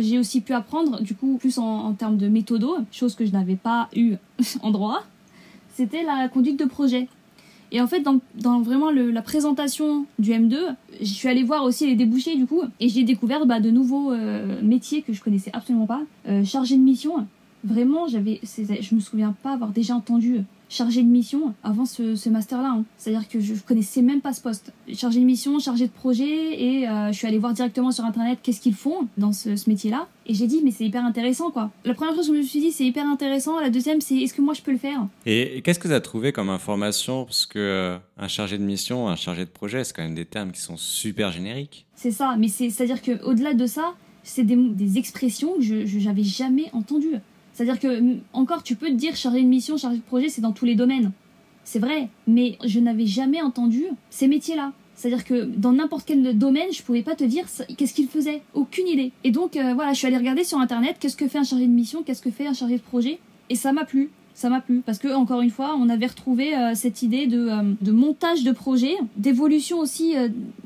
j'ai 0.00 0.18
aussi 0.18 0.40
pu 0.40 0.54
apprendre 0.54 1.02
du 1.02 1.14
coup 1.14 1.36
plus 1.36 1.58
en, 1.58 1.64
en 1.64 1.92
termes 1.92 2.16
de 2.16 2.28
méthodo, 2.28 2.78
chose 2.90 3.14
que 3.14 3.26
je 3.26 3.32
n'avais 3.32 3.56
pas 3.56 3.90
eu 3.94 4.14
en 4.62 4.70
droit. 4.70 5.02
C'était 5.74 6.02
la 6.02 6.30
conduite 6.30 6.58
de 6.58 6.64
projet. 6.64 7.08
Et 7.72 7.80
en 7.80 7.86
fait, 7.86 8.00
dans, 8.00 8.60
vraiment 8.60 8.90
la 8.90 9.22
présentation 9.22 10.06
du 10.18 10.30
M2, 10.30 10.56
je 11.00 11.04
suis 11.04 11.28
allée 11.28 11.42
voir 11.42 11.64
aussi 11.64 11.86
les 11.86 11.96
débouchés 11.96 12.36
du 12.36 12.46
coup, 12.46 12.62
et 12.80 12.88
j'ai 12.88 13.02
découvert 13.02 13.46
bah, 13.46 13.60
de 13.60 13.70
nouveaux 13.70 14.12
euh, 14.12 14.60
métiers 14.62 15.02
que 15.02 15.12
je 15.12 15.22
connaissais 15.22 15.50
absolument 15.52 15.86
pas. 15.86 16.02
Euh, 16.28 16.44
chargé 16.44 16.76
de 16.76 16.82
mission, 16.82 17.26
vraiment, 17.64 18.06
j'avais, 18.06 18.40
je 18.42 18.94
me 18.94 19.00
souviens 19.00 19.34
pas 19.42 19.52
avoir 19.52 19.70
déjà 19.70 19.94
entendu 19.94 20.42
chargé 20.68 21.02
de 21.02 21.08
mission 21.08 21.54
avant 21.62 21.84
ce, 21.84 22.16
ce 22.16 22.28
master-là. 22.28 22.70
hein. 22.78 22.84
C'est-à-dire 22.98 23.28
que 23.28 23.38
je 23.38 23.54
connaissais 23.54 24.02
même 24.02 24.20
pas 24.20 24.32
ce 24.32 24.40
poste. 24.40 24.72
Chargé 24.94 25.20
de 25.20 25.24
mission, 25.24 25.58
chargé 25.60 25.86
de 25.86 25.92
projet, 25.92 26.60
et 26.60 26.88
euh, 26.88 27.12
je 27.12 27.16
suis 27.18 27.26
allée 27.26 27.38
voir 27.38 27.52
directement 27.52 27.92
sur 27.92 28.04
internet 28.04 28.40
qu'est-ce 28.42 28.60
qu'ils 28.60 28.74
font 28.74 29.06
dans 29.16 29.32
ce, 29.32 29.54
ce 29.56 29.70
métier-là. 29.70 30.08
Et 30.26 30.34
j'ai 30.34 30.48
dit, 30.48 30.60
mais 30.64 30.72
c'est 30.72 30.84
hyper 30.84 31.04
intéressant 31.04 31.50
quoi. 31.52 31.70
La 31.84 31.94
première 31.94 32.14
chose 32.16 32.26
que 32.28 32.34
je 32.34 32.38
me 32.38 32.44
suis 32.44 32.60
dit, 32.60 32.72
c'est 32.72 32.84
hyper 32.84 33.06
intéressant. 33.06 33.60
La 33.60 33.70
deuxième, 33.70 34.00
c'est 34.00 34.16
est-ce 34.16 34.34
que 34.34 34.42
moi 34.42 34.54
je 34.54 34.62
peux 34.62 34.72
le 34.72 34.78
faire? 34.78 35.06
Et, 35.24 35.58
et 35.58 35.62
qu'est-ce 35.62 35.78
que 35.78 35.86
tu 35.88 35.94
as 35.94 36.00
trouvé 36.00 36.32
comme 36.32 36.50
information? 36.50 37.24
Parce 37.24 37.46
que 37.46 37.58
euh, 37.60 37.98
un 38.18 38.28
chargé 38.28 38.58
de 38.58 38.64
mission, 38.64 39.08
un 39.08 39.16
chargé 39.16 39.44
de 39.44 39.50
projet, 39.50 39.84
c'est 39.84 39.94
quand 39.94 40.02
même 40.02 40.16
des 40.16 40.24
termes 40.24 40.50
qui 40.50 40.60
sont 40.60 40.76
super 40.76 41.30
génériques. 41.30 41.86
C'est 41.94 42.10
ça, 42.10 42.34
mais 42.36 42.48
c'est, 42.48 42.70
c'est-à-dire 42.70 43.02
que 43.02 43.22
au-delà 43.24 43.54
de 43.54 43.66
ça, 43.66 43.94
c'est 44.24 44.42
des, 44.42 44.56
des 44.56 44.98
expressions 44.98 45.54
que 45.54 45.62
je, 45.62 45.86
j'avais 45.86 46.24
jamais 46.24 46.64
entendues. 46.72 47.14
C'est-à-dire 47.56 47.80
que, 47.80 48.18
encore, 48.34 48.62
tu 48.62 48.76
peux 48.76 48.88
te 48.88 48.92
dire 48.92 49.16
chargé 49.16 49.40
de 49.40 49.46
mission, 49.46 49.78
chargé 49.78 49.96
de 49.96 50.02
projet, 50.02 50.28
c'est 50.28 50.42
dans 50.42 50.52
tous 50.52 50.66
les 50.66 50.74
domaines. 50.74 51.12
C'est 51.64 51.78
vrai, 51.78 52.10
mais 52.26 52.58
je 52.66 52.80
n'avais 52.80 53.06
jamais 53.06 53.40
entendu 53.40 53.84
ces 54.10 54.28
métiers-là. 54.28 54.72
C'est-à-dire 54.94 55.24
que 55.24 55.44
dans 55.44 55.72
n'importe 55.72 56.04
quel 56.06 56.36
domaine, 56.36 56.70
je 56.70 56.82
pouvais 56.82 57.02
pas 57.02 57.14
te 57.14 57.24
dire 57.24 57.46
qu'est-ce 57.78 57.94
qu'il 57.94 58.08
faisait. 58.08 58.42
Aucune 58.52 58.86
idée. 58.86 59.10
Et 59.24 59.30
donc, 59.30 59.56
euh, 59.56 59.72
voilà, 59.72 59.94
je 59.94 59.98
suis 59.98 60.06
allée 60.06 60.18
regarder 60.18 60.44
sur 60.44 60.58
Internet 60.58 60.96
qu'est-ce 61.00 61.16
que 61.16 61.28
fait 61.28 61.38
un 61.38 61.44
chargé 61.44 61.66
de 61.66 61.72
mission, 61.72 62.02
qu'est-ce 62.02 62.20
que 62.20 62.30
fait 62.30 62.46
un 62.46 62.52
chargé 62.52 62.76
de 62.76 62.82
projet. 62.82 63.20
Et 63.48 63.54
ça 63.54 63.72
m'a 63.72 63.86
plu. 63.86 64.10
Ça 64.34 64.50
m'a 64.50 64.60
plu. 64.60 64.82
Parce 64.84 64.98
que, 64.98 65.08
encore 65.14 65.40
une 65.40 65.50
fois, 65.50 65.76
on 65.78 65.88
avait 65.88 66.06
retrouvé 66.06 66.54
euh, 66.54 66.74
cette 66.74 67.00
idée 67.00 67.26
de, 67.26 67.48
euh, 67.48 67.72
de 67.80 67.90
montage 67.90 68.44
de 68.44 68.52
projet, 68.52 68.94
d'évolution 69.16 69.78
aussi 69.78 70.12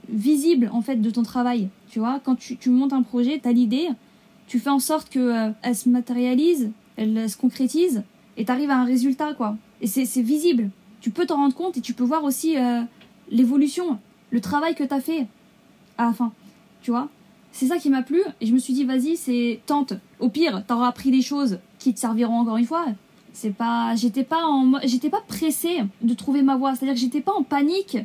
visible, 0.08 0.68
en 0.72 0.82
fait, 0.82 0.96
de 0.96 1.10
ton 1.10 1.22
travail. 1.22 1.68
Tu 1.88 2.00
vois, 2.00 2.20
quand 2.24 2.34
tu, 2.34 2.58
montes 2.68 2.92
un 2.92 3.02
projet, 3.02 3.38
tu 3.40 3.48
as 3.48 3.52
l'idée, 3.52 3.88
tu 4.48 4.58
fais 4.58 4.70
en 4.70 4.80
sorte 4.80 5.08
qu'elle 5.08 5.54
elle 5.62 5.76
se 5.76 5.88
matérialise, 5.88 6.70
elle, 7.00 7.28
se 7.28 7.36
concrétise, 7.36 8.02
et 8.36 8.44
tu 8.44 8.52
arrives 8.52 8.70
à 8.70 8.78
un 8.78 8.84
résultat, 8.84 9.34
quoi. 9.34 9.56
Et 9.80 9.86
c'est 9.86 10.22
visible. 10.22 10.70
Tu 11.00 11.10
peux 11.10 11.26
t'en 11.26 11.36
rendre 11.36 11.54
compte 11.54 11.76
et 11.78 11.80
tu 11.80 11.94
peux 11.94 12.04
voir 12.04 12.24
aussi 12.24 12.58
euh, 12.58 12.82
l'évolution, 13.30 13.98
le 14.30 14.40
travail 14.40 14.74
que 14.74 14.84
tu 14.84 14.92
as 14.92 15.00
fait 15.00 15.26
à 15.96 16.06
la 16.06 16.12
fin. 16.12 16.32
Tu 16.82 16.90
vois? 16.90 17.08
C'est 17.52 17.66
ça 17.66 17.78
qui 17.78 17.90
m'a 17.90 18.02
plu, 18.02 18.22
et 18.40 18.46
je 18.46 18.52
me 18.52 18.58
suis 18.58 18.74
dit, 18.74 18.84
vas-y, 18.84 19.16
c'est 19.16 19.60
tente. 19.66 19.94
Au 20.20 20.28
pire, 20.28 20.62
t'auras 20.66 20.88
appris 20.88 21.10
des 21.10 21.22
choses 21.22 21.58
qui 21.78 21.92
te 21.94 21.98
serviront 21.98 22.40
encore 22.40 22.58
une 22.58 22.66
fois. 22.66 22.86
C'est 23.32 23.54
pas, 23.54 23.94
j'étais 23.96 24.24
pas 24.24 24.44
en, 24.44 24.72
j'étais 24.84 25.08
pas 25.08 25.22
pressée 25.26 25.78
de 26.02 26.14
trouver 26.14 26.42
ma 26.42 26.56
voie. 26.56 26.74
C'est-à-dire 26.74 26.94
que 26.94 27.00
j'étais 27.00 27.20
pas 27.20 27.32
en 27.32 27.42
panique, 27.42 27.98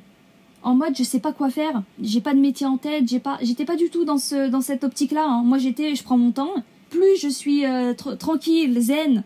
en 0.63 0.75
mode 0.75 0.95
je 0.97 1.03
sais 1.03 1.19
pas 1.19 1.33
quoi 1.33 1.49
faire, 1.49 1.83
j'ai 2.01 2.21
pas 2.21 2.33
de 2.33 2.39
métier 2.39 2.65
en 2.65 2.77
tête, 2.77 3.07
j'ai 3.07 3.19
pas, 3.19 3.37
j'étais 3.41 3.65
pas 3.65 3.75
du 3.75 3.89
tout 3.89 4.05
dans 4.05 4.17
ce, 4.17 4.49
dans 4.49 4.61
cette 4.61 4.83
optique-là. 4.83 5.25
hein. 5.27 5.43
Moi, 5.43 5.57
j'étais, 5.57 5.95
je 5.95 6.03
prends 6.03 6.17
mon 6.17 6.31
temps. 6.31 6.53
Plus 6.95 7.19
je 7.21 7.27
suis 7.27 7.65
euh, 7.65 7.93
tr- 7.93 8.17
tranquille, 8.17 8.79
zen, 8.79 9.23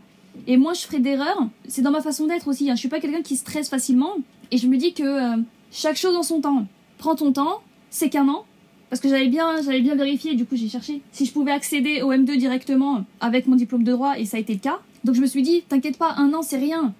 et 0.47 0.58
moins 0.58 0.73
je 0.73 0.82
ferai 0.82 0.99
d'erreurs. 0.99 1.47
C'est 1.67 1.82
dans 1.82 1.91
ma 1.91 2.01
façon 2.01 2.25
d'être 2.25 2.47
aussi. 2.47 2.69
Hein. 2.69 2.75
Je 2.75 2.79
suis 2.79 2.89
pas 2.89 2.99
quelqu'un 2.99 3.21
qui 3.21 3.36
stresse 3.36 3.69
facilement, 3.69 4.13
et 4.51 4.58
je 4.58 4.67
me 4.67 4.77
dis 4.77 4.93
que 4.93 5.03
euh, 5.03 5.38
chaque 5.71 5.97
chose 5.97 6.15
en 6.15 6.23
son 6.23 6.41
temps. 6.41 6.65
Prends 6.97 7.15
ton 7.15 7.32
temps, 7.32 7.62
c'est 7.89 8.10
qu'un 8.10 8.27
an. 8.27 8.45
Parce 8.89 9.01
que 9.01 9.08
j'avais 9.08 9.27
bien, 9.27 9.62
j'avais 9.62 9.82
bien 9.82 9.93
vérifié, 9.93 10.34
du 10.34 10.45
coup 10.45 10.55
j'ai 10.55 10.67
cherché 10.67 11.01
si 11.12 11.27
je 11.27 11.32
pouvais 11.32 11.51
accéder 11.51 12.01
au 12.01 12.12
M2 12.12 12.38
directement 12.38 13.05
avec 13.19 13.45
mon 13.45 13.55
diplôme 13.55 13.84
de 13.84 13.91
droit 13.91 14.17
et 14.17 14.25
ça 14.25 14.38
a 14.38 14.39
été 14.39 14.53
le 14.53 14.60
cas. 14.60 14.79
Donc 15.03 15.13
je 15.13 15.21
me 15.21 15.27
suis 15.27 15.43
dit, 15.43 15.62
t'inquiète 15.69 15.97
pas, 15.99 16.15
un 16.17 16.34
an 16.34 16.41
c'est 16.41 16.58
rien. 16.58 16.95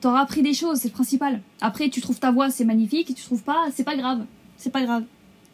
T'auras 0.00 0.22
appris 0.22 0.42
des 0.42 0.52
choses, 0.52 0.78
c'est 0.78 0.88
le 0.88 0.92
principal. 0.94 1.40
Après 1.60 1.90
tu 1.90 2.00
trouves 2.00 2.18
ta 2.18 2.32
voie, 2.32 2.50
c'est 2.50 2.64
magnifique, 2.64 3.08
et 3.10 3.14
tu 3.14 3.22
trouves 3.22 3.44
pas, 3.44 3.66
c'est 3.72 3.84
pas 3.84 3.94
grave. 3.94 4.24
C'est 4.56 4.72
pas 4.72 4.82
grave. 4.82 5.04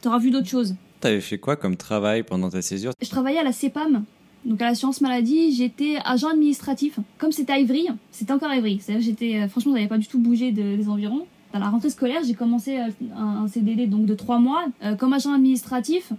T'auras 0.00 0.18
vu 0.18 0.30
d'autres 0.30 0.48
choses. 0.48 0.74
T'avais 1.00 1.20
fait 1.20 1.36
quoi 1.36 1.56
comme 1.56 1.76
travail 1.76 2.22
pendant 2.22 2.48
ta 2.48 2.62
césure? 2.62 2.92
Je 3.02 3.10
travaillais 3.10 3.38
à 3.40 3.44
la 3.44 3.52
CEPAM, 3.52 4.04
donc 4.44 4.62
à 4.62 4.66
l'assurance 4.66 5.00
maladie, 5.00 5.52
j'étais 5.52 5.96
agent 6.04 6.28
administratif. 6.28 6.98
Comme 7.18 7.32
c'était 7.32 7.52
à 7.52 7.58
Ivry, 7.58 7.88
c'était 8.10 8.32
encore 8.32 8.50
à 8.50 8.56
Ivry. 8.56 8.78
C'est-à-dire 8.80 9.04
j'étais, 9.04 9.36
euh, 9.40 9.48
franchement, 9.48 9.74
j'avais 9.74 9.88
pas 9.88 9.98
du 9.98 10.06
tout 10.06 10.18
bougé 10.18 10.52
de- 10.52 10.76
des 10.76 10.88
environs. 10.88 11.26
Dans 11.52 11.58
la 11.58 11.68
rentrée 11.70 11.90
scolaire, 11.90 12.20
j'ai 12.26 12.34
commencé 12.34 12.78
euh, 12.78 12.88
un, 13.16 13.48
CDD 13.48 13.86
donc 13.86 14.06
de 14.06 14.14
trois 14.14 14.38
mois 14.38 14.64
euh, 14.84 14.94
comme 14.94 15.12
agent 15.12 15.32
administratif. 15.32 16.12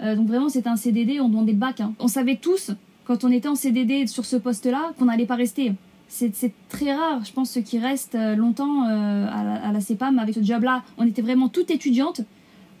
Donc 0.00 0.28
vraiment, 0.28 0.48
c'était 0.48 0.68
un 0.68 0.76
CDD, 0.76 1.18
on 1.20 1.28
demandait 1.28 1.50
le 1.50 1.58
bac. 1.58 1.80
hein. 1.80 1.92
On 1.98 2.06
savait 2.06 2.36
tous, 2.36 2.70
quand 3.04 3.24
on 3.24 3.32
était 3.32 3.48
en 3.48 3.56
CDD 3.56 4.06
sur 4.06 4.24
ce 4.24 4.36
poste-là, 4.36 4.92
qu'on 4.96 5.06
n'allait 5.06 5.26
pas 5.26 5.34
rester. 5.34 5.72
C'est 6.06 6.32
très 6.68 6.94
rare, 6.94 7.24
je 7.24 7.32
pense, 7.32 7.50
ceux 7.50 7.62
qui 7.62 7.80
restent 7.80 8.16
longtemps 8.36 8.84
à, 8.84 9.42
la, 9.42 9.54
à 9.54 9.72
la 9.72 9.80
CEPAM 9.80 10.20
avec 10.20 10.36
ce 10.36 10.42
job-là. 10.42 10.84
On 10.98 11.04
était 11.04 11.20
vraiment 11.20 11.48
toutes 11.48 11.72
étudiantes. 11.72 12.20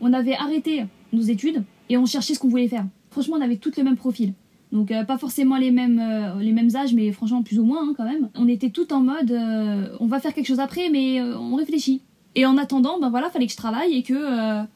on 0.00 0.12
avait 0.12 0.36
arrêté 0.36 0.84
nos 1.12 1.22
études 1.22 1.64
et 1.90 1.96
on 1.98 2.06
cherchait 2.06 2.34
ce 2.34 2.38
qu'on 2.38 2.48
voulait 2.48 2.68
faire. 2.68 2.84
Franchement, 3.10 3.34
on 3.36 3.42
avait 3.42 3.56
toutes 3.56 3.76
le 3.78 3.82
même 3.82 3.96
profil. 3.96 4.32
Donc 4.72 4.90
euh, 4.90 5.04
pas 5.04 5.18
forcément 5.18 5.56
les 5.56 5.70
mêmes, 5.70 5.98
euh, 5.98 6.40
les 6.40 6.52
mêmes 6.52 6.74
âges, 6.76 6.94
mais 6.94 7.10
franchement 7.12 7.42
plus 7.42 7.58
ou 7.58 7.64
moins 7.64 7.88
hein, 7.88 7.94
quand 7.96 8.04
même. 8.04 8.28
On 8.34 8.48
était 8.48 8.70
tout 8.70 8.92
en 8.92 9.00
mode, 9.00 9.30
euh, 9.30 9.96
on 10.00 10.06
va 10.06 10.20
faire 10.20 10.34
quelque 10.34 10.46
chose 10.46 10.60
après, 10.60 10.90
mais 10.90 11.20
on 11.22 11.54
réfléchit. 11.54 12.02
Et 12.34 12.46
en 12.46 12.56
attendant, 12.56 13.00
ben 13.00 13.10
voilà, 13.10 13.30
fallait 13.30 13.46
que 13.46 13.52
je 13.52 13.56
travaille 13.56 13.94
et 13.94 14.02
que 14.02 14.14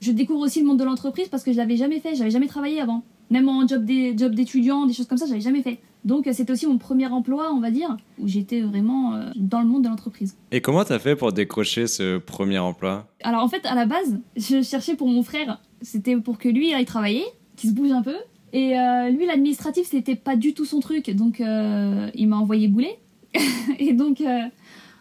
je 0.00 0.10
découvre 0.10 0.40
aussi 0.40 0.60
le 0.60 0.66
monde 0.66 0.78
de 0.78 0.84
l'entreprise 0.84 1.28
parce 1.28 1.44
que 1.44 1.52
je 1.52 1.56
l'avais 1.58 1.76
jamais 1.76 2.00
fait, 2.00 2.16
j'avais 2.16 2.30
jamais 2.30 2.48
travaillé 2.48 2.80
avant. 2.80 3.04
Même 3.30 3.48
en 3.48 3.66
job 3.68 3.84
d'étudiant, 3.84 4.86
des 4.86 4.92
choses 4.92 5.06
comme 5.06 5.18
ça, 5.18 5.26
j'avais 5.26 5.40
jamais 5.40 5.62
fait. 5.62 5.78
Donc 6.04 6.28
c'était 6.32 6.52
aussi 6.52 6.66
mon 6.66 6.78
premier 6.78 7.06
emploi, 7.06 7.52
on 7.52 7.60
va 7.60 7.70
dire, 7.70 7.96
où 8.18 8.26
j'étais 8.26 8.62
vraiment 8.62 9.20
dans 9.36 9.60
le 9.60 9.68
monde 9.68 9.84
de 9.84 9.88
l'entreprise. 9.88 10.36
Et 10.50 10.60
comment 10.60 10.82
t'as 10.82 10.98
fait 10.98 11.14
pour 11.14 11.32
décrocher 11.32 11.86
ce 11.86 12.18
premier 12.18 12.58
emploi? 12.58 13.06
Alors 13.22 13.44
en 13.44 13.48
fait, 13.48 13.64
à 13.64 13.76
la 13.76 13.86
base, 13.86 14.18
je 14.36 14.62
cherchais 14.62 14.96
pour 14.96 15.06
mon 15.08 15.22
frère. 15.22 15.60
C'était 15.82 16.16
pour 16.16 16.38
que 16.38 16.48
lui 16.48 16.74
aille 16.74 16.86
travailler, 16.86 17.22
qu'il 17.54 17.70
se 17.70 17.74
bouge 17.74 17.92
un 17.92 18.02
peu. 18.02 18.16
Et 18.52 18.78
euh, 18.78 19.08
lui, 19.08 19.26
l'administratif, 19.26 19.86
c'était 19.88 20.14
pas 20.14 20.36
du 20.36 20.52
tout 20.52 20.64
son 20.64 20.80
truc, 20.80 21.10
donc 21.10 21.40
euh, 21.40 22.10
il 22.14 22.28
m'a 22.28 22.36
envoyé 22.36 22.68
bouler. 22.68 22.98
et 23.78 23.94
donc, 23.94 24.20
euh, 24.20 24.40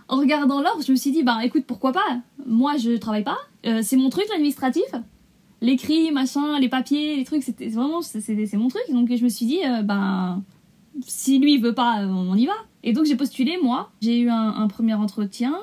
en 0.08 0.18
regardant 0.18 0.62
l'ordre, 0.62 0.84
je 0.86 0.92
me 0.92 0.98
suis 0.98 1.12
dit, 1.12 1.24
bah 1.24 1.40
écoute, 1.44 1.64
pourquoi 1.68 1.92
pas? 1.92 2.22
Moi, 2.46 2.78
je 2.78 2.92
travaille 2.98 3.24
pas, 3.24 3.38
c'est 3.82 3.98
mon 3.98 4.10
truc 4.10 4.26
l'administratif. 4.30 4.86
L'écrit, 5.62 6.12
machin, 6.12 6.60
les 6.60 6.70
papiers, 6.70 7.18
les 7.18 7.24
trucs, 7.24 7.44
c'était 7.44 7.68
vraiment, 7.68 8.02
c'est 8.02 8.54
mon 8.54 8.70
truc. 8.70 8.84
Donc 8.90 9.14
je 9.14 9.24
me 9.24 9.30
suis 9.30 9.46
dit, 9.46 9.60
ben, 9.84 10.44
si 11.06 11.40
lui 11.40 11.56
il 11.56 11.62
veut 11.62 11.76
pas, 11.76 12.06
on 12.06 12.36
y 12.36 12.46
va. 12.46 12.54
Et 12.84 12.94
donc 12.94 13.06
j'ai 13.06 13.16
postulé, 13.16 13.60
moi. 13.62 13.92
J'ai 14.02 14.20
eu 14.20 14.30
un 14.30 14.68
premier 14.68 14.96
entretien, 14.96 15.56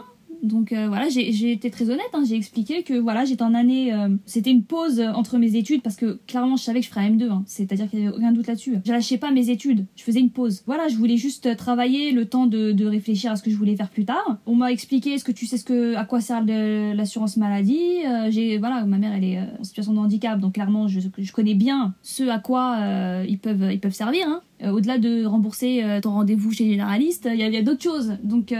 donc 0.42 0.72
euh, 0.72 0.88
voilà, 0.88 1.08
j'ai 1.08 1.52
été 1.52 1.70
très 1.70 1.90
honnête, 1.90 2.10
hein. 2.12 2.22
j'ai 2.26 2.36
expliqué 2.36 2.82
que 2.82 2.94
voilà, 2.94 3.24
j'étais 3.24 3.42
en 3.42 3.54
année, 3.54 3.92
euh, 3.92 4.08
c'était 4.26 4.50
une 4.50 4.64
pause 4.64 5.00
entre 5.00 5.38
mes 5.38 5.56
études 5.56 5.82
parce 5.82 5.96
que 5.96 6.18
clairement 6.26 6.56
je 6.56 6.62
savais 6.62 6.80
que 6.80 6.86
je 6.86 6.90
ferais 6.90 7.02
un 7.02 7.10
M2, 7.10 7.30
hein. 7.30 7.42
c'est-à-dire 7.46 7.88
qu'il 7.90 8.00
n'y 8.00 8.06
avait 8.06 8.16
aucun 8.16 8.32
doute 8.32 8.46
là-dessus. 8.46 8.76
Je 8.84 8.92
lâchais 8.92 9.18
pas 9.18 9.30
mes 9.30 9.50
études, 9.50 9.86
je 9.96 10.02
faisais 10.02 10.20
une 10.20 10.30
pause. 10.30 10.62
Voilà, 10.66 10.88
je 10.88 10.96
voulais 10.96 11.16
juste 11.16 11.56
travailler 11.56 12.12
le 12.12 12.26
temps 12.26 12.46
de, 12.46 12.72
de 12.72 12.86
réfléchir 12.86 13.32
à 13.32 13.36
ce 13.36 13.42
que 13.42 13.50
je 13.50 13.56
voulais 13.56 13.76
faire 13.76 13.90
plus 13.90 14.04
tard. 14.04 14.38
On 14.46 14.54
m'a 14.54 14.70
expliqué, 14.72 15.14
est-ce 15.14 15.24
que 15.24 15.32
tu 15.32 15.46
sais 15.46 15.56
ce 15.56 15.64
que, 15.64 15.94
à 15.96 16.04
quoi 16.04 16.20
sert 16.20 16.44
l'assurance 16.44 17.36
maladie 17.36 18.04
euh, 18.06 18.30
J'ai 18.30 18.58
voilà, 18.58 18.84
ma 18.84 18.98
mère 18.98 19.12
elle 19.14 19.24
est 19.24 19.40
en 19.58 19.64
situation 19.64 19.92
de 19.92 19.98
handicap, 19.98 20.38
donc 20.38 20.54
clairement 20.54 20.88
je, 20.88 21.00
je 21.18 21.32
connais 21.32 21.54
bien 21.54 21.94
ce 22.02 22.28
à 22.28 22.38
quoi 22.38 22.78
ils 23.26 23.38
peuvent 23.38 23.72
ils 23.72 23.80
peuvent 23.80 23.92
servir. 23.92 24.26
Hein. 24.26 24.42
Au-delà 24.72 24.98
de 24.98 25.24
rembourser 25.24 25.84
ton 26.02 26.10
rendez-vous 26.10 26.52
chez 26.52 26.64
les 26.64 26.70
généraliste, 26.70 27.28
il 27.32 27.38
y 27.38 27.56
a, 27.56 27.58
a 27.58 27.62
d'autres 27.62 27.82
choses. 27.82 28.16
Donc 28.22 28.52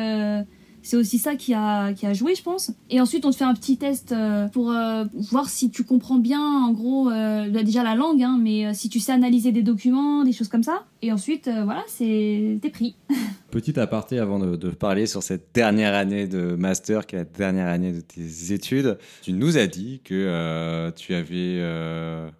c'est 0.88 0.96
aussi 0.96 1.18
ça 1.18 1.37
qui 1.37 1.53
a, 1.53 1.92
qui 1.92 2.07
a 2.07 2.14
joué, 2.14 2.35
je 2.35 2.42
pense. 2.42 2.70
Et 2.88 2.98
ensuite, 2.98 3.27
on 3.27 3.31
te 3.31 3.37
fait 3.37 3.44
un 3.44 3.53
petit 3.53 3.77
test 3.77 4.12
euh, 4.12 4.48
pour 4.48 4.72
euh, 4.72 5.05
voir 5.31 5.51
si 5.51 5.70
tu 5.70 5.85
comprends 5.85 6.16
bien, 6.16 6.40
en 6.40 6.72
gros, 6.72 7.11
euh, 7.11 7.46
bah, 7.51 7.62
déjà 7.62 7.83
la 7.83 7.94
langue, 7.94 8.22
hein, 8.22 8.38
mais 8.40 8.72
si 8.72 8.88
tu 8.88 8.98
sais 8.98 9.12
analyser 9.12 9.53
des 9.53 9.61
documents, 9.61 10.24
des 10.24 10.33
choses 10.33 10.48
comme 10.48 10.62
ça. 10.62 10.87
Et 11.03 11.12
ensuite, 11.12 11.51
voilà, 11.64 11.85
c'est 11.88 12.59
t'es 12.62 12.70
pris. 12.70 12.96
Petit 13.51 13.79
aparté 13.79 14.18
avant 14.18 14.38
de, 14.38 14.57
de, 14.57 14.70
parler 14.70 15.05
sur 15.05 15.22
cette 15.22 15.55
dernière 15.55 15.94
année 15.94 16.27
de 16.27 16.57
master, 16.57 17.07
qui 17.07 17.16
est 17.16 17.18
la 17.18 17.24
dernière 17.24 17.66
année 17.66 17.92
de 17.92 18.01
tes 18.01 18.55
études. 18.55 18.96
Tu 19.20 19.35
nous 19.35 19.59
as 19.59 19.66
dit 19.66 20.01
que 20.03 20.90
tu 20.96 21.14
avais 21.14 21.62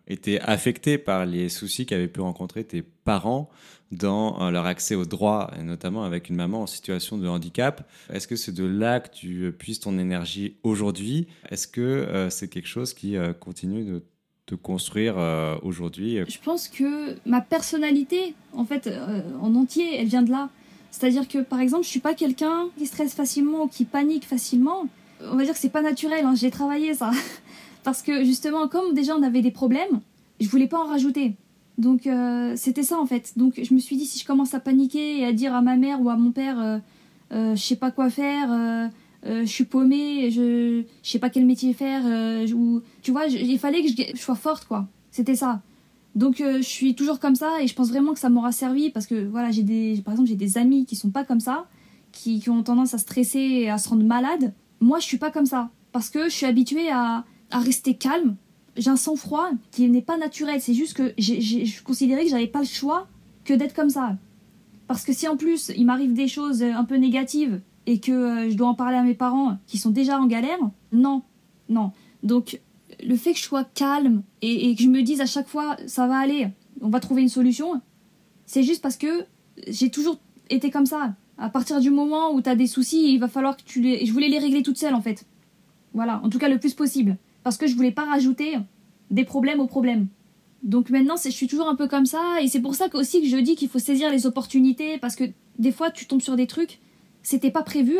été 0.07 0.41
affecté 0.41 0.97
par 0.97 1.27
les 1.27 1.51
soucis 1.51 1.85
qu'avaient 1.85 2.09
pu 2.09 2.21
rencontrer 2.21 2.65
tes 2.65 2.83
parents 2.83 3.51
dans 3.93 4.41
euh, 4.41 4.51
leur 4.51 4.67
accès 4.67 4.95
aux 4.95 5.05
droits, 5.05 5.51
et 5.59 5.63
notamment 5.63 6.05
avec 6.05 6.29
une 6.29 6.37
maman 6.37 6.63
en 6.63 6.67
situation 6.67 7.17
de 7.17 7.27
handicap. 7.27 7.89
Est-ce 8.13 8.29
que 8.29 8.37
c'est 8.37 8.53
de 8.53 8.65
là 8.65 9.01
que 9.01 9.11
tu 9.15 9.55
puisses 9.59 9.81
ton 9.81 9.99
énergie 9.99 10.57
aujourd'hui? 10.63 11.27
Est-ce 11.51 11.67
que 11.67 11.81
euh, 11.81 12.31
c'est 12.31 12.49
quelque 12.49 12.69
chose 12.69 12.93
qui 12.93 13.17
euh, 13.17 13.33
continue 13.33 13.85
de 13.85 14.03
te 14.47 14.55
construire 14.55 15.17
aujourd'hui? 15.63 16.21
Je 16.27 16.39
pense 16.43 16.69
que 16.69 17.17
ma 17.27 17.43
personnalité, 17.43 18.35
en 18.55 18.65
fait, 18.65 18.91
en 19.43 19.55
entier, 19.55 20.01
elle 20.01 20.07
vient 20.07 20.23
de 20.23 20.31
là. 20.31 20.49
C'est-à-dire 20.91 21.29
que, 21.29 21.41
par 21.43 21.61
exemple, 21.61 21.85
je 21.85 21.91
suis 21.91 22.01
pas 22.01 22.15
quelqu'un 22.15 22.69
qui 22.79 22.87
stresse 22.87 23.13
facilement 23.13 23.65
ou 23.65 23.69
qui 23.69 23.85
panique 23.85 24.25
facilement. 24.25 24.89
On 25.21 25.37
va 25.37 25.45
dire 25.45 25.53
que 25.53 25.59
c'est 25.59 25.69
pas 25.69 25.83
naturel, 25.83 26.25
hein. 26.25 26.35
j'ai 26.35 26.51
travaillé 26.51 26.95
ça. 26.95 27.11
Parce 27.85 28.01
que 28.01 28.25
justement, 28.25 28.69
comme 28.69 28.95
déjà 28.95 29.15
on 29.15 29.23
avait 29.23 29.43
des 29.43 29.51
problèmes, 29.51 30.01
je 30.41 30.49
voulais 30.49 30.67
pas 30.67 30.79
en 30.79 30.87
rajouter. 30.87 31.37
Donc 31.79 32.09
euh, 32.09 32.55
c'était 32.57 32.83
ça 32.83 32.99
en 32.99 33.07
fait. 33.07 33.33
Donc 33.37 33.61
je 33.63 33.73
me 33.73 33.79
suis 33.79 33.97
dit 33.97 34.05
si 34.05 34.19
je 34.19 34.27
commence 34.27 34.53
à 34.53 34.61
paniquer 34.61 35.21
et 35.21 35.25
à 35.25 35.33
dire 35.33 35.55
à 35.55 35.63
ma 35.63 35.77
mère 35.77 36.03
ou 36.03 36.11
à 36.11 36.17
mon 36.17 36.33
père 36.33 36.61
euh, 36.61 36.79
euh, 37.33 37.55
je 37.55 37.63
sais 37.63 37.77
pas 37.77 37.93
quoi 37.93 38.11
faire, 38.11 38.91
je 39.25 39.45
suis 39.45 39.65
paumée, 39.65 40.31
je, 40.31 40.83
je 41.03 41.11
sais 41.11 41.19
pas 41.19 41.31
quel 41.31 41.47
métier 41.47 41.75
faire, 41.75 42.03
ou, 42.55 42.81
tu 43.03 43.11
vois, 43.13 43.27
il 43.27 43.59
fallait 43.59 43.83
que 43.83 43.89
je, 43.89 44.17
sois 44.17 44.35
forte 44.35 44.65
quoi. 44.65 44.89
C'était 45.11 45.37
ça. 45.37 45.63
Donc 46.15 46.39
je 46.39 46.63
suis 46.63 46.95
toujours 46.95 47.21
comme 47.21 47.37
ça 47.37 47.63
et 47.63 47.69
je 47.69 47.75
pense 47.75 47.91
vraiment 47.91 48.13
que 48.13 48.19
ça 48.19 48.29
m'aura 48.29 48.51
servi 48.51 48.91
parce 48.91 49.07
que 49.07 49.27
voilà, 49.29 49.51
j'ai 49.51 49.63
des 49.63 50.01
par 50.05 50.15
exemple, 50.15 50.31
j'ai 50.31 50.37
des 50.37 50.59
amis 50.59 50.85
qui 50.85 50.97
sont 50.97 51.11
pas 51.11 51.25
comme 51.25 51.41
ça, 51.41 51.67
qui, 52.11 52.41
qui, 52.41 52.51
ont 52.51 52.63
tendance 52.63 52.95
à 52.95 52.99
stresser 52.99 53.39
et 53.39 53.71
à 53.71 53.79
se 53.79 53.89
rendre 53.89 54.05
malades. 54.05 54.53
Moi, 54.81 54.99
je 54.99 55.05
suis 55.05 55.19
pas 55.19 55.31
comme 55.31 55.47
ça 55.47 55.71
parce 55.93 56.09
que 56.11 56.25
je 56.25 56.35
suis 56.35 56.47
habituée 56.47 56.91
à, 56.91 57.25
à 57.51 57.59
rester 57.59 57.95
calme 57.95 58.37
j'ai 58.79 58.91
un 58.91 58.97
sang-froid 58.97 59.51
qui 59.71 59.89
n'est 59.89 60.03
pas 60.03 60.17
naturel. 60.17 60.61
C'est 60.61 60.75
juste 60.75 60.95
que 60.95 61.13
je 61.19 61.83
considérais 61.83 62.25
que 62.25 62.31
j'avais 62.31 62.47
pas 62.47 62.61
le 62.61 62.67
choix 62.67 63.07
que 63.45 63.55
d'être 63.55 63.75
comme 63.75 63.91
ça. 63.91 64.17
Parce 64.87 65.05
que 65.05 65.13
si 65.13 65.29
en 65.29 65.37
plus 65.37 65.71
il 65.77 65.85
m'arrive 65.85 66.15
des 66.15 66.29
choses 66.29 66.63
un 66.63 66.85
peu 66.85 66.97
négatives 66.97 67.61
et 67.87 68.01
que 68.01 68.13
euh, 68.13 68.51
je 68.51 68.57
dois 68.57 68.69
en 68.69 68.75
parler 68.75 68.97
à 68.97 69.03
mes 69.03 69.15
parents 69.15 69.59
qui 69.67 69.79
sont 69.79 69.91
déjà 69.91 70.19
en 70.19 70.27
galère, 70.27 70.59
non, 70.93 71.23
non. 71.69 71.93
Donc 72.23 72.61
le 73.05 73.17
fait 73.17 73.33
que 73.33 73.39
je 73.39 73.45
sois 73.45 73.65
calme 73.65 74.23
et, 74.43 74.75
que 74.75 74.83
je 74.83 74.89
me 74.89 75.03
dise 75.03 75.21
à 75.21 75.27
chaque 75.27 75.49
fois 75.49 75.77
ça 75.87 76.07
va 76.07 76.19
aller, 76.19 76.49
on 76.81 76.89
va 76.89 77.01
trouver 77.01 77.23
une 77.23 77.29
solution, 77.29 77.81
c'est 78.47 78.63
juste 78.63 78.83
parce 78.83 78.97
que 78.97 79.25
j'ai 79.67 79.91
toujours 79.91 80.19
été 80.49 80.71
comme 80.71 80.87
ça. 80.87 81.15
À 81.37 81.51
partir 81.51 81.81
du 81.81 81.91
moment 81.91 82.33
où 82.33 82.41
tu 82.41 82.49
as 82.49 82.57
des 82.57 82.67
soucis, 82.67 83.13
il 83.13 83.19
va 83.19 83.29
falloir 83.29 83.57
que 83.57 83.63
tu 83.63 83.81
les. 83.81 84.07
Je 84.07 84.13
voulais 84.13 84.29
les 84.29 84.39
régler 84.39 84.63
toute 84.63 84.79
seule 84.79 84.95
en 84.95 85.03
fait. 85.03 85.25
Voilà, 85.95 86.21
en 86.25 86.29
tout 86.31 86.39
cas 86.39 86.49
le 86.49 86.59
plus 86.59 86.75
possible 86.75 87.17
parce 87.43 87.57
que 87.57 87.67
je 87.67 87.75
voulais 87.75 87.93
pas 87.93 88.05
rajouter 88.05 88.57
des 89.11 89.25
problèmes 89.25 89.61
aux 89.61 89.67
problèmes. 89.67 90.09
Donc 90.63 90.91
maintenant, 90.91 91.15
je 91.23 91.31
suis 91.31 91.47
toujours 91.47 91.69
un 91.69 91.77
peu 91.77 91.87
comme 91.87 92.07
ça, 92.07 92.41
et 92.43 92.49
c'est 92.49 92.61
pour 92.61 92.75
ça 92.75 92.87
aussi 92.95 93.23
que 93.23 93.29
je 93.29 93.37
dis 93.37 93.55
qu'il 93.55 93.69
faut 93.69 93.79
saisir 93.79 94.11
les 94.11 94.27
opportunités, 94.27 94.99
parce 94.99 95.17
que 95.17 95.25
des 95.59 95.73
fois, 95.73 95.91
tu 95.91 96.07
tombes 96.07 96.21
sur 96.21 96.37
des 96.37 96.47
trucs, 96.47 96.81
c'était 97.23 97.51
pas 97.51 97.63
prévu, 97.63 97.99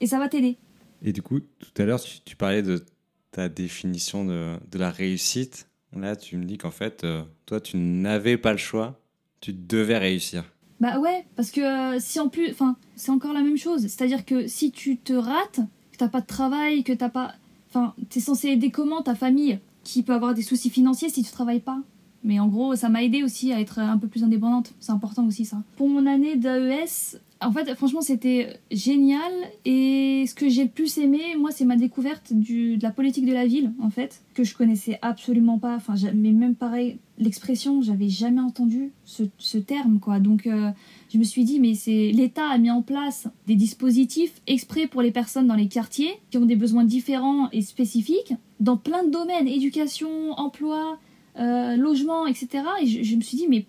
et 0.00 0.06
ça 0.06 0.18
va 0.18 0.28
t'aider. 0.28 0.56
Et 1.02 1.12
du 1.12 1.22
coup, 1.22 1.40
tout 1.40 1.82
à 1.82 1.84
l'heure, 1.84 2.00
tu, 2.00 2.36
parlais 2.36 2.62
de 2.62 2.84
ta 3.30 3.48
définition 3.48 4.24
de, 4.24 4.58
la 4.74 4.90
réussite. 4.90 5.68
Là, 5.94 6.16
tu 6.16 6.36
me 6.36 6.44
dis 6.44 6.58
qu'en 6.58 6.70
fait, 6.70 7.04
euh, 7.04 7.22
toi, 7.46 7.60
tu 7.60 7.76
n'avais 7.76 8.36
pas 8.36 8.52
le 8.52 8.58
choix, 8.58 9.00
tu 9.40 9.52
devais 9.52 9.98
réussir. 9.98 10.44
Bah 10.80 10.98
ouais, 10.98 11.24
parce 11.34 11.50
que 11.50 11.60
euh, 11.60 11.98
si 11.98 12.20
en 12.20 12.28
plus, 12.28 12.50
enfin, 12.50 12.76
c'est 12.94 13.10
encore 13.10 13.32
la 13.32 13.42
même 13.42 13.56
chose. 13.56 13.82
C'est-à-dire 13.82 14.24
que 14.24 14.46
si 14.46 14.70
tu 14.70 14.96
te 14.96 15.12
rates, 15.12 15.60
que 15.92 15.98
t'as 15.98 16.08
pas 16.08 16.20
de 16.20 16.26
travail, 16.26 16.84
que 16.84 16.92
t'as 16.92 17.08
pas, 17.08 17.34
Enfin, 17.68 17.94
t'es 18.08 18.20
censé 18.20 18.48
aider 18.48 18.70
comment 18.70 19.02
ta 19.02 19.14
famille 19.14 19.58
qui 19.84 20.02
peut 20.02 20.14
avoir 20.14 20.34
des 20.34 20.42
soucis 20.42 20.70
financiers 20.70 21.08
si 21.08 21.22
tu 21.22 21.30
travailles 21.30 21.60
pas? 21.60 21.80
Mais 22.24 22.40
en 22.40 22.48
gros, 22.48 22.74
ça 22.74 22.88
m'a 22.88 23.02
aidé 23.02 23.22
aussi 23.22 23.52
à 23.52 23.60
être 23.60 23.78
un 23.78 23.96
peu 23.96 24.08
plus 24.08 24.24
indépendante. 24.24 24.72
C'est 24.80 24.92
important 24.92 25.26
aussi 25.26 25.44
ça. 25.44 25.62
Pour 25.76 25.88
mon 25.88 26.06
année 26.06 26.36
d'AES, 26.36 27.18
en 27.40 27.52
fait, 27.52 27.72
franchement, 27.74 28.00
c'était 28.00 28.58
génial. 28.72 29.32
Et 29.64 30.24
ce 30.26 30.34
que 30.34 30.48
j'ai 30.48 30.64
le 30.64 30.70
plus 30.70 30.98
aimé, 30.98 31.36
moi, 31.38 31.50
c'est 31.52 31.64
ma 31.64 31.76
découverte 31.76 32.32
de 32.32 32.82
la 32.82 32.90
politique 32.90 33.26
de 33.26 33.32
la 33.32 33.46
ville, 33.46 33.72
en 33.80 33.90
fait, 33.90 34.22
que 34.34 34.42
je 34.42 34.56
connaissais 34.56 34.98
absolument 35.02 35.58
pas. 35.58 35.76
Enfin, 35.76 35.94
mais 36.14 36.32
même 36.32 36.56
pareil, 36.56 36.98
l'expression, 37.18 37.80
j'avais 37.80 38.08
jamais 38.08 38.40
entendu 38.40 38.90
ce, 39.04 39.58
terme, 39.58 40.00
quoi. 40.00 40.18
Donc, 40.18 40.46
euh, 40.46 40.70
je 41.12 41.18
me 41.18 41.24
suis 41.24 41.44
dit, 41.44 41.60
mais 41.60 41.74
c'est 41.74 42.10
l'État 42.12 42.48
a 42.48 42.58
mis 42.58 42.72
en 42.72 42.82
place 42.82 43.28
des 43.46 43.54
dispositifs 43.54 44.40
exprès 44.48 44.88
pour 44.88 45.02
les 45.02 45.12
personnes 45.12 45.46
dans 45.46 45.54
les 45.54 45.68
quartiers 45.68 46.14
qui 46.30 46.38
ont 46.38 46.46
des 46.46 46.56
besoins 46.56 46.84
différents 46.84 47.50
et 47.52 47.62
spécifiques 47.62 48.34
dans 48.58 48.76
plein 48.76 49.04
de 49.04 49.10
domaines, 49.10 49.46
éducation, 49.46 50.32
emploi, 50.32 50.98
euh, 51.38 51.76
logement, 51.76 52.26
etc. 52.26 52.64
Et 52.82 52.86
je, 52.86 53.14
me 53.14 53.20
suis 53.20 53.36
dit, 53.36 53.46
mais 53.48 53.66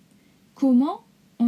comment 0.56 1.02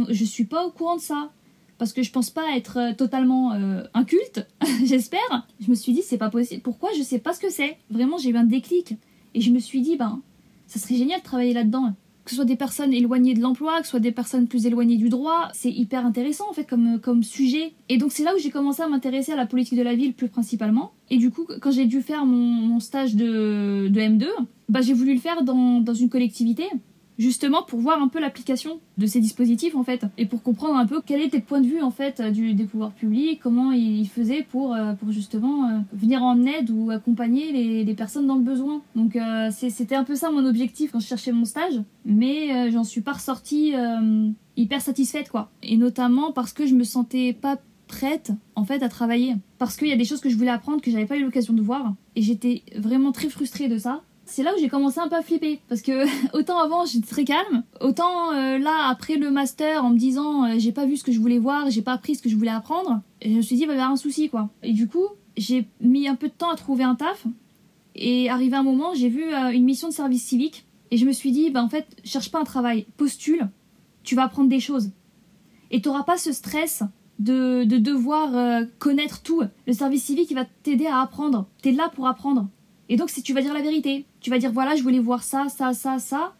Je 0.09 0.23
suis 0.23 0.45
pas 0.45 0.65
au 0.65 0.71
courant 0.71 0.95
de 0.95 1.01
ça 1.01 1.31
parce 1.77 1.93
que 1.93 2.03
je 2.03 2.11
pense 2.11 2.29
pas 2.29 2.55
être 2.55 2.77
euh, 2.77 2.93
totalement 2.93 3.53
euh, 3.53 3.83
inculte, 3.93 4.45
j'espère. 4.83 5.47
Je 5.59 5.69
me 5.69 5.75
suis 5.75 5.93
dit 5.93 6.01
c'est 6.01 6.17
pas 6.17 6.29
possible. 6.29 6.61
Pourquoi 6.61 6.89
je 6.97 7.03
sais 7.03 7.19
pas 7.19 7.33
ce 7.33 7.39
que 7.39 7.49
c'est? 7.49 7.77
Vraiment, 7.89 8.17
j'ai 8.17 8.29
eu 8.29 8.37
un 8.37 8.43
déclic 8.43 8.95
et 9.33 9.41
je 9.41 9.51
me 9.51 9.59
suis 9.59 9.81
dit 9.81 9.97
ben 9.97 10.21
ça 10.67 10.79
serait 10.79 10.95
génial 10.95 11.19
de 11.19 11.25
travailler 11.25 11.53
là-dedans. 11.53 11.93
Que 12.23 12.29
ce 12.29 12.37
soit 12.37 12.45
des 12.45 12.55
personnes 12.55 12.93
éloignées 12.93 13.33
de 13.33 13.41
l'emploi, 13.41 13.79
que 13.79 13.83
ce 13.83 13.91
soit 13.91 13.99
des 13.99 14.13
personnes 14.13 14.47
plus 14.47 14.65
éloignées 14.65 14.95
du 14.95 15.09
droit, 15.09 15.49
c'est 15.51 15.69
hyper 15.69 16.05
intéressant 16.05 16.45
en 16.49 16.53
fait 16.53 16.63
comme, 16.63 17.01
comme 17.01 17.21
sujet. 17.21 17.73
Et 17.89 17.97
donc 17.97 18.13
c'est 18.13 18.23
là 18.23 18.33
où 18.33 18.39
j'ai 18.39 18.49
commencé 18.49 18.81
à 18.81 18.87
m'intéresser 18.87 19.33
à 19.33 19.35
la 19.35 19.45
politique 19.45 19.77
de 19.77 19.83
la 19.83 19.93
ville 19.93 20.13
plus 20.13 20.29
principalement. 20.29 20.93
Et 21.09 21.17
du 21.17 21.31
coup, 21.31 21.45
quand 21.59 21.71
j'ai 21.71 21.85
dû 21.85 22.01
faire 22.01 22.25
mon, 22.25 22.79
stage 22.79 23.15
de, 23.15 23.89
de 23.89 23.99
M2, 23.99 24.25
bah, 24.69 24.79
j'ai 24.81 24.93
voulu 24.93 25.13
le 25.13 25.19
faire 25.19 25.43
dans, 25.43 25.81
dans 25.81 25.93
une 25.93 26.09
collectivité 26.09 26.63
justement 27.17 27.63
pour 27.63 27.79
voir 27.79 28.01
un 28.01 28.07
peu 28.07 28.19
l'application 28.19 28.79
de 28.97 29.05
ces 29.05 29.19
dispositifs 29.19 29.75
en 29.75 29.83
fait 29.83 30.05
et 30.17 30.25
pour 30.25 30.41
comprendre 30.41 30.75
un 30.75 30.85
peu 30.85 31.01
quel 31.05 31.21
était 31.21 31.37
le 31.37 31.43
point 31.43 31.61
de 31.61 31.67
vue 31.67 31.81
en 31.81 31.91
fait 31.91 32.21
du, 32.21 32.53
des 32.53 32.65
pouvoirs 32.65 32.91
publics, 32.91 33.39
comment 33.41 33.71
ils 33.71 34.07
faisaient 34.07 34.45
pour, 34.49 34.73
euh, 34.73 34.93
pour 34.93 35.11
justement 35.11 35.69
euh, 35.69 35.79
venir 35.93 36.23
en 36.23 36.43
aide 36.45 36.69
ou 36.71 36.89
accompagner 36.91 37.51
les, 37.83 37.93
personnes 37.93 38.25
dans 38.25 38.35
le 38.35 38.41
besoin. 38.41 38.81
Donc 38.95 39.15
euh, 39.15 39.51
c'était 39.51 39.95
un 39.95 40.03
peu 40.03 40.15
ça 40.15 40.31
mon 40.31 40.45
objectif 40.47 40.91
quand 40.91 40.99
je 40.99 41.05
cherchais 41.05 41.31
mon 41.31 41.45
stage, 41.45 41.79
mais 42.05 42.71
j'en 42.71 42.83
suis 42.83 43.01
pas 43.01 43.13
ressortie 43.13 43.73
hyper 44.57 44.81
satisfaite 44.81 45.29
quoi. 45.29 45.51
Et 45.61 45.77
notamment 45.77 46.31
parce 46.31 46.53
que 46.53 46.65
je 46.65 46.73
me 46.73 46.83
sentais 46.83 47.33
pas 47.33 47.57
prête 47.87 48.31
en 48.55 48.65
fait 48.65 48.81
à 48.81 48.89
travailler 48.89 49.35
parce 49.59 49.77
qu'il 49.77 49.87
y 49.87 49.91
a 49.91 49.95
des 49.95 50.05
choses 50.05 50.21
que 50.21 50.29
je 50.29 50.35
voulais 50.35 50.49
apprendre 50.49 50.81
que 50.81 50.89
j'avais 50.89 51.05
pas 51.05 51.17
eu 51.17 51.23
l'occasion 51.23 51.53
de 51.53 51.61
voir 51.61 51.93
et 52.15 52.23
j'étais 52.23 52.63
vraiment 52.75 53.11
très 53.11 53.29
frustrée 53.29 53.67
de 53.67 53.77
ça 53.77 54.01
c'est 54.25 54.43
là 54.43 54.53
où 54.55 54.59
j'ai 54.59 54.69
commencé 54.69 54.99
un 54.99 55.07
peu 55.07 55.15
à 55.15 55.21
flipper. 55.21 55.59
Parce 55.67 55.81
que 55.81 56.05
autant 56.37 56.59
avant 56.59 56.85
j'étais 56.85 57.07
très 57.07 57.25
calme, 57.25 57.63
autant 57.81 58.33
euh, 58.33 58.57
là 58.57 58.87
après 58.89 59.15
le 59.15 59.31
master 59.31 59.83
en 59.83 59.89
me 59.89 59.97
disant 59.97 60.45
euh, 60.45 60.55
j'ai 60.57 60.71
pas 60.71 60.85
vu 60.85 60.97
ce 60.97 61.03
que 61.03 61.11
je 61.11 61.19
voulais 61.19 61.39
voir, 61.39 61.69
j'ai 61.69 61.81
pas 61.81 61.93
appris 61.93 62.15
ce 62.15 62.21
que 62.21 62.29
je 62.29 62.35
voulais 62.35 62.51
apprendre, 62.51 63.01
je 63.23 63.29
me 63.29 63.41
suis 63.41 63.55
dit 63.55 63.63
il 63.63 63.67
va 63.67 63.73
y 63.73 63.77
avoir 63.77 63.91
un 63.91 63.97
souci 63.97 64.29
quoi. 64.29 64.49
Et 64.61 64.73
du 64.73 64.87
coup 64.87 65.07
j'ai 65.35 65.67
mis 65.81 66.07
un 66.07 66.15
peu 66.15 66.27
de 66.27 66.33
temps 66.33 66.51
à 66.51 66.55
trouver 66.55 66.83
un 66.83 66.95
taf. 66.95 67.25
Et 67.95 68.29
arrivé 68.29 68.55
un 68.55 68.63
moment 68.63 68.93
j'ai 68.93 69.09
vu 69.09 69.33
euh, 69.33 69.51
une 69.51 69.65
mission 69.65 69.87
de 69.87 69.93
service 69.93 70.23
civique 70.23 70.65
et 70.91 70.97
je 70.97 71.05
me 71.05 71.11
suis 71.11 71.31
dit 71.31 71.49
bah 71.49 71.63
en 71.63 71.69
fait 71.69 71.87
cherche 72.03 72.31
pas 72.31 72.39
un 72.39 72.45
travail, 72.45 72.85
postule, 72.97 73.49
tu 74.03 74.15
vas 74.15 74.23
apprendre 74.23 74.49
des 74.49 74.59
choses. 74.59 74.91
Et 75.71 75.81
t'auras 75.81 76.03
pas 76.03 76.17
ce 76.17 76.31
stress 76.31 76.83
de, 77.17 77.63
de 77.63 77.77
devoir 77.77 78.61
connaître 78.77 79.23
tout. 79.23 79.41
Le 79.65 79.73
service 79.73 80.03
civique 80.03 80.29
il 80.29 80.35
va 80.35 80.45
t'aider 80.45 80.85
à 80.85 80.99
apprendre. 80.99 81.47
T'es 81.63 81.71
là 81.71 81.89
pour 81.95 82.07
apprendre. 82.07 82.47
Et 82.89 82.97
donc, 82.97 83.11
tu 83.23 83.33
vas 83.33 83.41
dire 83.41 83.53
la 83.53 83.61
vérité, 83.61 84.05
tu 84.19 84.29
vas 84.29 84.37
dire 84.37 84.51
voilà, 84.51 84.75
je 84.75 84.83
voulais 84.83 84.99
voir 84.99 85.23
ça, 85.23 85.47
ça, 85.49 85.73
ça, 85.73 85.99
ça, 85.99 86.33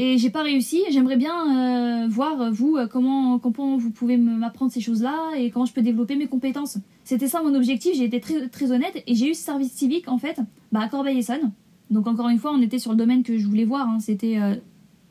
et 0.00 0.16
j'ai 0.16 0.30
pas 0.30 0.44
réussi. 0.44 0.84
J'aimerais 0.90 1.16
bien 1.16 2.04
euh, 2.04 2.08
voir 2.08 2.40
euh, 2.40 2.50
vous 2.52 2.76
euh, 2.76 2.86
comment, 2.86 3.40
comment 3.40 3.76
vous 3.76 3.90
pouvez 3.90 4.16
m'apprendre 4.16 4.70
ces 4.70 4.80
choses-là 4.80 5.32
et 5.36 5.50
comment 5.50 5.66
je 5.66 5.72
peux 5.72 5.82
développer 5.82 6.14
mes 6.14 6.28
compétences. 6.28 6.78
C'était 7.02 7.26
ça 7.26 7.42
mon 7.42 7.52
objectif. 7.52 7.96
J'ai 7.96 8.04
été 8.04 8.20
très, 8.20 8.48
très 8.48 8.70
honnête 8.70 9.02
et 9.08 9.16
j'ai 9.16 9.30
eu 9.30 9.34
ce 9.34 9.42
service 9.42 9.72
civique 9.72 10.06
en 10.06 10.16
fait 10.16 10.40
bah, 10.70 10.82
à 10.82 10.88
Corbeil-Essonne. 10.88 11.50
Donc 11.90 12.06
encore 12.06 12.28
une 12.28 12.38
fois, 12.38 12.52
on 12.54 12.62
était 12.62 12.78
sur 12.78 12.92
le 12.92 12.96
domaine 12.96 13.24
que 13.24 13.38
je 13.38 13.46
voulais 13.48 13.64
voir. 13.64 13.88
Hein. 13.88 13.98
C'était 13.98 14.38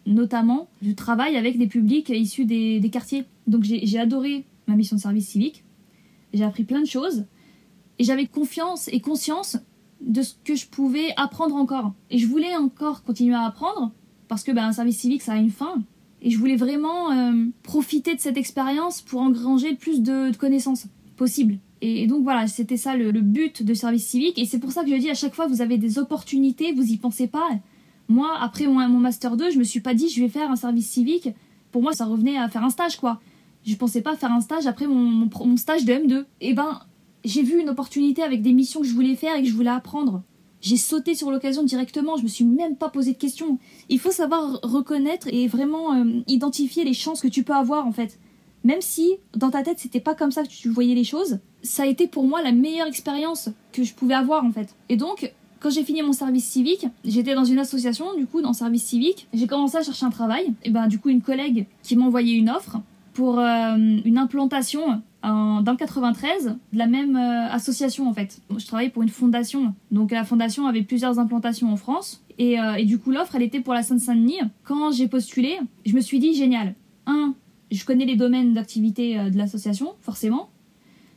notamment 0.05 0.69
du 0.81 0.95
travail 0.95 1.35
avec 1.35 1.57
des 1.57 1.67
publics 1.67 2.07
issus 2.09 2.45
des 2.45 2.89
quartiers. 2.89 3.25
Donc 3.45 3.63
j'ai 3.63 3.99
adoré 3.99 4.45
ma 4.67 4.75
mission 4.75 4.95
de 4.95 5.01
service 5.01 5.27
civique. 5.27 5.65
J'ai 6.33 6.45
appris 6.45 6.63
plein 6.63 6.81
de 6.81 6.87
choses 6.87 7.25
et 7.99 8.05
j'avais 8.05 8.25
confiance 8.25 8.87
et 8.89 9.01
conscience 9.01 9.57
de 10.01 10.21
ce 10.21 10.33
que 10.43 10.55
je 10.55 10.67
pouvais 10.67 11.13
apprendre 11.17 11.55
encore. 11.55 11.93
Et 12.09 12.17
je 12.17 12.27
voulais 12.27 12.55
encore 12.55 13.03
continuer 13.03 13.35
à 13.35 13.43
apprendre, 13.43 13.91
parce 14.27 14.43
que 14.43 14.51
ben, 14.51 14.65
un 14.65 14.71
service 14.71 14.99
civique, 14.99 15.21
ça 15.21 15.33
a 15.33 15.37
une 15.37 15.51
fin. 15.51 15.81
Et 16.21 16.31
je 16.31 16.37
voulais 16.37 16.55
vraiment 16.55 17.11
euh, 17.11 17.45
profiter 17.63 18.15
de 18.15 18.19
cette 18.19 18.37
expérience 18.37 19.01
pour 19.01 19.21
engranger 19.21 19.71
le 19.71 19.77
plus 19.77 20.01
de, 20.01 20.35
connaissances 20.35 20.87
possible. 21.15 21.59
Et, 21.81 22.07
donc 22.07 22.23
voilà, 22.23 22.47
c'était 22.47 22.77
ça 22.77 22.95
le, 22.95 23.11
but 23.11 23.63
de 23.63 23.73
service 23.73 24.07
civique. 24.07 24.39
Et 24.39 24.45
c'est 24.45 24.59
pour 24.59 24.71
ça 24.71 24.83
que 24.83 24.89
je 24.89 24.95
dis 24.95 25.09
à 25.09 25.15
chaque 25.15 25.35
fois, 25.35 25.47
vous 25.47 25.61
avez 25.61 25.77
des 25.77 25.99
opportunités, 25.99 26.73
vous 26.73 26.91
y 26.91 26.97
pensez 26.97 27.27
pas. 27.27 27.47
Moi, 28.07 28.29
après 28.39 28.67
mon, 28.67 28.87
mon 28.87 28.99
Master 28.99 29.37
2, 29.37 29.51
je 29.51 29.59
me 29.59 29.63
suis 29.63 29.81
pas 29.81 29.93
dit, 29.93 30.09
je 30.09 30.21
vais 30.21 30.29
faire 30.29 30.49
un 30.49 30.55
service 30.55 30.89
civique. 30.89 31.29
Pour 31.71 31.81
moi, 31.81 31.93
ça 31.93 32.05
revenait 32.05 32.37
à 32.37 32.49
faire 32.49 32.63
un 32.63 32.69
stage, 32.69 32.97
quoi. 32.97 33.19
Je 33.65 33.75
pensais 33.75 34.01
pas 34.01 34.15
faire 34.15 34.31
un 34.31 34.39
stage 34.41 34.65
après 34.65 34.87
mon, 34.87 35.29
mon 35.45 35.57
stage 35.57 35.83
de 35.85 35.93
M2. 35.93 36.25
Et 36.41 36.53
ben, 36.53 36.79
j'ai 37.27 37.43
vu 37.43 37.59
une 37.59 37.69
opportunité 37.69 38.23
avec 38.23 38.41
des 38.41 38.53
missions 38.53 38.81
que 38.81 38.87
je 38.87 38.93
voulais 38.93 39.15
faire 39.15 39.35
et 39.35 39.43
que 39.43 39.49
je 39.49 39.53
voulais 39.53 39.69
apprendre. 39.69 40.23
J'ai 40.61 40.77
sauté 40.77 41.13
sur 41.13 41.29
l'occasion 41.29 41.63
directement, 41.63 42.17
je 42.17 42.23
me 42.23 42.27
suis 42.27 42.45
même 42.45 42.75
pas 42.77 42.89
posé 42.89 43.11
de 43.11 43.17
questions. 43.17 43.59
Il 43.89 43.99
faut 43.99 44.11
savoir 44.11 44.59
reconnaître 44.63 45.27
et 45.31 45.47
vraiment 45.47 45.93
euh, 45.93 46.21
identifier 46.27 46.83
les 46.83 46.93
chances 46.93 47.21
que 47.21 47.27
tu 47.27 47.43
peux 47.43 47.53
avoir 47.53 47.85
en 47.85 47.91
fait. 47.91 48.19
Même 48.63 48.81
si 48.81 49.17
dans 49.35 49.51
ta 49.51 49.61
tête 49.61 49.77
c'était 49.79 49.99
pas 49.99 50.15
comme 50.15 50.31
ça 50.31 50.43
que 50.43 50.47
tu 50.47 50.69
voyais 50.69 50.95
les 50.95 51.03
choses, 51.03 51.39
ça 51.61 51.83
a 51.83 51.85
été 51.85 52.07
pour 52.07 52.23
moi 52.23 52.41
la 52.41 52.51
meilleure 52.51 52.87
expérience 52.87 53.49
que 53.71 53.83
je 53.83 53.93
pouvais 53.93 54.15
avoir 54.15 54.43
en 54.45 54.51
fait. 54.51 54.75
Et 54.89 54.95
donc 54.95 55.31
quand 55.59 55.69
j'ai 55.69 55.83
fini 55.83 56.01
mon 56.01 56.13
service 56.13 56.45
civique, 56.45 56.87
j'étais 57.03 57.35
dans 57.35 57.45
une 57.45 57.59
association 57.59 58.15
du 58.15 58.25
coup 58.25 58.41
dans 58.41 58.53
service 58.53 58.83
civique, 58.83 59.27
j'ai 59.33 59.47
commencé 59.47 59.77
à 59.77 59.83
chercher 59.83 60.05
un 60.05 60.11
travail 60.11 60.53
et 60.63 60.69
ben 60.69 60.87
du 60.87 60.97
coup 60.97 61.09
une 61.09 61.21
collègue 61.21 61.67
qui 61.83 61.95
m'a 61.95 62.05
envoyé 62.05 62.35
une 62.35 62.49
offre 62.49 62.77
pour 63.13 63.39
euh, 63.39 63.75
une 63.77 64.17
implantation 64.17 65.01
dans 65.23 65.71
le 65.71 65.77
93 65.77 66.57
de 66.71 66.77
la 66.77 66.87
même 66.87 67.15
euh, 67.15 67.49
association 67.51 68.07
en 68.07 68.13
fait. 68.13 68.39
Je 68.55 68.65
travaillais 68.65 68.89
pour 68.89 69.03
une 69.03 69.09
fondation, 69.09 69.73
donc 69.91 70.11
la 70.11 70.23
fondation 70.23 70.67
avait 70.67 70.83
plusieurs 70.83 71.19
implantations 71.19 71.71
en 71.71 71.75
France 71.75 72.23
et, 72.37 72.59
euh, 72.59 72.75
et 72.75 72.85
du 72.85 72.99
coup 72.99 73.11
l'offre 73.11 73.35
elle 73.35 73.43
était 73.43 73.61
pour 73.61 73.73
la 73.73 73.83
Seine-Saint-Denis. 73.83 74.39
Quand 74.63 74.91
j'ai 74.91 75.07
postulé, 75.07 75.59
je 75.85 75.93
me 75.93 76.01
suis 76.01 76.19
dit 76.19 76.33
génial. 76.33 76.75
Un, 77.05 77.33
je 77.71 77.83
connais 77.85 78.05
les 78.05 78.15
domaines 78.15 78.53
d'activité 78.53 79.19
euh, 79.19 79.29
de 79.29 79.37
l'association 79.37 79.93
forcément. 80.01 80.49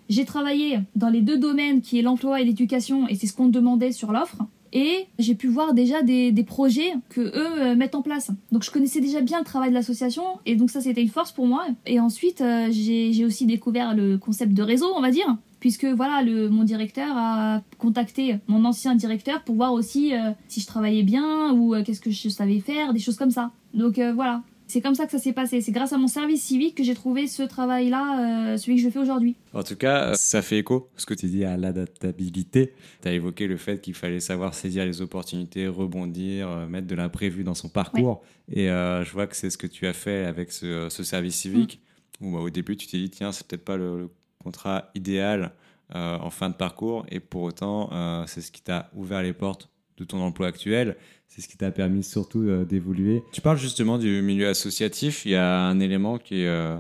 J'ai 0.09 0.25
travaillé 0.25 0.81
dans 0.97 1.09
les 1.09 1.21
deux 1.21 1.39
domaines 1.39 1.83
qui 1.83 1.99
est 1.99 2.03
l'emploi 2.03 2.41
et 2.41 2.45
l'éducation 2.45 3.07
et 3.07 3.15
c'est 3.15 3.29
ce 3.29 3.33
qu'on 3.33 3.49
demandait 3.49 3.93
sur 3.93 4.11
l'offre 4.11 4.39
et 4.73 5.07
j'ai 5.19 5.35
pu 5.35 5.49
voir 5.49 5.75
déjà 5.75 6.03
des, 6.03 6.33
des 6.33 6.45
projets 6.45 6.93
que 7.09 7.21
eux 7.21 7.63
euh, 7.63 7.75
mettent 7.75 7.95
en 7.95 8.03
place. 8.03 8.31
Donc 8.53 8.63
je 8.63 8.71
connaissais 8.71 9.01
déjà 9.01 9.21
bien 9.21 9.39
le 9.39 9.45
travail 9.45 9.71
de 9.71 9.75
l'association 9.75 10.23
et 10.47 10.57
donc 10.57 10.71
ça 10.71 10.81
c'était 10.81 11.03
une 11.03 11.09
force 11.09 11.33
pour 11.33 11.47
moi. 11.47 11.67
Et 11.87 12.01
ensuite 12.01 12.41
euh, 12.41 12.69
j'ai 12.71 13.25
aussi 13.25 13.47
découvert 13.47 13.95
le 13.95 14.19
concept 14.19 14.53
de 14.53 14.63
réseau, 14.63 14.93
on 14.95 15.01
va 15.01 15.11
dire, 15.11 15.37
puisque 15.61 15.85
voilà 15.85 16.23
le, 16.23 16.49
mon 16.49 16.65
directeur 16.65 17.17
a 17.17 17.63
contacté 17.79 18.37
mon 18.49 18.65
ancien 18.65 18.95
directeur 18.95 19.43
pour 19.43 19.57
voir 19.57 19.73
aussi 19.73 20.15
euh, 20.15 20.31
si 20.49 20.61
je 20.61 20.67
travaillais 20.67 21.03
bien 21.03 21.53
ou 21.53 21.75
qu'est-ce 21.85 22.01
que 22.01 22.11
je 22.11 22.29
savais 22.29 22.61
faire, 22.61 22.93
des 22.93 23.01
choses 23.01 23.17
comme 23.17 23.31
ça. 23.31 23.51
Donc 23.75 24.01
voilà, 24.15 24.43
c'est 24.71 24.81
comme 24.81 24.95
ça 24.95 25.05
que 25.05 25.13
ça 25.13 25.19
s'est 25.19 25.33
passé. 25.33 25.61
C'est 25.61 25.73
grâce 25.73 25.93
à 25.93 25.99
mon 25.99 26.07
service 26.07 26.43
civique 26.43 26.77
que 26.77 26.85
j'ai 26.85 26.95
trouvé 26.95 27.27
ce 27.27 27.43
travail-là, 27.43 28.53
euh, 28.53 28.57
celui 28.57 28.77
que 28.77 28.83
je 28.83 28.89
fais 28.89 29.01
aujourd'hui. 29.01 29.37
En 29.53 29.63
tout 29.63 29.77
cas, 29.77 30.15
ça 30.15 30.43
fait 30.43 30.59
écho 30.59 30.89
ce 30.97 31.07
que 31.07 31.15
tu 31.15 31.27
dis 31.27 31.45
à 31.45 31.57
l'adaptabilité. 31.57 32.73
Tu 33.03 33.09
as 33.09 33.13
évoqué 33.13 33.49
le 33.49 33.57
fait 33.57 33.81
qu'il 33.81 33.95
fallait 33.95 34.21
savoir 34.21 34.55
saisir 34.55 34.87
les 34.87 35.03
opportunités, 35.03 35.67
rebondir, 35.67 36.49
euh, 36.49 36.67
mettre 36.67 36.87
de 36.87 36.95
l'imprévu 36.95 37.43
dans 37.43 37.55
son 37.55 37.69
parcours. 37.69 38.23
Et 38.51 38.71
euh, 38.71 39.05
je 39.05 39.13
vois 39.13 39.27
que 39.27 39.37
c'est 39.37 39.51
ce 39.51 39.59
que 39.59 39.67
tu 39.67 39.87
as 39.87 39.93
fait 39.93 40.25
avec 40.25 40.53
ce, 40.53 40.89
service 40.89 41.35
civique, 41.35 41.81
mm. 42.21 42.27
où 42.27 42.33
bah, 42.33 42.39
au 42.39 42.51
début 42.51 42.77
tu 42.77 42.87
t'es 42.87 42.99
dit, 42.99 43.11
tiens, 43.11 43.33
c'est 43.33 43.47
peut-être 43.47 43.65
pas 43.65 43.77
le, 43.77 44.09
contrat 44.43 44.91
idéal 44.95 45.53
en 45.93 46.31
fin 46.31 46.49
de 46.49 46.55
parcours. 46.55 47.05
Et 47.11 47.21
pour 47.21 47.43
autant, 47.43 47.91
c'est 48.27 48.41
ce 48.41 48.51
qui 48.51 48.63
t'a 48.63 48.89
ouvert 48.95 49.23
les 49.23 49.35
portes 49.35 49.69
de 50.01 50.05
ton 50.05 50.21
emploi 50.21 50.49
actuel 50.49 50.97
c'est 51.31 51.43
ce 51.43 51.49
qui 51.49 51.57
t'a 51.57 51.71
permis 51.71 52.03
surtout 52.03 52.43
euh, 52.43 52.65
d'évoluer. 52.65 53.23
Tu 53.33 53.41
parles 53.41 53.57
justement 53.57 53.99
du 53.99 54.21
milieu 54.21 54.49
associatif. 54.49 55.25
Il 55.25 55.31
y 55.31 55.37
a 55.37 55.61
un 55.61 55.79
élément 55.79 56.19
qui 56.19 56.43
est 56.43 56.49
euh, 56.49 56.77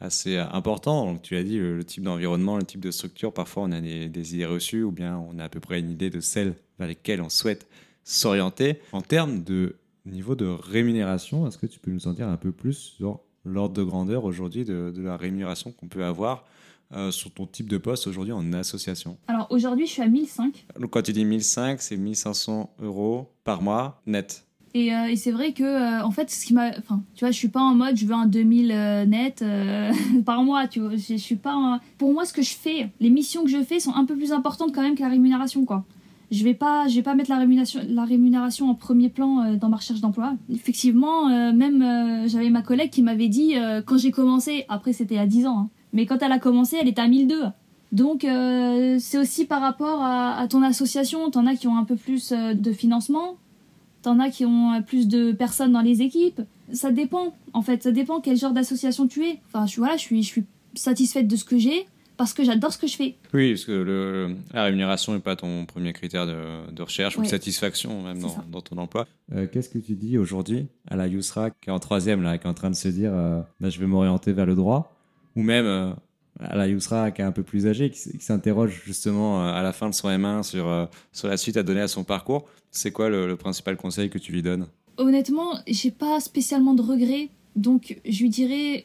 assez 0.00 0.36
important. 0.36 1.06
Donc, 1.06 1.22
tu 1.22 1.36
as 1.36 1.44
dit 1.44 1.58
le, 1.58 1.84
type 1.84 2.02
d'environnement, 2.02 2.56
le 2.56 2.64
type 2.64 2.80
de 2.80 2.90
structure. 2.90 3.32
Parfois, 3.32 3.62
on 3.62 3.70
a 3.70 3.80
des, 3.80 4.34
idées 4.34 4.44
reçues 4.44 4.82
ou 4.82 4.90
bien 4.90 5.16
on 5.16 5.38
a 5.38 5.44
à 5.44 5.48
peu 5.48 5.60
près 5.60 5.78
une 5.78 5.88
idée 5.88 6.10
de 6.10 6.18
celles 6.18 6.54
vers 6.80 6.88
lesquelles 6.88 7.22
on 7.22 7.28
souhaite 7.28 7.68
s'orienter. 8.02 8.80
En 8.90 9.02
termes 9.02 9.44
de 9.44 9.76
niveau 10.04 10.34
de 10.34 10.46
rémunération, 10.46 11.46
est-ce 11.46 11.56
que 11.56 11.66
tu 11.66 11.78
peux 11.78 11.92
nous 11.92 12.08
en 12.08 12.12
dire 12.12 12.26
un 12.26 12.36
peu 12.36 12.50
plus 12.50 12.74
sur 12.74 13.20
l'ordre 13.44 13.74
de 13.76 13.84
grandeur 13.84 14.24
aujourd'hui 14.24 14.64
de, 14.64 14.92
la 14.96 15.16
rémunération 15.16 15.70
qu'on 15.70 15.86
peut 15.86 16.04
avoir 16.04 16.44
euh, 16.94 17.10
sur 17.10 17.30
ton 17.30 17.46
type 17.46 17.70
de 17.70 17.78
poste 17.78 18.06
aujourd'hui 18.06 18.34
en 18.34 18.52
association 18.52 19.16
Alors 19.26 19.46
aujourd'hui, 19.48 19.86
je 19.86 19.92
suis 19.92 20.02
à 20.02 20.08
1005. 20.08 20.66
Donc 20.78 20.90
quand 20.90 21.00
tu 21.00 21.12
dis 21.12 21.24
1005, 21.24 21.80
c'est 21.80 21.96
1500 21.96 22.74
euros 22.82 23.30
par 23.44 23.62
mois 23.62 24.02
net. 24.04 24.44
Et, 24.74 24.94
euh, 24.94 25.06
et 25.06 25.16
c'est 25.16 25.32
vrai 25.32 25.52
que, 25.52 25.62
euh, 25.62 26.04
en 26.04 26.10
fait, 26.10 26.30
ce 26.30 26.44
qui 26.44 26.52
m'a. 26.52 26.70
Enfin, 26.78 27.02
tu 27.14 27.24
vois, 27.24 27.30
je 27.30 27.36
suis 27.38 27.48
pas 27.48 27.60
en 27.60 27.74
mode 27.74 27.96
je 27.96 28.04
veux 28.04 28.14
un 28.14 28.26
2000 28.26 28.68
net 29.08 29.42
par 30.26 30.42
mois, 30.44 30.66
tu 30.68 30.80
vois. 30.80 30.90
Je, 30.96 31.16
suis 31.16 31.36
pas. 31.36 31.80
Pour 31.96 32.12
moi, 32.12 32.26
ce 32.26 32.34
que 32.34 32.42
je 32.42 32.54
fais, 32.54 32.90
les 33.00 33.10
missions 33.10 33.44
que 33.44 33.50
je 33.50 33.62
fais 33.62 33.80
sont 33.80 33.94
un 33.94 34.04
peu 34.04 34.14
plus 34.14 34.32
importantes 34.32 34.74
quand 34.74 34.82
même 34.82 34.94
que 34.94 35.02
la 35.02 35.08
rémunération, 35.08 35.64
quoi. 35.64 35.84
Je 36.30 36.44
vais 36.44 36.54
pas, 36.54 36.88
je 36.88 36.94
vais 36.94 37.02
pas 37.02 37.14
mettre 37.14 37.30
la 37.30 37.38
rémunération, 37.38 37.80
la 37.86 38.04
rémunération 38.04 38.70
en 38.70 38.74
premier 38.74 39.10
plan 39.10 39.54
dans 39.56 39.68
ma 39.68 39.76
recherche 39.76 40.00
d'emploi. 40.00 40.34
Effectivement, 40.50 41.28
même 41.52 42.26
j'avais 42.26 42.48
ma 42.48 42.62
collègue 42.62 42.90
qui 42.90 43.02
m'avait 43.02 43.28
dit 43.28 43.54
quand 43.86 43.98
j'ai 43.98 44.10
commencé, 44.10 44.64
après 44.70 44.94
c'était 44.94 45.18
à 45.18 45.26
10 45.26 45.46
ans, 45.46 45.58
hein, 45.58 45.70
mais 45.92 46.06
quand 46.06 46.22
elle 46.22 46.32
a 46.32 46.38
commencé, 46.38 46.76
elle 46.80 46.88
était 46.88 47.02
à 47.02 47.08
1002. 47.08 47.44
Donc 47.92 48.24
euh, 48.24 48.96
c'est 48.98 49.18
aussi 49.18 49.44
par 49.44 49.60
rapport 49.60 50.02
à, 50.02 50.46
ton 50.48 50.62
association. 50.62 51.30
T'en 51.30 51.46
as 51.46 51.54
qui 51.56 51.68
ont 51.68 51.76
un 51.76 51.84
peu 51.84 51.96
plus 51.96 52.32
euh, 52.32 52.54
de 52.54 52.72
financement, 52.72 53.36
t'en 54.00 54.18
as 54.18 54.30
qui 54.30 54.46
ont 54.46 54.72
euh, 54.72 54.80
plus 54.80 55.06
de 55.08 55.32
personnes 55.32 55.72
dans 55.72 55.82
les 55.82 56.00
équipes. 56.00 56.40
Ça 56.72 56.90
dépend, 56.90 57.34
en 57.52 57.60
fait, 57.60 57.82
ça 57.82 57.92
dépend 57.92 58.20
quel 58.20 58.38
genre 58.38 58.52
d'association 58.52 59.06
tu 59.06 59.26
es. 59.26 59.40
Enfin, 59.46 59.66
je, 59.66 59.76
voilà, 59.76 59.98
je 59.98 60.02
suis, 60.02 60.22
je 60.22 60.28
suis 60.28 60.44
satisfaite 60.74 61.28
de 61.28 61.36
ce 61.36 61.44
que 61.44 61.58
j'ai 61.58 61.86
parce 62.16 62.32
que 62.32 62.44
j'adore 62.44 62.72
ce 62.72 62.78
que 62.78 62.86
je 62.86 62.96
fais. 62.96 63.16
Oui, 63.34 63.52
parce 63.52 63.66
que 63.66 63.72
le, 63.72 64.36
la 64.54 64.64
rémunération 64.64 65.12
n'est 65.12 65.20
pas 65.20 65.36
ton 65.36 65.66
premier 65.66 65.92
critère 65.92 66.26
de, 66.26 66.82
recherche 66.82 67.18
ou 67.18 67.22
de 67.22 67.26
satisfaction 67.26 68.02
même 68.02 68.20
dans, 68.50 68.60
ton 68.62 68.78
emploi. 68.78 69.06
Qu'est-ce 69.50 69.68
que 69.68 69.78
tu 69.78 69.94
dis 69.94 70.16
aujourd'hui 70.18 70.66
à 70.88 70.96
la 70.96 71.08
Yousra 71.08 71.50
qui 71.50 71.68
est 71.68 71.72
en 71.72 71.80
troisième, 71.80 72.22
là, 72.22 72.38
qui 72.38 72.46
est 72.46 72.50
en 72.50 72.54
train 72.54 72.70
de 72.70 72.76
se 72.76 72.88
dire 72.88 73.12
bah, 73.12 73.70
je 73.70 73.80
vais 73.80 73.86
m'orienter 73.86 74.32
vers 74.32 74.46
le 74.46 74.54
droit? 74.54 75.01
Ou 75.36 75.42
même 75.42 75.66
euh, 75.66 75.92
à 76.40 76.56
la 76.56 76.66
Yousra 76.66 77.10
qui 77.10 77.22
est 77.22 77.24
un 77.24 77.32
peu 77.32 77.42
plus 77.42 77.66
âgé, 77.66 77.90
qui, 77.90 78.20
s'interroge 78.20 78.82
justement 78.84 79.42
euh, 79.42 79.52
à 79.52 79.62
la 79.62 79.72
fin 79.72 79.88
de 79.88 79.94
son 79.94 80.08
M1 80.08 80.42
sur, 80.42 80.68
euh, 80.68 80.86
sur 81.12 81.28
la 81.28 81.36
suite 81.36 81.56
à 81.56 81.62
donner 81.62 81.80
à 81.80 81.88
son 81.88 82.04
parcours, 82.04 82.46
c'est 82.70 82.90
quoi 82.90 83.08
le, 83.08 83.36
principal 83.36 83.76
conseil 83.76 84.10
que 84.10 84.18
tu 84.18 84.32
lui 84.32 84.42
donnes? 84.42 84.66
Honnêtement, 84.96 85.58
j'ai 85.66 85.90
pas 85.90 86.20
spécialement 86.20 86.74
de 86.74 86.82
regrets, 86.82 87.30
donc 87.56 88.00
je 88.04 88.22
lui 88.22 88.30
dirais 88.30 88.84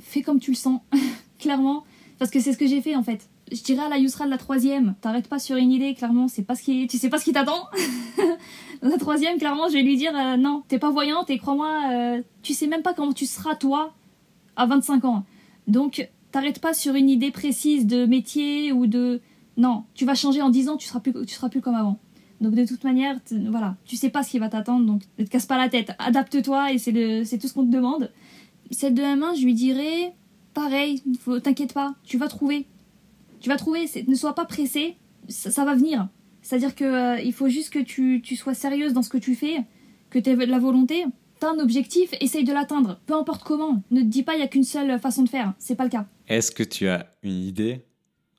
fais 0.00 0.22
comme 0.22 0.40
tu 0.40 0.50
le 0.50 0.56
sens, 0.56 0.80
clairement, 1.38 1.84
parce 2.18 2.30
que 2.30 2.40
c'est 2.40 2.52
ce 2.52 2.58
que 2.58 2.66
j'ai 2.66 2.80
fait 2.80 2.96
en 2.96 3.02
fait. 3.02 3.28
Je 3.50 3.62
dirais 3.62 3.84
à 3.84 3.88
la 3.88 3.96
Yusra 3.96 4.26
de 4.26 4.30
la 4.30 4.36
troisième, 4.36 4.94
t'arrêtes 5.00 5.28
pas 5.28 5.38
sur 5.38 5.56
une 5.56 5.72
idée, 5.72 5.94
clairement, 5.94 6.28
c'est 6.28 6.42
pas 6.42 6.54
ce 6.54 6.62
qui, 6.62 6.86
tu 6.86 6.98
sais 6.98 7.08
pas 7.08 7.18
ce 7.18 7.24
qui 7.24 7.32
t'attend. 7.32 7.66
la 8.82 8.98
troisième, 8.98 9.38
clairement, 9.38 9.68
je 9.68 9.74
vais 9.74 9.82
lui 9.82 9.96
dire 9.96 10.12
euh, 10.14 10.36
non, 10.36 10.62
t'es 10.68 10.78
pas 10.78 10.90
voyante 10.90 11.30
et 11.30 11.38
crois-moi, 11.38 11.80
euh, 11.90 12.22
tu 12.42 12.52
sais 12.52 12.66
même 12.66 12.82
pas 12.82 12.92
comment 12.92 13.12
tu 13.12 13.24
seras 13.24 13.54
toi 13.54 13.94
à 14.56 14.66
25 14.66 15.04
ans. 15.04 15.24
Donc 15.68 16.08
t'arrêtes 16.32 16.60
pas 16.60 16.74
sur 16.74 16.94
une 16.94 17.08
idée 17.08 17.30
précise 17.30 17.86
de 17.86 18.06
métier 18.06 18.72
ou 18.72 18.86
de 18.86 19.20
non, 19.56 19.84
tu 19.94 20.04
vas 20.04 20.14
changer 20.14 20.42
en 20.42 20.50
10 20.50 20.68
ans, 20.70 20.76
tu 20.76 20.86
seras 20.86 21.00
plus, 21.00 21.12
tu 21.12 21.34
seras 21.34 21.48
plus 21.48 21.60
comme 21.60 21.74
avant. 21.74 21.98
Donc 22.40 22.54
de 22.54 22.64
toute 22.64 22.84
manière, 22.84 23.18
voilà, 23.48 23.76
tu 23.84 23.96
sais 23.96 24.10
pas 24.10 24.22
ce 24.22 24.30
qui 24.30 24.38
va 24.38 24.48
t'attendre, 24.48 24.86
donc 24.86 25.02
ne 25.18 25.24
te 25.24 25.30
casse 25.30 25.46
pas 25.46 25.58
la 25.58 25.68
tête, 25.68 25.92
adapte-toi 25.98 26.72
et 26.72 26.78
c'est 26.78 27.38
tout 27.38 27.48
ce 27.48 27.52
qu'on 27.52 27.66
te 27.66 27.70
demande. 27.70 28.10
Celle 28.70 28.94
de 28.94 29.02
la 29.02 29.16
main, 29.16 29.34
je 29.34 29.44
lui 29.44 29.54
dirais 29.54 30.14
pareil, 30.54 31.02
t'inquiète 31.42 31.72
pas, 31.72 31.94
tu 32.04 32.18
vas 32.18 32.28
trouver. 32.28 32.66
Tu 33.40 33.48
vas 33.48 33.56
trouver, 33.56 33.86
ne 34.06 34.14
sois 34.14 34.34
pas 34.34 34.44
pressé, 34.44 34.96
ça, 35.28 35.64
va 35.64 35.74
venir. 35.74 36.08
C'est-à-dire 36.42 36.74
que 36.74 36.84
euh, 36.84 37.32
faut 37.32 37.48
juste 37.48 37.72
que 37.72 37.78
tu, 37.78 38.20
tu, 38.22 38.34
sois 38.34 38.54
sérieuse 38.54 38.92
dans 38.92 39.02
ce 39.02 39.08
que 39.08 39.18
tu 39.18 39.36
fais, 39.36 39.64
que 40.10 40.18
tu 40.18 40.30
aies 40.30 40.36
de 40.36 40.44
la 40.44 40.58
volonté. 40.58 41.04
T'as 41.40 41.52
un 41.52 41.58
objectif, 41.60 42.12
essaye 42.20 42.44
de 42.44 42.52
l'atteindre, 42.52 43.00
peu 43.06 43.14
importe 43.14 43.44
comment. 43.44 43.82
Ne 43.90 44.00
te 44.00 44.06
dis 44.06 44.22
pas 44.22 44.34
il 44.34 44.40
y 44.40 44.42
a 44.42 44.48
qu'une 44.48 44.64
seule 44.64 44.98
façon 44.98 45.22
de 45.22 45.28
faire, 45.28 45.54
c'est 45.58 45.76
pas 45.76 45.84
le 45.84 45.90
cas. 45.90 46.06
Est-ce 46.26 46.50
que 46.50 46.64
tu 46.64 46.88
as 46.88 47.06
une 47.22 47.44
idée 47.44 47.84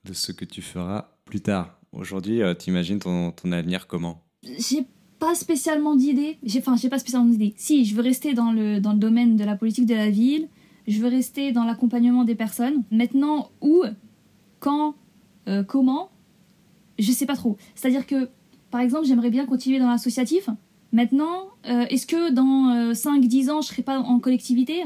de 0.06 0.14
ce 0.14 0.32
que 0.32 0.46
tu 0.46 0.62
feras 0.62 1.12
plus 1.26 1.42
tard? 1.42 1.80
Aujourd'hui, 1.92 2.42
euh, 2.42 2.54
tu 2.54 2.70
imagines 2.70 3.00
ton, 3.00 3.32
ton 3.32 3.52
avenir 3.52 3.88
comment? 3.88 4.22
J'ai 4.44 4.86
pas 5.18 5.36
spécialement 5.36 5.96
d'idée. 5.96 6.38
Enfin, 6.58 6.76
j'ai 6.76 6.90
pas 6.90 7.00
spécialement 7.00 7.28
d'idée. 7.28 7.54
Si, 7.58 7.86
je 7.86 7.96
veux 7.96 8.02
rester 8.02 8.34
dans 8.34 8.52
le, 8.52 8.80
dans 8.80 8.94
le 8.94 9.00
domaine 9.00 9.36
de 9.36 9.44
la 9.44 9.56
politique 9.56 9.86
de 9.86 9.96
la 9.96 10.10
ville. 10.10 10.48
Je 10.88 11.00
veux 11.00 11.10
rester 11.10 11.52
dans 11.52 11.66
l'accompagnement 11.66 12.24
des 12.24 12.36
personnes. 12.36 12.84
Maintenant, 12.90 13.52
où, 13.62 13.84
quand, 14.60 14.96
euh, 15.48 15.64
comment, 15.64 16.10
je 16.98 17.12
sais 17.12 17.26
pas 17.26 17.36
trop. 17.36 17.58
C'est-à-dire 17.76 18.08
que, 18.08 18.30
par 18.72 18.82
exemple, 18.82 19.06
j'aimerais 19.06 19.30
bien 19.30 19.46
continuer 19.46 19.80
dans 19.80 19.90
l'associatif. 19.90 20.50
Maintenant, 20.92 21.50
euh, 21.68 21.86
est-ce 21.90 22.08
que 22.08 22.32
dans 22.32 22.94
5-10 22.94 23.50
ans, 23.50 23.62
je 23.62 23.68
serai 23.68 23.84
pas 23.84 24.00
en 24.00 24.20
collectivité? 24.20 24.84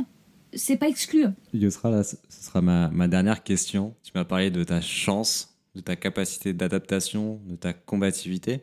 C'est 0.53 0.77
pas 0.77 0.87
exclu. 0.87 1.25
Yosra, 1.53 1.89
là, 1.89 2.03
ce 2.03 2.17
sera 2.29 2.61
ma, 2.61 2.89
ma 2.89 3.07
dernière 3.07 3.43
question. 3.43 3.95
Tu 4.03 4.11
m'as 4.13 4.25
parlé 4.25 4.51
de 4.51 4.63
ta 4.63 4.81
chance 4.81 5.53
de 5.75 5.81
ta 5.81 5.95
capacité 5.95 6.53
d'adaptation, 6.53 7.39
de 7.47 7.55
ta 7.55 7.73
combativité, 7.73 8.61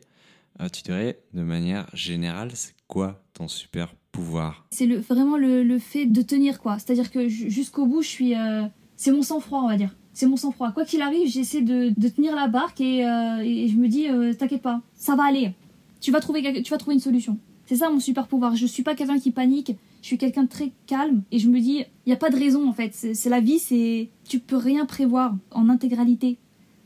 euh, 0.59 0.67
tu 0.69 0.81
dirais 0.83 1.19
de 1.33 1.41
manière 1.41 1.87
générale, 1.93 2.51
c'est 2.53 2.75
quoi 2.87 3.21
ton 3.33 3.47
super 3.47 3.93
pouvoir? 4.11 4.65
C'est 4.71 4.85
le, 4.85 4.97
vraiment 4.97 5.37
le, 5.37 5.79
fait 5.79 6.05
de 6.05 6.21
tenir, 6.21 6.59
quoi. 6.59 6.77
C'est-à-dire 6.79 7.11
que 7.11 7.27
jusqu'au 7.27 7.85
bout, 7.85 8.01
je 8.01 8.07
suis. 8.07 8.35
Euh, 8.35 8.63
c'est 8.95 9.11
mon 9.11 9.23
sang-froid, 9.23 9.61
on 9.63 9.67
va 9.67 9.77
dire. 9.77 9.95
C'est 10.13 10.25
mon 10.25 10.35
sang-froid. 10.35 10.71
Quoi 10.71 10.85
qu'il 10.85 11.01
arrive, 11.01 11.29
j'essaie 11.29 11.61
de, 11.61 11.93
de, 11.95 12.07
tenir 12.09 12.35
la 12.35 12.47
barque 12.47 12.81
et, 12.81 13.05
euh, 13.05 13.39
et 13.39 13.69
je 13.69 13.77
me 13.77 13.87
dis, 13.87 14.07
t'inquiète 14.37 14.61
pas, 14.61 14.81
ça 14.93 15.15
va 15.15 15.23
aller. 15.23 15.53
Tu 16.01 16.11
vas 16.11 16.19
trouver, 16.19 16.61
tu 16.63 16.69
vas 16.71 16.77
trouver 16.77 16.95
une 16.95 17.01
solution. 17.01 17.37
C'est 17.65 17.77
ça 17.77 17.89
mon 17.89 17.99
super 17.99 18.27
pouvoir. 18.27 18.55
Je 18.55 18.65
suis 18.65 18.83
pas 18.83 18.95
quelqu'un 18.95 19.19
qui 19.19 19.31
panique. 19.31 19.73
Je 20.01 20.07
suis 20.07 20.17
quelqu'un 20.17 20.43
de 20.43 20.49
très 20.49 20.71
calme 20.87 21.23
et 21.31 21.39
je 21.39 21.47
me 21.47 21.59
dis, 21.59 21.85
il 22.05 22.09
n'y 22.09 22.13
a 22.13 22.17
pas 22.17 22.29
de 22.29 22.37
raison 22.37 22.67
en 22.67 22.73
fait. 22.73 22.93
C'est 22.93 23.29
la 23.29 23.39
vie, 23.39 23.59
c'est 23.59 24.09
tu 24.27 24.39
peux 24.39 24.57
rien 24.57 24.85
prévoir 24.85 25.35
en 25.51 25.69
intégralité. 25.69 26.37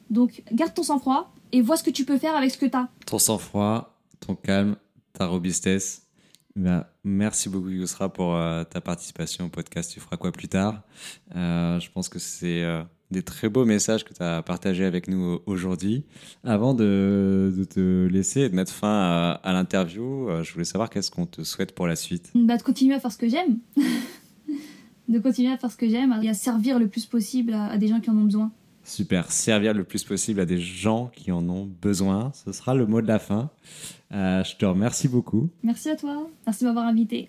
Donc 0.10 0.44
garde 0.52 0.74
ton 0.74 0.84
sang-froid 0.84 1.34
et 1.52 1.62
vois 1.62 1.78
ce 1.78 1.84
que 1.84 1.90
tu 1.90 2.06
peux 2.06 2.18
faire 2.18 2.36
avec 2.36 2.52
ce 2.52 2.58
que 2.58 2.66
tu 2.66 2.76
as. 2.76 2.90
Ton 3.06 3.18
sang-froid, 3.18 3.98
ton 4.20 4.36
calme, 4.36 4.76
ta 5.14 5.26
robustesse. 5.28 6.04
Ben, 6.56 6.86
merci 7.04 7.50
beaucoup 7.50 7.70
Yousra 7.70 8.12
pour 8.12 8.36
euh, 8.36 8.64
ta 8.64 8.80
participation 8.80 9.46
au 9.46 9.50
podcast 9.50 9.92
Tu 9.92 10.00
feras 10.00 10.16
quoi 10.16 10.32
plus 10.32 10.48
tard? 10.48 10.84
Euh, 11.36 11.80
je 11.82 11.92
pense 11.92 12.08
que 12.08 12.20
c'est 12.20 12.64
euh, 12.64 12.84
des 13.16 13.24
très 13.24 13.50
beaux 13.50 13.66
messages 13.66 14.04
que 14.04 14.14
tu 14.14 14.22
as 14.22 14.42
partagés 14.42 14.86
avec 14.86 15.08
nous 15.08 15.40
aujourd'hui. 15.46 16.04
Avant 16.44 16.74
de, 16.74 17.66
te 17.70 18.08
laisser 18.08 18.42
et 18.42 18.50
de 18.50 18.56
mettre 18.56 18.72
fin 18.72 18.88
à, 18.88 19.40
à 19.44 19.54
l'interview, 19.54 20.30
je 20.44 20.52
voulais 20.54 20.66
savoir 20.66 20.90
qu'est-ce 20.90 21.12
qu'on 21.12 21.26
te 21.26 21.44
souhaite 21.44 21.74
pour 21.74 21.88
la 21.88 21.96
suite. 21.96 22.32
Bah, 22.36 22.58
de 22.58 22.64
continuer 22.64 22.96
à 22.96 23.00
faire 23.00 23.12
ce 23.12 23.18
que 23.18 23.30
j'aime. 23.30 23.58
de 25.08 25.20
continuer 25.20 25.52
à 25.52 25.58
faire 25.58 25.72
ce 25.72 25.78
que 25.78 25.90
j'aime 25.90 26.20
et 26.22 26.30
à 26.30 26.34
servir 26.34 26.80
le 26.80 26.88
plus 26.88 27.06
possible 27.06 27.54
à 27.54 27.78
des 27.78 27.88
gens 27.88 28.00
qui 28.00 28.10
en 28.10 28.18
ont 28.18 28.26
besoin. 28.26 28.52
Super, 28.84 29.32
servir 29.32 29.74
le 29.74 29.84
plus 29.84 30.04
possible 30.04 30.40
à 30.40 30.46
des 30.46 30.60
gens 30.60 31.10
qui 31.16 31.32
en 31.32 31.50
ont 31.50 31.66
besoin. 31.82 32.32
Ce 32.34 32.52
sera 32.52 32.76
le 32.76 32.86
mot 32.86 33.02
de 33.02 33.08
la 33.08 33.18
fin. 33.18 33.50
Euh, 34.12 34.44
je 34.44 34.56
te 34.56 34.66
remercie 34.66 35.08
beaucoup. 35.08 35.50
Merci 35.64 35.90
à 35.90 35.96
toi. 35.96 36.28
Merci 36.46 36.64
de 36.64 36.68
m'avoir 36.68 36.86
invité. 36.86 37.26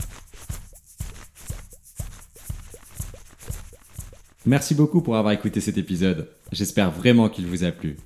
Merci 4.46 4.76
beaucoup 4.76 5.00
pour 5.00 5.16
avoir 5.16 5.34
écouté 5.34 5.60
cet 5.60 5.76
épisode. 5.76 6.28
J'espère 6.52 6.92
vraiment 6.92 7.28
qu'il 7.28 7.46
vous 7.46 7.64
a 7.64 7.72
plu. 7.72 7.96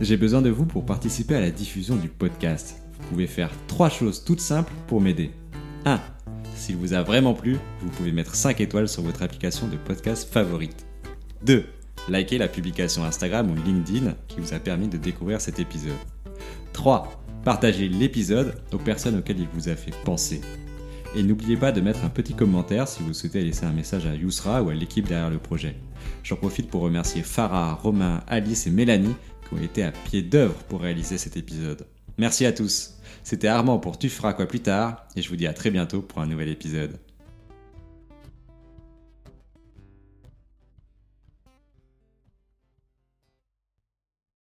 J'ai 0.00 0.16
besoin 0.16 0.42
de 0.42 0.50
vous 0.50 0.66
pour 0.66 0.84
participer 0.84 1.36
à 1.36 1.40
la 1.40 1.52
diffusion 1.52 1.94
du 1.94 2.08
podcast. 2.08 2.82
Vous 2.98 3.08
pouvez 3.10 3.28
faire 3.28 3.52
trois 3.68 3.88
choses 3.88 4.24
toutes 4.24 4.40
simples 4.40 4.72
pour 4.88 5.00
m'aider. 5.00 5.30
1. 5.84 6.00
S'il 6.56 6.76
vous 6.76 6.92
a 6.92 7.04
vraiment 7.04 7.34
plu, 7.34 7.56
vous 7.80 7.90
pouvez 7.90 8.10
mettre 8.10 8.34
5 8.34 8.60
étoiles 8.60 8.88
sur 8.88 9.02
votre 9.02 9.22
application 9.22 9.68
de 9.68 9.76
podcast 9.76 10.28
favorite. 10.28 10.84
2 11.44 11.64
likez 12.08 12.38
la 12.38 12.48
publication 12.48 13.04
Instagram 13.04 13.50
ou 13.50 13.54
LinkedIn 13.54 14.14
qui 14.28 14.40
vous 14.40 14.54
a 14.54 14.58
permis 14.58 14.88
de 14.88 14.96
découvrir 14.96 15.40
cet 15.40 15.58
épisode. 15.58 15.92
3. 16.72 17.22
Partagez 17.44 17.88
l'épisode 17.88 18.60
aux 18.72 18.78
personnes 18.78 19.18
auxquelles 19.18 19.40
il 19.40 19.48
vous 19.52 19.68
a 19.68 19.76
fait 19.76 19.94
penser. 20.04 20.40
Et 21.16 21.22
n'oubliez 21.22 21.56
pas 21.56 21.72
de 21.72 21.80
mettre 21.80 22.04
un 22.04 22.10
petit 22.10 22.34
commentaire 22.34 22.86
si 22.86 23.02
vous 23.02 23.14
souhaitez 23.14 23.42
laisser 23.42 23.64
un 23.64 23.72
message 23.72 24.04
à 24.04 24.14
Yousra 24.14 24.62
ou 24.62 24.68
à 24.68 24.74
l'équipe 24.74 25.08
derrière 25.08 25.30
le 25.30 25.38
projet. 25.38 25.74
J'en 26.22 26.36
profite 26.36 26.68
pour 26.68 26.82
remercier 26.82 27.22
Farah, 27.22 27.72
Romain, 27.72 28.22
Alice 28.28 28.66
et 28.66 28.70
Mélanie 28.70 29.16
qui 29.48 29.54
ont 29.54 29.62
été 29.62 29.82
à 29.82 29.92
pied 29.92 30.20
d'œuvre 30.20 30.62
pour 30.68 30.82
réaliser 30.82 31.16
cet 31.16 31.38
épisode. 31.38 31.86
Merci 32.18 32.44
à 32.44 32.52
tous. 32.52 32.98
C'était 33.22 33.48
Armand 33.48 33.78
pour 33.78 33.98
Tu 33.98 34.10
feras 34.10 34.34
quoi 34.34 34.44
plus 34.44 34.60
tard 34.60 35.06
et 35.16 35.22
je 35.22 35.30
vous 35.30 35.36
dis 35.36 35.46
à 35.46 35.54
très 35.54 35.70
bientôt 35.70 36.02
pour 36.02 36.20
un 36.20 36.26
nouvel 36.26 36.50
épisode. 36.50 36.98